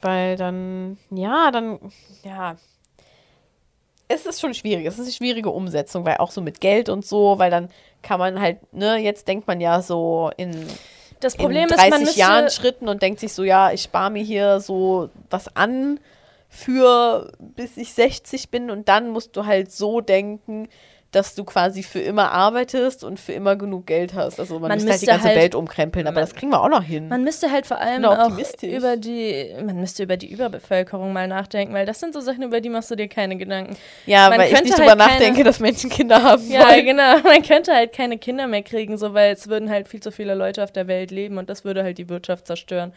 Weil 0.00 0.36
dann, 0.36 0.98
ja, 1.10 1.50
dann, 1.50 1.78
ja. 2.22 2.56
Es 4.06 4.26
ist 4.26 4.40
schon 4.40 4.54
schwierig. 4.54 4.86
Es 4.86 4.94
ist 4.94 5.06
eine 5.06 5.12
schwierige 5.12 5.50
Umsetzung, 5.50 6.04
weil 6.04 6.18
auch 6.18 6.30
so 6.30 6.40
mit 6.40 6.60
Geld 6.60 6.88
und 6.88 7.04
so, 7.04 7.38
weil 7.38 7.50
dann 7.50 7.68
kann 8.02 8.18
man 8.18 8.40
halt, 8.40 8.72
ne, 8.72 8.96
jetzt 8.96 9.28
denkt 9.28 9.46
man 9.46 9.60
ja 9.60 9.82
so 9.82 10.30
in, 10.36 10.66
Das 11.20 11.34
in 11.34 11.40
Problem 11.40 11.68
30 11.68 11.84
ist, 11.84 11.90
man 11.90 12.00
müsste, 12.00 12.18
Jahren 12.18 12.50
Schritten 12.50 12.88
und 12.88 13.02
denkt 13.02 13.20
sich 13.20 13.32
so, 13.32 13.44
ja, 13.44 13.72
ich 13.72 13.82
spare 13.82 14.10
mir 14.10 14.22
hier 14.22 14.60
so 14.60 15.10
was 15.28 15.54
an 15.56 16.00
für 16.48 17.32
bis 17.38 17.76
ich 17.76 17.94
60 17.94 18.50
bin. 18.50 18.70
Und 18.70 18.88
dann 18.88 19.10
musst 19.10 19.36
du 19.36 19.46
halt 19.46 19.72
so 19.72 20.00
denken, 20.00 20.68
dass 21.12 21.34
du 21.34 21.42
quasi 21.44 21.82
für 21.82 21.98
immer 21.98 22.30
arbeitest 22.30 23.02
und 23.02 23.18
für 23.18 23.32
immer 23.32 23.56
genug 23.56 23.86
Geld 23.86 24.14
hast. 24.14 24.38
Also 24.38 24.60
man, 24.60 24.68
Man 24.68 24.78
müsste 24.78 24.90
halt 24.92 25.02
die 25.02 25.06
ganze 25.06 25.24
halt- 25.28 25.36
Welt 25.38 25.54
umkrempeln, 25.56 26.06
aber 26.06 26.14
man- 26.14 26.22
das 26.22 26.34
kriegen 26.36 26.52
wir 26.52 26.62
auch 26.62 26.68
noch 26.68 26.84
hin. 26.84 27.08
Man 27.08 27.24
müsste 27.24 27.50
halt 27.50 27.66
vor 27.66 27.78
allem 27.78 28.04
auch 28.04 28.30
über 28.62 28.96
die, 28.96 29.52
man 29.64 29.76
müsste 29.80 30.04
über 30.04 30.16
die 30.16 30.30
Überbevölkerung 30.30 31.12
mal 31.12 31.26
nachdenken, 31.26 31.74
weil 31.74 31.84
das 31.86 31.98
sind 31.98 32.14
so 32.14 32.20
Sachen, 32.20 32.42
über 32.44 32.60
die 32.60 32.68
machst 32.68 32.90
du 32.92 32.94
dir 32.94 33.08
keine 33.08 33.36
Gedanken. 33.36 33.76
ja, 34.06 34.28
man 34.30 34.38
weil 34.38 34.52
ich 34.52 34.62
nicht 34.62 34.78
halt 34.78 34.88
keine- 34.88 34.96
nachdenke, 34.98 35.42
dass 35.42 35.58
Menschen 35.58 35.90
Kinder 35.90 36.22
haben 36.22 36.48
Ja, 36.48 36.68
wollen. 36.68 36.84
genau. 36.86 37.18
Man 37.24 37.42
könnte 37.42 37.74
halt 37.74 37.92
keine 37.92 38.16
Kinder 38.18 38.46
mehr 38.46 38.62
kriegen, 38.62 38.96
so 38.96 39.12
weil 39.12 39.32
es 39.32 39.48
würden 39.48 39.68
halt 39.68 39.88
viel 39.88 40.00
zu 40.00 40.12
viele 40.12 40.34
Leute 40.34 40.62
auf 40.62 40.70
der 40.72 40.86
Welt 40.86 41.10
leben 41.10 41.38
und 41.38 41.50
das 41.50 41.64
würde 41.64 41.82
halt 41.82 41.98
die 41.98 42.08
Wirtschaft 42.08 42.46
zerstören. 42.46 42.92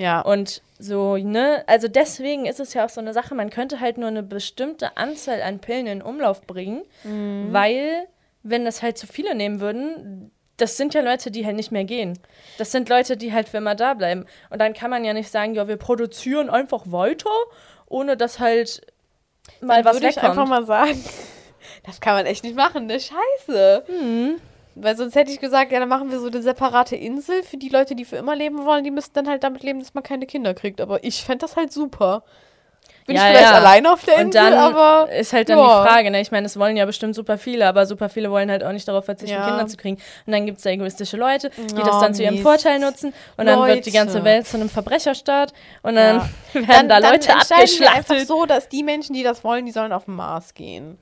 Ja, 0.00 0.20
Und 0.22 0.62
so, 0.78 1.16
ne, 1.18 1.62
also 1.66 1.86
deswegen 1.88 2.46
ist 2.46 2.58
es 2.58 2.72
ja 2.72 2.86
auch 2.86 2.88
so 2.88 3.00
eine 3.02 3.12
Sache, 3.12 3.34
man 3.34 3.50
könnte 3.50 3.80
halt 3.80 3.98
nur 3.98 4.08
eine 4.08 4.22
bestimmte 4.22 4.96
Anzahl 4.96 5.42
an 5.42 5.58
Pillen 5.58 5.86
in 5.86 6.00
Umlauf 6.02 6.40
bringen, 6.46 6.82
Mhm. 7.04 7.48
weil, 7.52 8.06
wenn 8.42 8.64
das 8.64 8.80
halt 8.82 8.96
zu 8.96 9.06
viele 9.06 9.34
nehmen 9.34 9.60
würden, 9.60 10.30
das 10.56 10.76
sind 10.78 10.94
ja 10.94 11.02
Leute, 11.02 11.30
die 11.30 11.44
halt 11.44 11.56
nicht 11.56 11.70
mehr 11.70 11.84
gehen. 11.84 12.18
Das 12.58 12.72
sind 12.72 12.88
Leute, 12.88 13.16
die 13.18 13.32
halt 13.34 13.48
für 13.48 13.58
immer 13.58 13.74
da 13.74 13.92
bleiben. 13.94 14.24
Und 14.48 14.58
dann 14.58 14.72
kann 14.74 14.90
man 14.90 15.04
ja 15.04 15.12
nicht 15.12 15.30
sagen, 15.30 15.54
ja, 15.54 15.68
wir 15.68 15.76
produzieren 15.76 16.48
einfach 16.50 16.84
weiter, 16.86 17.30
ohne 17.86 18.16
dass 18.16 18.38
halt 18.40 18.80
mal 19.60 19.76
dann 19.76 19.84
was 19.84 19.96
würde 19.96 20.08
ich 20.08 20.16
wegkommt. 20.16 20.30
einfach 20.38 20.46
mal 20.48 20.64
sagen, 20.66 21.02
das 21.84 22.00
kann 22.00 22.14
man 22.14 22.24
echt 22.26 22.44
nicht 22.44 22.56
machen, 22.56 22.86
ne? 22.86 22.98
Scheiße. 23.00 23.84
Hm. 23.86 24.40
Weil 24.74 24.96
sonst 24.96 25.14
hätte 25.14 25.30
ich 25.32 25.40
gesagt, 25.40 25.72
ja, 25.72 25.80
dann 25.80 25.88
machen 25.88 26.10
wir 26.10 26.20
so 26.20 26.28
eine 26.28 26.42
separate 26.42 26.96
Insel 26.96 27.42
für 27.42 27.56
die 27.56 27.68
Leute, 27.68 27.94
die 27.94 28.04
für 28.04 28.16
immer 28.16 28.36
leben 28.36 28.64
wollen. 28.64 28.84
Die 28.84 28.90
müssten 28.90 29.14
dann 29.14 29.28
halt 29.28 29.42
damit 29.44 29.62
leben, 29.62 29.80
dass 29.80 29.94
man 29.94 30.02
keine 30.02 30.26
Kinder 30.26 30.54
kriegt. 30.54 30.80
Aber 30.80 31.02
ich 31.04 31.24
fände 31.24 31.44
das 31.44 31.56
halt 31.56 31.72
super. 31.72 32.22
Bin 33.06 33.16
Ja, 33.16 33.22
ich 33.24 33.28
vielleicht 33.30 33.50
ja. 33.52 33.58
alleine 33.58 33.92
auf 33.92 34.04
der 34.04 34.16
Und 34.16 34.20
Insel, 34.26 34.42
dann 34.42 34.54
aber 34.54 35.10
ist 35.10 35.32
halt 35.32 35.48
dann 35.48 35.58
ja. 35.58 35.82
die 35.82 35.88
Frage, 35.88 36.10
ne? 36.10 36.20
Ich 36.20 36.30
meine, 36.30 36.46
es 36.46 36.58
wollen 36.58 36.76
ja 36.76 36.84
bestimmt 36.84 37.14
super 37.14 37.38
viele, 37.38 37.66
aber 37.66 37.86
super 37.86 38.08
viele 38.08 38.30
wollen 38.30 38.50
halt 38.50 38.62
auch 38.62 38.72
nicht 38.72 38.86
darauf 38.86 39.06
verzichten, 39.06 39.34
Ja. 39.36 39.48
Kinder 39.48 39.66
zu 39.66 39.76
kriegen. 39.76 39.96
Und 40.26 40.32
dann 40.32 40.44
gibt 40.46 40.58
es 40.58 40.64
da 40.64 40.70
egoistische 40.70 41.16
Leute, 41.16 41.50
die 41.56 41.74
Oh, 41.80 41.84
das 41.84 41.98
dann 42.00 42.14
zu 42.14 42.22
ihrem 42.22 42.34
Mist. 42.34 42.44
Vorteil 42.46 42.78
nutzen. 42.78 43.12
Und 43.36 43.46
dann 43.46 43.58
wird 43.66 43.86
die 43.86 43.90
Leute. 43.90 43.90
ganze 43.90 44.24
Welt 44.24 44.46
zu 44.46 44.56
einem 44.58 44.68
Verbrecherstaat. 44.68 45.52
Und 45.82 45.96
dann 45.96 46.20
werden 46.52 46.66
dann, 46.68 46.88
da 46.88 47.00
dann 47.00 47.12
Leute 47.12 47.30
entscheiden 47.32 47.80
wir 47.80 47.88
einfach 47.88 47.98
abgeschlachtet. 47.98 48.28
so, 48.28 48.46
dass 48.46 48.68
die 48.68 48.82
Menschen, 48.84 49.14
die 49.14 49.22
das 49.22 49.42
wollen, 49.44 49.66
die 49.66 49.72
sollen 49.72 49.92
auf 49.92 50.04
den 50.04 50.14
Mars 50.14 50.54
gehen. 50.54 50.98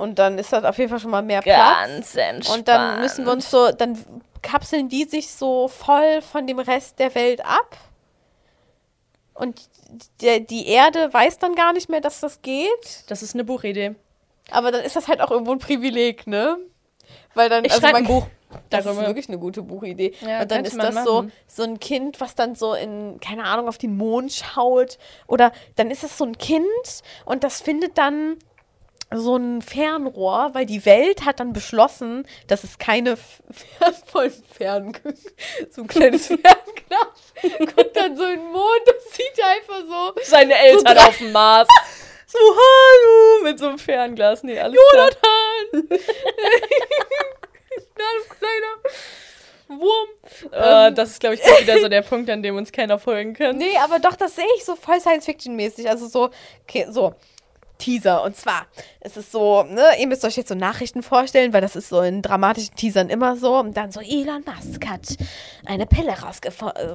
Und 0.00 0.18
dann 0.18 0.38
ist 0.38 0.50
das 0.50 0.64
auf 0.64 0.78
jeden 0.78 0.88
Fall 0.88 0.98
schon 0.98 1.10
mal 1.10 1.22
mehr 1.22 1.42
Platz. 1.42 1.86
Ganz 1.86 2.16
entspannt. 2.16 2.58
Und 2.58 2.68
dann 2.68 3.00
müssen 3.00 3.26
wir 3.26 3.32
uns 3.32 3.50
so, 3.50 3.70
dann 3.70 4.02
kapseln 4.40 4.88
die 4.88 5.04
sich 5.04 5.30
so 5.30 5.68
voll 5.68 6.22
von 6.22 6.46
dem 6.46 6.58
Rest 6.58 6.98
der 6.98 7.14
Welt 7.14 7.44
ab. 7.44 7.76
Und 9.34 9.60
der, 10.22 10.40
die 10.40 10.68
Erde 10.68 11.12
weiß 11.12 11.38
dann 11.38 11.54
gar 11.54 11.74
nicht 11.74 11.90
mehr, 11.90 12.00
dass 12.00 12.20
das 12.20 12.40
geht. 12.40 13.04
Das 13.08 13.22
ist 13.22 13.34
eine 13.34 13.44
Buchidee. 13.44 13.94
Aber 14.50 14.72
dann 14.72 14.82
ist 14.82 14.96
das 14.96 15.06
halt 15.06 15.20
auch 15.20 15.30
irgendwo 15.30 15.52
ein 15.52 15.58
Privileg, 15.58 16.26
ne? 16.26 16.56
Weil 17.34 17.50
dann, 17.50 17.64
Ich 17.66 17.72
also 17.72 17.82
schreibe 17.82 17.98
ein 17.98 18.04
Buch 18.06 18.26
Das 18.70 18.86
ist 18.86 18.96
wirklich 18.96 19.28
eine 19.28 19.38
gute 19.38 19.62
Buchidee. 19.62 20.14
Ja, 20.22 20.42
und 20.42 20.50
dann 20.50 20.64
ist 20.64 20.78
das 20.78 21.04
so, 21.04 21.26
so 21.46 21.62
ein 21.62 21.78
Kind, 21.78 22.20
was 22.22 22.34
dann 22.34 22.54
so 22.54 22.72
in, 22.72 23.20
keine 23.20 23.44
Ahnung, 23.44 23.68
auf 23.68 23.76
den 23.76 23.98
Mond 23.98 24.32
schaut. 24.32 24.96
Oder 25.26 25.52
dann 25.76 25.90
ist 25.90 26.04
es 26.04 26.16
so 26.16 26.24
ein 26.24 26.38
Kind 26.38 26.64
und 27.26 27.44
das 27.44 27.60
findet 27.60 27.98
dann 27.98 28.38
so 29.12 29.36
ein 29.36 29.60
Fernrohr, 29.62 30.50
weil 30.52 30.66
die 30.66 30.84
Welt 30.86 31.24
hat 31.24 31.40
dann 31.40 31.52
beschlossen, 31.52 32.26
dass 32.46 32.62
es 32.64 32.78
keine 32.78 33.16
voll 34.06 34.30
Fern 34.56 34.96
so 35.70 35.82
ein 35.82 35.88
kleines 35.88 36.26
Fernglas 36.28 37.74
guckt 37.74 37.96
dann 37.96 38.16
so 38.16 38.24
in 38.24 38.38
den 38.40 38.52
Mond 38.52 38.80
und 38.86 39.12
sieht 39.12 39.42
einfach 39.44 39.82
so 39.88 40.20
Seine 40.22 40.54
Eltern 40.58 40.96
drei- 40.96 41.06
auf 41.06 41.18
dem 41.18 41.32
Mars. 41.32 41.68
So, 42.32 42.38
hallo, 42.38 43.42
mit 43.42 43.58
so 43.58 43.66
einem 43.66 43.78
Fernglas. 43.80 44.44
Nee, 44.44 44.56
alles 44.56 44.78
Jonathan! 44.92 45.98
Na, 47.98 48.04
du 48.18 48.34
kleiner 48.38 49.80
Wurm. 49.80 50.08
Äh, 50.52 50.92
das 50.92 51.10
ist, 51.10 51.20
glaube 51.20 51.34
ich, 51.34 51.40
wieder 51.40 51.80
so 51.80 51.88
der 51.88 52.02
Punkt, 52.02 52.30
an 52.30 52.42
dem 52.42 52.56
uns 52.56 52.70
keiner 52.70 53.00
folgen 53.00 53.34
kann. 53.34 53.56
Nee, 53.56 53.76
aber 53.82 53.98
doch, 53.98 54.14
das 54.16 54.36
sehe 54.36 54.44
ich 54.56 54.64
so 54.64 54.76
voll 54.76 55.00
Science-Fiction-mäßig. 55.00 55.88
Also 55.88 56.06
so, 56.08 56.30
okay, 56.62 56.86
so, 56.90 57.14
Teaser. 57.80 58.22
Und 58.22 58.36
zwar 58.36 58.66
ist 59.00 59.16
es 59.16 59.32
so, 59.32 59.64
ne, 59.64 59.82
ihr 59.98 60.06
müsst 60.06 60.24
euch 60.24 60.36
jetzt 60.36 60.50
so 60.50 60.54
Nachrichten 60.54 61.02
vorstellen, 61.02 61.52
weil 61.52 61.60
das 61.60 61.74
ist 61.74 61.88
so 61.88 62.00
in 62.00 62.22
dramatischen 62.22 62.76
Teasern 62.76 63.08
immer 63.08 63.36
so. 63.36 63.56
Und 63.56 63.76
dann 63.76 63.90
so, 63.90 64.00
Elon 64.00 64.44
Musk 64.44 64.86
hat 64.86 65.16
eine 65.66 65.86
Pille 65.86 66.14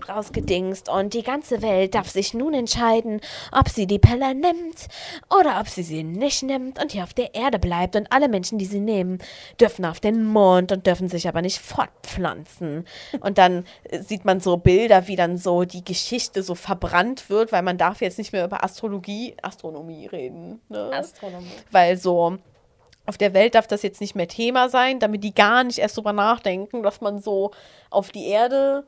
rausgedingst 0.07 0.87
und 0.87 1.13
die 1.13 1.23
ganze 1.23 1.61
Welt 1.61 1.95
darf 1.95 2.09
sich 2.09 2.33
nun 2.33 2.53
entscheiden, 2.53 3.19
ob 3.51 3.67
sie 3.67 3.87
die 3.87 3.99
Pille 3.99 4.33
nimmt 4.33 4.87
oder 5.29 5.59
ob 5.59 5.67
sie 5.67 5.83
sie 5.83 6.03
nicht 6.03 6.43
nimmt 6.43 6.81
und 6.81 6.91
hier 6.93 7.03
auf 7.03 7.13
der 7.13 7.35
Erde 7.35 7.59
bleibt. 7.59 7.95
Und 7.95 8.11
alle 8.11 8.29
Menschen, 8.29 8.57
die 8.57 8.65
sie 8.65 8.79
nehmen, 8.79 9.19
dürfen 9.59 9.85
auf 9.85 9.99
den 9.99 10.23
Mond 10.23 10.71
und 10.71 10.87
dürfen 10.87 11.09
sich 11.09 11.27
aber 11.27 11.41
nicht 11.41 11.59
fortpflanzen. 11.59 12.85
Und 13.19 13.37
dann 13.37 13.65
sieht 13.91 14.25
man 14.25 14.39
so 14.39 14.57
Bilder, 14.57 15.07
wie 15.07 15.15
dann 15.15 15.37
so 15.37 15.63
die 15.63 15.83
Geschichte 15.83 16.43
so 16.43 16.55
verbrannt 16.55 17.29
wird, 17.29 17.51
weil 17.51 17.63
man 17.63 17.77
darf 17.77 18.01
jetzt 18.01 18.17
nicht 18.17 18.31
mehr 18.31 18.45
über 18.45 18.63
Astrologie, 18.63 19.35
Astronomie 19.41 20.05
reden. 20.05 20.61
Ne? 20.75 20.93
Astronomie. 20.93 21.51
Weil 21.71 21.97
so 21.97 22.37
auf 23.05 23.17
der 23.17 23.33
Welt 23.33 23.55
darf 23.55 23.67
das 23.67 23.83
jetzt 23.83 24.01
nicht 24.01 24.15
mehr 24.15 24.27
Thema 24.27 24.69
sein, 24.69 24.99
damit 24.99 25.23
die 25.23 25.33
gar 25.33 25.63
nicht 25.63 25.79
erst 25.79 25.97
drüber 25.97 26.13
nachdenken, 26.13 26.83
dass 26.83 27.01
man 27.01 27.21
so 27.21 27.51
auf 27.89 28.11
die 28.11 28.27
Erde, 28.27 28.87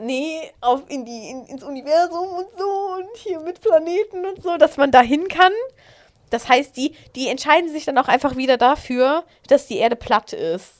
nee, 0.00 0.50
auf 0.60 0.82
in 0.88 1.04
die, 1.04 1.30
in, 1.30 1.44
ins 1.46 1.62
Universum 1.62 2.28
und 2.28 2.46
so 2.58 2.94
und 2.98 3.16
hier 3.16 3.40
mit 3.40 3.60
Planeten 3.60 4.24
und 4.24 4.42
so, 4.42 4.56
dass 4.56 4.76
man 4.76 4.90
da 4.90 5.00
hin 5.02 5.28
kann. 5.28 5.52
Das 6.30 6.48
heißt, 6.48 6.76
die, 6.76 6.94
die 7.14 7.28
entscheiden 7.28 7.70
sich 7.70 7.84
dann 7.84 7.98
auch 7.98 8.08
einfach 8.08 8.36
wieder 8.36 8.56
dafür, 8.56 9.24
dass 9.48 9.66
die 9.66 9.76
Erde 9.76 9.96
platt 9.96 10.32
ist. 10.32 10.72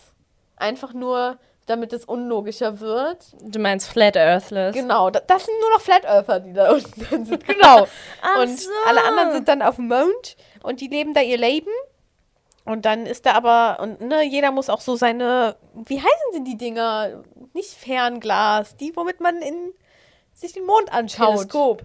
Einfach 0.57 0.95
nur, 0.95 1.39
damit 1.67 1.93
es 1.93 2.05
unlogischer 2.05 2.81
wird. 2.81 3.19
Du 3.41 3.59
meinst 3.59 3.89
Flat 3.89 4.17
Earthless? 4.17 4.75
Genau, 4.75 5.11
das 5.11 5.45
sind 5.45 5.55
nur 5.61 5.71
noch 5.71 5.81
Flat 5.81 6.05
Earther, 6.05 6.41
die 6.41 6.53
da 6.53 6.73
unten 6.75 7.25
sind. 7.25 7.47
Genau. 7.47 7.83
und 8.41 8.61
so. 8.61 8.71
alle 8.87 9.05
anderen 9.05 9.33
sind 9.33 9.49
dann 9.49 9.63
auf 9.63 9.77
dem 9.77 9.89
Mond 9.89 10.37
und 10.63 10.81
die 10.81 10.89
leben 10.89 11.15
da 11.15 11.21
ihr 11.21 11.39
Leben. 11.39 11.71
Und 12.65 12.85
dann 12.85 13.07
ist 13.07 13.27
da 13.27 13.33
aber, 13.33 13.79
und 13.81 14.01
ne, 14.01 14.23
jeder 14.23 14.53
muss 14.53 14.71
auch 14.71 14.81
so 14.81 14.95
seine, 14.95 15.57
wie 15.75 15.99
heißen 15.99 16.33
denn 16.35 16.45
die 16.45 16.57
Dinger? 16.57 17.25
Nicht 17.55 17.71
Fernglas, 17.71 18.77
die, 18.77 18.95
womit 18.95 19.21
man 19.21 19.43
in, 19.43 19.73
sich 20.33 20.53
den 20.53 20.65
Mond 20.65 20.93
anschaut. 20.93 21.37
Teleskop. 21.37 21.83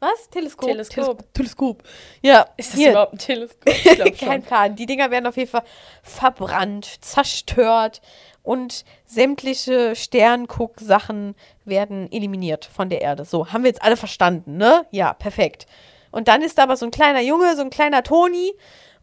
Was? 0.00 0.28
Teleskop. 0.30 0.68
Teleskop. 0.68 1.34
Teleskop. 1.34 1.82
Ja. 2.22 2.46
Ist 2.56 2.72
das 2.72 2.78
hier. 2.78 2.90
überhaupt 2.90 3.14
ein 3.14 3.18
Teleskop? 3.18 4.18
Kein 4.18 4.42
Plan. 4.42 4.76
Die 4.76 4.86
Dinger 4.86 5.10
werden 5.10 5.26
auf 5.26 5.36
jeden 5.36 5.50
Fall 5.50 5.64
verbrannt, 6.02 6.86
zerstört 7.02 8.00
und 8.44 8.84
sämtliche 9.06 9.96
Sternguck-Sachen 9.96 11.34
werden 11.64 12.12
eliminiert 12.12 12.64
von 12.66 12.88
der 12.88 13.00
Erde. 13.00 13.24
So, 13.24 13.52
haben 13.52 13.64
wir 13.64 13.70
jetzt 13.70 13.82
alle 13.82 13.96
verstanden, 13.96 14.56
ne? 14.56 14.86
Ja, 14.92 15.14
perfekt. 15.14 15.66
Und 16.12 16.28
dann 16.28 16.42
ist 16.42 16.58
da 16.58 16.62
aber 16.62 16.76
so 16.76 16.86
ein 16.86 16.92
kleiner 16.92 17.22
Junge, 17.22 17.56
so 17.56 17.62
ein 17.62 17.70
kleiner 17.70 18.04
Toni, 18.04 18.52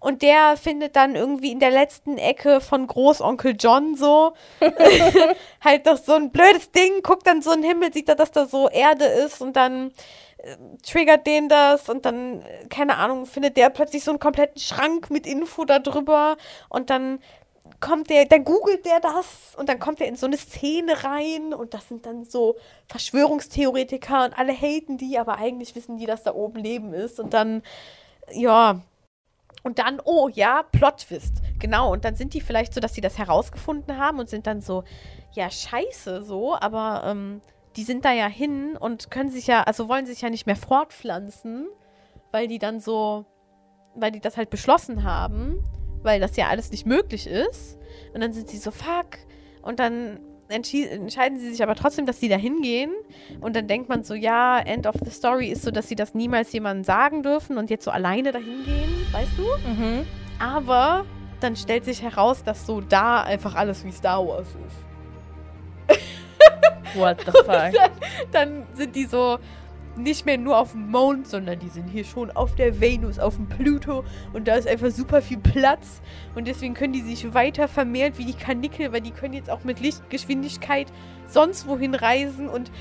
und 0.01 0.23
der 0.23 0.57
findet 0.57 0.95
dann 0.95 1.15
irgendwie 1.15 1.51
in 1.51 1.59
der 1.59 1.69
letzten 1.69 2.17
Ecke 2.17 2.59
von 2.59 2.87
Großonkel 2.87 3.55
John 3.57 3.95
so 3.95 4.33
halt 5.63 5.85
doch 5.85 5.97
so 5.97 6.13
ein 6.13 6.31
blödes 6.31 6.71
Ding, 6.71 7.03
guckt 7.03 7.27
dann 7.27 7.43
so 7.43 7.51
in 7.51 7.61
den 7.61 7.69
Himmel, 7.69 7.93
sieht 7.93 8.09
er, 8.09 8.15
dass 8.15 8.31
da 8.31 8.47
so 8.47 8.67
Erde 8.67 9.05
ist 9.05 9.41
und 9.41 9.55
dann 9.55 9.91
äh, 10.37 10.55
triggert 10.81 11.27
den 11.27 11.49
das 11.49 11.87
und 11.87 12.05
dann, 12.05 12.41
äh, 12.41 12.65
keine 12.67 12.97
Ahnung, 12.97 13.27
findet 13.27 13.57
der 13.57 13.69
plötzlich 13.69 14.03
so 14.03 14.09
einen 14.09 14.19
kompletten 14.19 14.59
Schrank 14.59 15.11
mit 15.11 15.27
Info 15.27 15.65
darüber 15.65 16.35
und 16.67 16.89
dann 16.89 17.19
kommt 17.81 18.09
der, 18.09 18.25
dann 18.25 18.45
googelt 18.45 18.85
der 18.85 18.99
das 18.99 19.55
und 19.57 19.67
dann 19.67 19.79
kommt 19.79 19.99
er 19.99 20.07
in 20.07 20.15
so 20.15 20.27
eine 20.27 20.37
Szene 20.37 21.03
rein 21.03 21.53
und 21.53 21.73
das 21.73 21.89
sind 21.89 22.05
dann 22.05 22.23
so 22.23 22.55
Verschwörungstheoretiker 22.87 24.25
und 24.25 24.37
alle 24.37 24.53
haten 24.53 24.97
die, 24.97 25.17
aber 25.17 25.37
eigentlich 25.37 25.75
wissen 25.75 25.97
die, 25.97 26.05
dass 26.05 26.23
da 26.23 26.33
oben 26.33 26.59
Leben 26.59 26.93
ist 26.93 27.19
und 27.19 27.33
dann, 27.33 27.63
ja. 28.31 28.81
Und 29.63 29.77
dann, 29.77 30.01
oh 30.05 30.27
ja, 30.27 30.63
Plot-Twist. 30.63 31.33
Genau, 31.59 31.91
und 31.91 32.03
dann 32.03 32.15
sind 32.15 32.33
die 32.33 32.41
vielleicht 32.41 32.73
so, 32.73 32.79
dass 32.79 32.95
sie 32.95 33.01
das 33.01 33.19
herausgefunden 33.19 33.97
haben 33.97 34.17
und 34.19 34.29
sind 34.29 34.47
dann 34.47 34.61
so, 34.61 34.83
ja, 35.33 35.51
scheiße, 35.51 36.23
so, 36.23 36.55
aber 36.55 37.03
ähm, 37.05 37.41
die 37.75 37.83
sind 37.83 38.05
da 38.05 38.11
ja 38.11 38.27
hin 38.27 38.75
und 38.77 39.11
können 39.11 39.29
sich 39.29 39.47
ja, 39.47 39.63
also 39.63 39.87
wollen 39.87 40.05
sich 40.05 40.21
ja 40.21 40.29
nicht 40.29 40.47
mehr 40.47 40.55
fortpflanzen, 40.55 41.67
weil 42.31 42.47
die 42.47 42.59
dann 42.59 42.79
so, 42.79 43.25
weil 43.93 44.11
die 44.11 44.19
das 44.19 44.37
halt 44.37 44.49
beschlossen 44.49 45.03
haben 45.03 45.63
weil 46.03 46.19
das 46.19 46.35
ja 46.35 46.47
alles 46.47 46.71
nicht 46.71 46.85
möglich 46.85 47.27
ist. 47.27 47.77
Und 48.13 48.21
dann 48.21 48.33
sind 48.33 48.49
sie 48.49 48.57
so, 48.57 48.71
fuck. 48.71 49.17
Und 49.61 49.79
dann 49.79 50.19
entscheiden 50.49 51.39
sie 51.39 51.51
sich 51.51 51.63
aber 51.63 51.75
trotzdem, 51.75 52.05
dass 52.05 52.19
sie 52.19 52.29
da 52.29 52.35
hingehen. 52.35 52.91
Und 53.39 53.55
dann 53.55 53.67
denkt 53.67 53.89
man 53.89 54.03
so, 54.03 54.13
ja, 54.13 54.59
End 54.59 54.85
of 54.85 54.95
the 55.03 55.11
Story 55.11 55.47
ist 55.47 55.63
so, 55.63 55.71
dass 55.71 55.87
sie 55.87 55.95
das 55.95 56.13
niemals 56.13 56.51
jemandem 56.51 56.83
sagen 56.83 57.23
dürfen 57.23 57.57
und 57.57 57.69
jetzt 57.69 57.85
so 57.85 57.91
alleine 57.91 58.31
dahin 58.31 58.63
gehen, 58.65 59.05
weißt 59.11 59.31
du? 59.37 59.43
Mhm. 59.69 60.05
Aber 60.39 61.05
dann 61.39 61.55
stellt 61.55 61.85
sich 61.85 62.01
heraus, 62.01 62.43
dass 62.43 62.65
so 62.65 62.81
da 62.81 63.21
einfach 63.23 63.55
alles 63.55 63.85
wie 63.85 63.91
Star 63.91 64.25
Wars 64.25 64.47
ist. 64.67 65.97
What 66.95 67.21
the 67.21 67.31
fuck? 67.31 67.45
Dann, 67.47 67.91
dann, 68.31 68.67
sind 68.73 68.95
die 68.95 69.05
so, 69.05 69.39
nicht 69.97 70.25
mehr 70.25 70.37
nur 70.37 70.57
auf 70.57 70.71
dem 70.71 70.89
Mond, 70.89 71.27
sondern 71.27 71.59
die 71.59 71.69
sind 71.69 71.87
hier 71.87 72.05
schon 72.05 72.31
auf 72.31 72.55
der 72.55 72.79
Venus, 72.79 73.19
auf 73.19 73.35
dem 73.35 73.47
Pluto 73.47 74.03
und 74.33 74.47
da 74.47 74.55
ist 74.55 74.67
einfach 74.67 74.91
super 74.91 75.21
viel 75.21 75.37
Platz 75.37 76.01
und 76.35 76.47
deswegen 76.47 76.73
können 76.73 76.93
die 76.93 77.01
sich 77.01 77.33
weiter 77.33 77.67
vermehren 77.67 78.13
wie 78.17 78.25
die 78.25 78.33
Kanickel, 78.33 78.91
weil 78.91 79.01
die 79.01 79.11
können 79.11 79.33
jetzt 79.33 79.49
auch 79.49 79.63
mit 79.63 79.79
Lichtgeschwindigkeit 79.79 80.87
sonst 81.27 81.67
wohin 81.67 81.95
reisen 81.95 82.49
und 82.49 82.71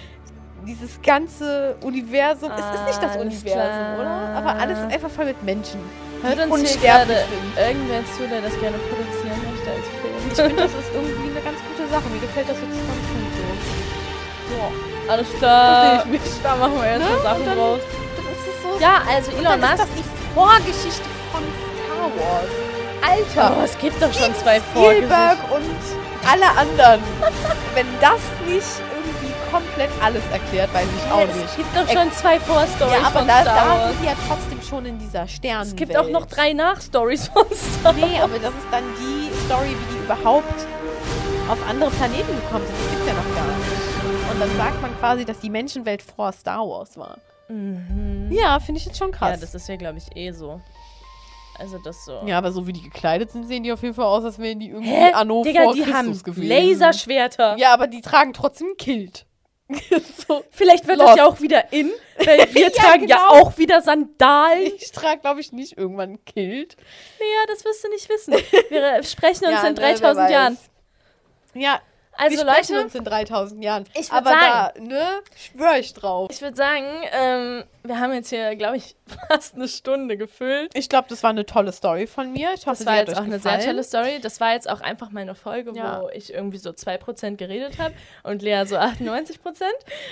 dieses 0.66 1.00
ganze 1.02 1.76
Universum, 1.82 2.50
ah, 2.50 2.58
es 2.58 2.80
ist 2.80 2.86
nicht 2.86 3.02
das 3.02 3.16
Universum, 3.16 3.52
klar. 3.52 3.98
oder? 3.98 4.10
Aber 4.36 4.60
alles 4.60 4.78
ist 4.78 4.92
einfach 4.92 5.10
voll 5.10 5.26
mit 5.26 5.42
Menschen. 5.42 5.80
Hört 6.22 6.50
uns 6.50 6.70
hier 6.70 6.80
gerade 6.82 7.16
irgendwer 7.56 8.04
zu, 8.04 8.28
der 8.28 8.42
das 8.42 8.58
gerne 8.60 8.76
produzieren 8.76 9.40
möchte 9.50 9.70
als 9.70 9.88
Film. 9.88 10.14
Ich 10.30 10.36
finde, 10.36 10.62
das 10.62 10.72
ist 10.72 10.92
irgendwie 10.92 11.30
eine 11.30 11.40
ganz 11.40 11.58
gute 11.64 11.88
Sache. 11.88 12.08
Mir 12.10 12.20
gefällt 12.20 12.48
das 12.48 12.56
jetzt 12.60 12.76
ganz 12.76 13.04
gut 13.08 13.32
so. 13.36 14.56
Ja. 14.56 14.89
Alles 15.08 15.26
klar. 15.38 16.04
Das 16.04 16.06
ich 16.06 16.42
Da 16.42 16.56
machen 16.56 16.80
wir 16.80 16.90
jetzt 16.90 17.00
ne? 17.00 17.22
Sachen 17.22 17.46
dann, 17.46 17.58
raus. 17.58 17.80
So 18.62 18.80
ja, 18.80 19.02
also 19.08 19.30
Elon 19.32 19.60
Musk. 19.60 19.72
Das 19.76 19.88
ist 19.88 19.96
die 19.98 20.34
Vorgeschichte 20.34 21.08
von 21.32 21.42
Star 21.42 22.10
Wars. 22.16 22.70
Alter. 23.02 23.56
Oh, 23.58 23.64
es 23.64 23.78
gibt 23.78 24.02
doch 24.02 24.12
schon 24.12 24.34
zwei 24.36 24.60
Vorgeschichten. 24.60 25.10
und 25.50 26.28
alle 26.28 26.48
anderen. 26.50 27.00
Wenn 27.74 27.86
das 28.00 28.20
nicht 28.46 28.66
irgendwie 28.92 29.32
komplett 29.50 29.90
alles 30.02 30.22
erklärt, 30.32 30.72
weiß 30.74 30.86
ich 30.96 31.12
auch 31.12 31.26
nicht. 31.26 31.46
Es 31.46 31.56
gibt 31.56 31.76
doch 31.76 31.88
schon 31.88 32.12
zwei 32.12 32.38
Vorstories 32.40 33.00
ja, 33.00 33.06
aber 33.06 33.22
da, 33.22 33.44
da 33.44 33.88
sind 33.88 34.02
die 34.02 34.06
ja 34.06 34.12
trotzdem 34.28 34.62
schon 34.62 34.86
in 34.86 34.98
dieser 34.98 35.26
Sternen. 35.26 35.68
Es 35.70 35.76
gibt 35.76 35.96
auch 35.96 36.08
noch 36.08 36.26
drei 36.26 36.52
Nachstories 36.52 37.28
von 37.28 37.44
Star 37.46 37.96
Wars. 37.96 37.96
Nee, 37.96 38.20
aber 38.20 38.38
das 38.38 38.50
ist 38.50 38.68
dann 38.70 38.84
die 38.98 39.30
Story, 39.46 39.70
wie 39.70 39.94
die 39.94 40.04
überhaupt 40.04 40.66
auf 41.50 41.58
andere 41.68 41.90
Planeten 41.90 42.36
gekommen 42.36 42.64
sind. 42.66 42.76
Das 42.78 42.90
gibt 42.90 43.06
ja 43.08 43.14
noch 43.14 43.19
dann 44.40 44.56
sagt 44.56 44.80
man 44.80 44.96
quasi, 44.98 45.26
dass 45.26 45.38
die 45.40 45.50
Menschenwelt 45.50 46.00
vor 46.00 46.32
Star 46.32 46.66
Wars 46.66 46.96
war. 46.96 47.18
Mhm. 47.48 48.30
Ja, 48.32 48.58
finde 48.58 48.80
ich 48.80 48.86
jetzt 48.86 48.96
schon 48.96 49.10
krass. 49.10 49.32
Ja, 49.32 49.36
das 49.36 49.54
ist 49.54 49.68
ja, 49.68 49.76
glaube 49.76 49.98
ich, 49.98 50.16
eh 50.16 50.32
so. 50.32 50.62
Also 51.58 51.76
das 51.76 52.06
so. 52.06 52.22
Ja, 52.24 52.38
aber 52.38 52.50
so 52.50 52.66
wie 52.66 52.72
die 52.72 52.80
gekleidet 52.80 53.30
sind, 53.32 53.46
sehen 53.46 53.62
die 53.64 53.70
auf 53.72 53.82
jeden 53.82 53.94
Fall 53.94 54.06
aus, 54.06 54.24
als 54.24 54.38
wären 54.38 54.58
die 54.58 54.70
irgendwie 54.70 54.88
Hä? 54.88 55.12
Anno 55.12 55.44
Digga, 55.44 55.64
vor 55.64 55.74
die 55.74 55.82
Christus 55.82 55.94
haben 55.94 56.22
gewesen. 56.22 56.48
Laserschwerter. 56.48 57.58
Ja, 57.58 57.74
aber 57.74 57.86
die 57.86 58.00
tragen 58.00 58.32
trotzdem 58.32 58.76
Kilt. 58.78 59.26
so, 60.26 60.42
Vielleicht 60.50 60.88
wird 60.88 60.98
Lost. 60.98 61.10
das 61.10 61.16
ja 61.18 61.26
auch 61.26 61.40
wieder 61.42 61.70
in, 61.72 61.90
weil 62.16 62.38
wir 62.54 62.62
ja, 62.62 62.70
tragen 62.70 63.06
genau. 63.06 63.14
ja 63.14 63.28
auch 63.28 63.58
wieder 63.58 63.82
Sandalen. 63.82 64.72
Ich 64.78 64.90
trage, 64.90 65.20
glaube 65.20 65.40
ich, 65.40 65.52
nicht 65.52 65.76
irgendwann 65.76 66.12
ein 66.12 66.24
Kilt. 66.24 66.78
Naja, 67.18 67.46
das 67.46 67.62
wirst 67.66 67.84
du 67.84 67.88
nicht 67.90 68.08
wissen. 68.08 68.32
Wir 68.70 69.02
sprechen 69.02 69.44
uns 69.44 69.62
ja, 69.62 69.68
in 69.68 69.74
3000 69.74 70.16
ne, 70.16 70.32
Jahren. 70.32 70.58
Ja, 71.54 71.80
also 72.20 72.36
wir 72.36 72.44
Leute, 72.44 72.84
uns 72.84 72.94
in 72.94 73.04
3000 73.04 73.64
Jahren. 73.64 73.84
Ich 73.98 74.12
Aber 74.12 74.30
sagen, 74.30 74.40
da, 74.76 74.80
ne, 74.80 75.08
schwöre 75.36 75.78
ich 75.78 75.94
drauf. 75.94 76.28
Ich 76.30 76.40
würde 76.42 76.56
sagen, 76.56 76.86
ähm, 77.12 77.64
wir 77.82 77.98
haben 77.98 78.12
jetzt 78.12 78.28
hier, 78.28 78.56
glaube 78.56 78.76
ich, 78.76 78.96
fast 79.28 79.54
eine 79.54 79.68
Stunde 79.68 80.16
gefüllt. 80.16 80.70
Ich 80.74 80.88
glaube, 80.88 81.08
das 81.08 81.22
war 81.22 81.30
eine 81.30 81.46
tolle 81.46 81.72
Story 81.72 82.06
von 82.06 82.32
mir. 82.32 82.50
Ich 82.54 82.66
hoffe, 82.66 82.84
das 82.84 82.86
war 82.86 82.96
jetzt 82.96 83.16
auch 83.16 83.24
eine 83.24 83.38
sehr 83.38 83.60
tolle 83.60 83.84
Story. 83.84 84.18
Das 84.20 84.40
war 84.40 84.52
jetzt 84.52 84.68
auch 84.68 84.80
einfach 84.80 85.10
meine 85.10 85.34
Folge, 85.34 85.72
ja. 85.74 86.02
wo 86.02 86.08
ich 86.10 86.32
irgendwie 86.32 86.58
so 86.58 86.70
2% 86.70 87.36
geredet 87.36 87.78
habe 87.78 87.94
und 88.22 88.42
Lea 88.42 88.64
so 88.66 88.76
98%. 88.76 89.38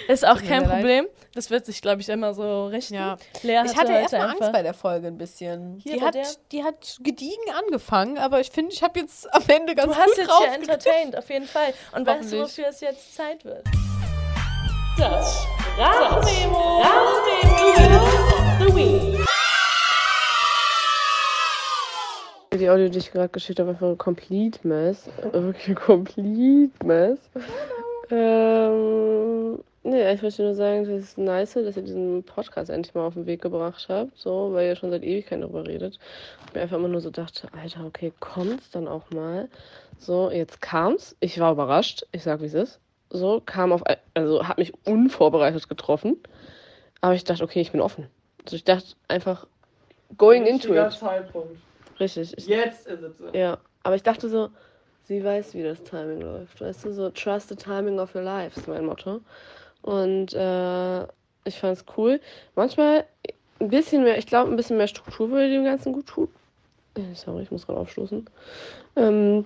Ist 0.08 0.26
auch 0.26 0.42
kein 0.42 0.64
Problem. 0.64 1.04
Leid. 1.04 1.14
Das 1.34 1.50
wird 1.50 1.66
sich, 1.66 1.82
glaube 1.82 2.00
ich, 2.00 2.08
immer 2.08 2.34
so 2.34 2.66
richten. 2.66 2.94
Ja. 2.94 3.16
Lea 3.42 3.62
ich 3.64 3.76
hatte 3.76 3.92
erstmal 3.92 4.30
Angst 4.30 4.52
bei 4.52 4.62
der 4.62 4.74
Folge 4.74 5.08
ein 5.08 5.18
bisschen. 5.18 5.78
Die 5.80 6.02
hat, 6.02 6.16
die 6.52 6.64
hat 6.64 6.98
gediegen 7.00 7.44
angefangen, 7.64 8.18
aber 8.18 8.40
ich 8.40 8.50
finde, 8.50 8.72
ich 8.72 8.82
habe 8.82 9.00
jetzt 9.00 9.32
am 9.32 9.42
Ende 9.46 9.74
ganz 9.74 9.94
du 9.94 9.98
gut 9.98 10.06
Du 10.06 10.10
hast 10.10 10.18
jetzt 10.18 10.46
ja 10.46 10.54
entertained, 10.54 11.16
auf 11.16 11.28
jeden 11.30 11.46
Fall. 11.46 11.72
Und 11.94 12.06
weißt 12.06 12.32
du, 12.32 12.42
wofür 12.42 12.68
es 12.68 12.80
jetzt 12.80 13.14
Zeit 13.14 13.44
wird? 13.44 13.64
Das 14.98 15.46
Sprachdemo. 15.76 16.82
Sprachdemo 16.82 18.37
the 18.58 18.74
Week. 18.74 19.26
Die 22.52 22.68
Audio, 22.68 22.88
die 22.88 22.98
ich 22.98 23.12
gerade 23.12 23.28
geschickt 23.28 23.60
habe, 23.60 23.70
einfach 23.70 23.86
ein 23.86 23.98
Complete 23.98 24.66
Mess. 24.66 25.08
Wirklich 25.32 25.68
ein 25.68 25.74
Complete 25.86 26.84
Mess. 26.84 27.18
Ähm, 28.10 29.62
nee, 29.84 30.12
ich 30.12 30.22
möchte 30.22 30.42
nur 30.42 30.54
sagen, 30.54 30.84
das 30.84 31.02
ist 31.02 31.18
nice, 31.18 31.54
dass 31.54 31.76
ihr 31.76 31.82
diesen 31.82 32.24
Podcast 32.24 32.70
endlich 32.70 32.94
mal 32.94 33.06
auf 33.06 33.14
den 33.14 33.26
Weg 33.26 33.42
gebracht 33.42 33.86
habt, 33.88 34.16
so, 34.16 34.52
weil 34.52 34.66
ihr 34.66 34.76
schon 34.76 34.90
seit 34.90 35.04
Ewigkeiten 35.04 35.42
darüber 35.42 35.66
redet. 35.66 36.00
Ich 36.46 36.54
mir 36.54 36.62
einfach 36.62 36.78
immer 36.78 36.88
nur 36.88 37.00
so 37.00 37.10
dachte, 37.10 37.48
Alter, 37.52 37.84
okay, 37.84 38.12
kommt's 38.18 38.70
dann 38.70 38.88
auch 38.88 39.10
mal. 39.10 39.48
So, 39.98 40.30
jetzt 40.30 40.60
kam's. 40.60 41.14
Ich 41.20 41.38
war 41.38 41.52
überrascht. 41.52 42.06
Ich 42.12 42.24
sag, 42.24 42.40
wie 42.40 42.46
es 42.46 42.54
ist. 42.54 42.80
So, 43.10 43.40
kam 43.44 43.72
auf, 43.72 43.82
also 44.14 44.48
hat 44.48 44.58
mich 44.58 44.72
unvorbereitet 44.84 45.68
getroffen. 45.68 46.16
Aber 47.00 47.14
ich 47.14 47.24
dachte, 47.24 47.44
okay, 47.44 47.60
ich 47.60 47.70
bin 47.70 47.80
offen. 47.80 48.08
Also 48.48 48.56
ich 48.56 48.64
dachte 48.64 48.94
einfach, 49.08 49.46
going 50.16 50.46
into 50.46 50.72
it. 50.74 50.90
Zeitpunkt. 50.92 51.58
Richtig. 52.00 52.32
Ich, 52.38 52.46
Jetzt 52.46 52.86
ist 52.86 53.02
es 53.02 53.18
so. 53.18 53.28
ja, 53.34 53.58
aber 53.82 53.94
ich 53.94 54.02
dachte 54.02 54.30
so, 54.30 54.48
sie 55.04 55.22
weiß, 55.22 55.52
wie 55.52 55.62
das 55.62 55.82
Timing 55.82 56.22
läuft. 56.22 56.58
Weißt 56.58 56.86
du, 56.86 56.92
so 56.94 57.10
trust 57.10 57.50
the 57.50 57.56
timing 57.56 57.98
of 57.98 58.14
your 58.14 58.22
life 58.22 58.58
ist 58.58 58.66
mein 58.66 58.86
Motto. 58.86 59.20
Und 59.82 60.32
äh, 60.32 61.02
ich 61.44 61.58
fand's 61.60 61.84
cool. 61.98 62.22
Manchmal 62.54 63.04
ein 63.60 63.68
bisschen 63.68 64.02
mehr, 64.02 64.16
ich 64.16 64.26
glaube, 64.26 64.50
ein 64.50 64.56
bisschen 64.56 64.78
mehr 64.78 64.88
Struktur 64.88 65.28
würde 65.28 65.50
dem 65.50 65.64
Ganzen 65.64 65.92
gut 65.92 66.06
tun. 66.06 66.28
Äh, 66.94 67.14
Sorry, 67.14 67.42
ich 67.42 67.50
muss 67.50 67.66
gerade 67.66 67.80
aufstoßen. 67.80 68.24
Ähm, 68.96 69.44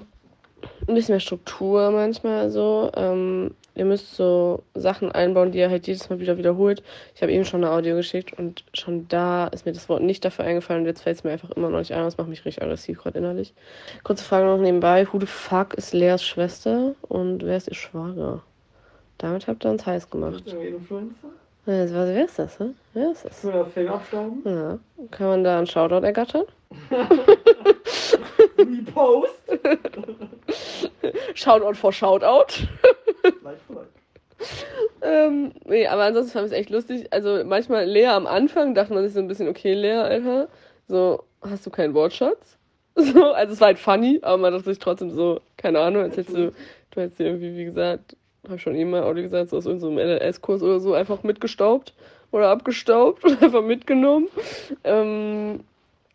ein 0.87 0.95
bisschen 0.95 1.15
mehr 1.15 1.21
Struktur 1.21 1.91
manchmal 1.91 2.51
so. 2.51 2.93
Ähm, 2.95 3.57
ihr 3.75 3.85
müsst 3.85 4.15
so 4.17 4.63
Sachen 4.75 5.11
einbauen, 5.13 5.53
die 5.53 5.59
ihr 5.59 5.71
halt 5.71 5.87
jedes 5.87 6.09
Mal 6.11 6.21
wieder 6.21 6.37
wiederholt. 6.39 6.83
Ich 7.15 7.23
habe 7.23 7.33
eben 7.33 7.45
schon 7.45 7.65
eine 7.65 7.73
Audio 7.73 7.97
geschickt 7.97 8.33
und 8.39 8.65
schon 8.75 9.09
da 9.09 9.47
ist 9.49 9.65
mir 9.67 9.73
das 9.73 9.89
Wort 9.89 10.03
nicht 10.03 10.25
dafür 10.25 10.45
eingefallen 10.45 10.83
und 10.83 10.87
jetzt 10.87 11.03
fällt 11.03 11.17
es 11.19 11.25
mir 11.25 11.31
einfach 11.31 11.51
immer 11.53 11.69
noch 11.71 11.79
nicht 11.79 11.93
ein. 11.93 12.03
Das 12.05 12.19
macht 12.19 12.29
mich 12.29 12.45
richtig 12.45 12.63
aggressiv 12.63 12.99
gerade 13.03 13.19
innerlich. 13.19 13.55
Kurze 14.05 14.25
Frage 14.25 14.47
noch 14.47 14.59
nebenbei. 14.59 15.07
Who 15.11 15.19
the 15.21 15.27
fuck 15.27 15.75
ist 15.75 15.93
Leas 15.95 16.23
Schwester 16.25 16.95
und 17.09 17.45
wer 17.45 17.57
ist 17.57 17.69
ihr 17.69 17.75
Schwager? 17.75 18.43
Damit 19.19 19.47
habt 19.47 19.65
ihr 19.65 19.71
uns 19.71 19.87
heiß 19.87 20.11
gemacht. 20.11 20.43
Influencer? 20.47 21.29
Ja, 21.67 21.85
was- 21.85 21.93
Wer 21.93 22.25
ist 22.25 22.39
das? 22.41 22.59
Hä? 22.59 22.65
Wer 22.93 23.13
ist 23.13 23.25
das? 23.25 23.41
Können 23.43 23.55
wir 23.55 23.63
das 23.65 23.73
Fame 23.73 23.89
abstauben? 23.89 24.43
Ja. 24.45 24.79
Kann 25.13 25.27
man 25.29 25.45
da 25.45 25.59
einen 25.59 25.67
Shoutout 25.69 26.05
ergattern? 26.05 26.45
Repost? 28.59 29.35
Shoutout 31.35 31.75
for 31.77 31.93
Shoutout. 31.93 32.67
For 33.23 33.77
like. 33.77 33.89
Ähm, 35.03 35.53
nee, 35.65 35.87
aber 35.87 36.05
ansonsten 36.05 36.33
fand 36.33 36.47
ich 36.47 36.53
es 36.53 36.59
echt 36.59 36.71
lustig. 36.71 37.13
Also 37.13 37.43
manchmal 37.45 37.87
Lea 37.87 38.07
am 38.07 38.27
Anfang 38.27 38.75
dachte 38.75 38.95
man 38.95 39.05
sich 39.05 39.13
so 39.13 39.21
ein 39.21 39.29
bisschen, 39.29 39.49
okay, 39.49 39.75
Lea, 39.75 39.93
Alter, 39.93 40.49
so, 40.89 41.25
hast 41.43 41.67
du 41.67 41.71
keinen 41.71 41.95
Wortschatz? 41.95 42.59
So, 42.95 43.33
also 43.33 43.55
es 43.55 43.61
war 43.61 43.69
halt 43.69 43.79
funny, 43.79 44.19
aber 44.21 44.37
man 44.37 44.53
dachte 44.53 44.67
sich 44.67 44.79
trotzdem 44.79 45.11
so, 45.11 45.41
keine 45.57 45.81
Ahnung, 45.81 46.03
als 46.03 46.19
hättest 46.19 46.37
du, 46.37 46.53
du 46.91 47.01
hättest 47.01 47.19
dir 47.19 47.25
irgendwie, 47.25 47.57
wie 47.57 47.65
gesagt, 47.65 48.17
hab 48.47 48.57
ich 48.57 48.63
schon 48.63 48.75
eben 48.75 48.91
mal 48.91 49.03
Audio 49.03 49.23
gesagt, 49.23 49.49
so 49.49 49.57
aus 49.57 49.65
irgendeinem 49.65 49.97
LLS-Kurs 49.97 50.63
oder 50.63 50.79
so 50.79 50.93
einfach 50.93 51.23
mitgestaubt 51.23 51.95
oder 52.33 52.51
abgestaubt 52.51 53.25
und 53.25 53.43
einfach 53.43 53.63
mitgenommen. 53.63 54.29
Ähm, 54.85 55.61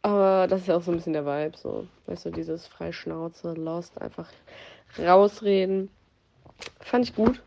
aber 0.04 0.46
das 0.48 0.62
ist 0.62 0.68
ja 0.68 0.78
auch 0.78 0.84
so 0.84 0.92
ein 0.92 0.98
bisschen 0.98 1.14
der 1.14 1.26
Vibe, 1.26 1.58
so, 1.58 1.88
weißt 2.06 2.26
du, 2.26 2.30
dieses 2.30 2.68
Freischnauze, 2.68 3.54
Lost, 3.54 4.00
einfach 4.00 4.30
rausreden. 5.00 5.90
Fand 6.82 7.06
ich 7.06 7.16
gut. 7.16 7.42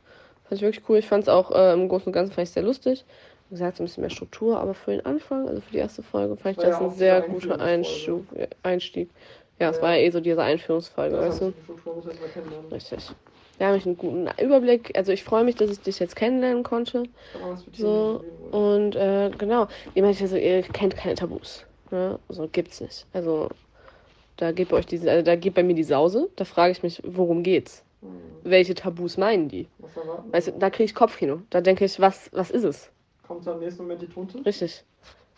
Fand 0.48 0.52
ich 0.52 0.62
wirklich 0.62 0.88
cool. 0.88 0.98
Ich 0.98 1.06
fand 1.06 1.24
es 1.24 1.28
auch 1.28 1.50
äh, 1.52 1.72
im 1.72 1.88
Großen 1.88 2.06
und 2.06 2.12
Ganzen 2.12 2.32
fand 2.32 2.46
ich 2.48 2.52
sehr 2.52 2.62
lustig. 2.62 3.04
Wie 3.48 3.54
gesagt, 3.54 3.76
so 3.78 3.82
ein 3.82 3.86
bisschen 3.86 4.02
mehr 4.02 4.10
Struktur, 4.10 4.58
aber 4.60 4.74
für 4.74 4.92
den 4.92 5.04
Anfang, 5.04 5.48
also 5.48 5.60
für 5.60 5.72
die 5.72 5.78
erste 5.78 6.02
Folge, 6.02 6.36
fand 6.36 6.52
ich 6.56 6.58
War 6.58 6.64
ja 6.66 6.70
das 6.70 6.80
ein 6.80 6.90
sehr 6.90 7.20
guter. 7.22 7.58
Einstieg. 7.60 8.22
äh, 8.34 8.48
Einstieg. 8.62 9.10
Ja, 9.58 9.70
es 9.70 9.76
Ja. 9.76 9.82
war 9.82 9.96
ja 9.96 10.02
eh 10.06 10.10
so 10.10 10.20
diese 10.20 10.42
Einführungsfolge, 10.42 11.16
Das 11.16 11.40
weißt 11.40 11.40
du? 11.42 11.52
Richtig. 12.70 13.12
Da 13.58 13.66
habe 13.66 13.76
ich 13.76 13.84
einen 13.86 13.96
guten 13.98 14.28
Überblick. 14.40 14.96
Also 14.96 15.12
ich 15.12 15.22
freue 15.24 15.44
mich, 15.44 15.56
dass 15.56 15.70
ich 15.70 15.80
dich 15.82 15.98
jetzt 15.98 16.16
kennenlernen 16.16 16.62
konnte. 16.62 17.02
So, 17.76 18.24
Und 18.52 18.96
äh, 18.96 19.30
genau, 19.36 19.66
ihr 19.94 20.02
meint 20.02 20.18
ja 20.20 20.26
so, 20.28 20.36
ihr 20.36 20.62
kennt 20.62 20.96
keine 20.96 21.14
Tabus. 21.14 21.66
Ne? 21.90 22.18
So 22.28 22.48
gibt's 22.48 22.80
nicht. 22.80 23.06
Also 23.12 23.48
da 24.36 24.52
geht 24.52 24.68
bei 24.68 24.76
euch 24.78 24.86
diese, 24.86 25.10
also 25.10 25.22
da 25.24 25.36
geht 25.36 25.54
bei 25.54 25.62
mir 25.62 25.74
die 25.74 25.84
Sause. 25.84 26.30
Da 26.36 26.44
frage 26.44 26.72
ich 26.72 26.82
mich, 26.82 27.02
worum 27.04 27.42
geht's? 27.42 27.84
Hm, 28.02 28.08
Welche 28.44 28.74
Tabus 28.74 29.16
meinen 29.16 29.48
die? 29.48 29.68
Was 29.78 29.96
erwarten? 29.96 30.32
Weißt 30.32 30.48
du, 30.48 30.52
da 30.52 30.70
kriege 30.70 30.84
ich 30.84 30.94
Kopfkino. 30.94 31.42
Da 31.50 31.60
denke 31.60 31.84
ich, 31.84 32.00
was, 32.00 32.30
was 32.32 32.50
ist 32.50 32.64
es? 32.64 32.90
Kommt 33.26 33.46
am 33.46 33.60
nächsten 33.60 33.82
Moment 33.82 34.02
die 34.02 34.08
Tunte? 34.08 34.44
Richtig. 34.44 34.84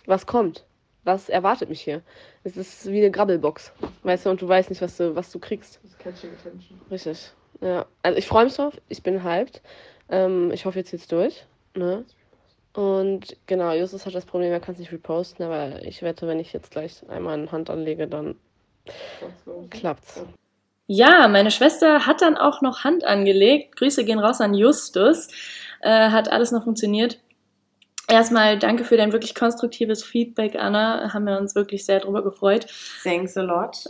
Was 0.07 0.27
kommt? 0.27 0.65
Was 1.05 1.29
erwartet 1.29 1.69
mich 1.69 1.81
hier? 1.81 2.03
Es 2.45 2.57
ist 2.57 2.91
wie 2.91 2.99
eine 2.99 3.11
Grabbelbox. 3.11 3.73
Weißt 4.05 4.27
du, 4.27 4.31
und 4.31 4.41
du 4.41 4.49
weißt 4.49 4.71
nicht, 4.71 4.83
was 4.83 4.97
du, 4.97 5.15
was 5.17 5.33
du 5.33 5.39
kriegst. 5.41 5.81
Das 5.83 5.91
ist 5.93 5.99
Catching 5.99 6.31
Attention. 6.31 6.81
Richtig. 6.91 7.33
Ja. 7.61 7.87
Also 8.03 8.19
ich 8.19 8.27
freue 8.27 8.45
mich 8.45 8.55
drauf. 8.55 8.81
Ich 8.89 9.03
bin 9.03 9.25
hyped. 9.25 9.63
Ähm, 10.09 10.51
ich 10.53 10.65
hoffe, 10.65 10.79
jetzt 10.79 10.93
geht's 10.93 11.09
durch. 11.09 11.45
Ne? 11.75 12.05
Und 12.75 13.37
genau, 13.47 13.73
Justus 13.75 14.07
hat 14.07 14.15
das 14.15 14.25
Problem, 14.25 14.51
er 14.51 14.61
kann 14.61 14.75
es 14.75 14.79
nicht 14.81 14.93
reposten, 14.93 15.45
aber 15.45 15.83
ich 15.85 16.03
wette, 16.03 16.27
wenn 16.27 16.41
ich 16.41 16.53
jetzt 16.53 16.71
gleich 16.71 17.07
einmal 17.09 17.35
eine 17.35 17.53
Hand 17.53 17.69
anlege, 17.69 18.07
dann 18.09 18.37
ich. 18.85 19.71
klappt's. 19.71 20.25
Ja, 20.95 21.26
meine 21.26 21.51
Schwester 21.51 22.07
hat 22.07 22.20
dann 22.20 22.36
auch 22.36 22.61
noch 22.61 22.84
Hand 22.84 23.03
angelegt. 23.05 23.76
Grüße 23.76 24.05
gehen 24.05 24.18
raus 24.18 24.43
an 24.43 24.53
Justus. 24.53 25.28
Äh, 25.80 26.11
hat 26.11 26.30
alles 26.30 26.53
noch 26.53 26.64
funktioniert. 26.64 27.18
Erstmal 28.09 28.59
danke 28.59 28.84
für 28.84 28.99
dein 28.99 29.11
wirklich 29.12 29.34
konstruktives 29.34 30.05
Feedback, 30.05 30.55
Anna. 30.55 31.14
Haben 31.14 31.24
wir 31.24 31.38
uns 31.38 31.55
wirklich 31.55 31.86
sehr 31.86 32.01
drüber 32.01 32.22
gefreut. 32.22 32.66
Thanks 33.03 33.38
a 33.38 33.40
lot. 33.43 33.84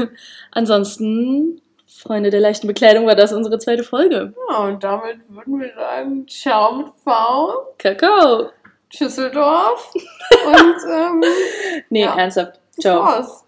Ansonsten, 0.50 1.60
Freunde 1.86 2.30
der 2.30 2.40
leichten 2.40 2.66
Bekleidung, 2.66 3.06
war 3.06 3.14
das 3.14 3.32
unsere 3.32 3.60
zweite 3.60 3.84
Folge. 3.84 4.34
Ja, 4.50 4.58
und 4.64 4.82
damit 4.82 5.18
würden 5.28 5.60
wir 5.60 5.72
sagen, 5.76 6.26
ciao 6.26 6.72
mit 6.74 6.88
V, 7.04 7.74
Kakao. 7.78 8.50
Schüsseldorf 8.92 9.92
und 10.46 10.76
ähm, 10.92 11.22
Nee, 11.90 12.02
Ja. 12.02 12.16
ernsthaft. 12.18 12.58
Ciao. 12.80 13.47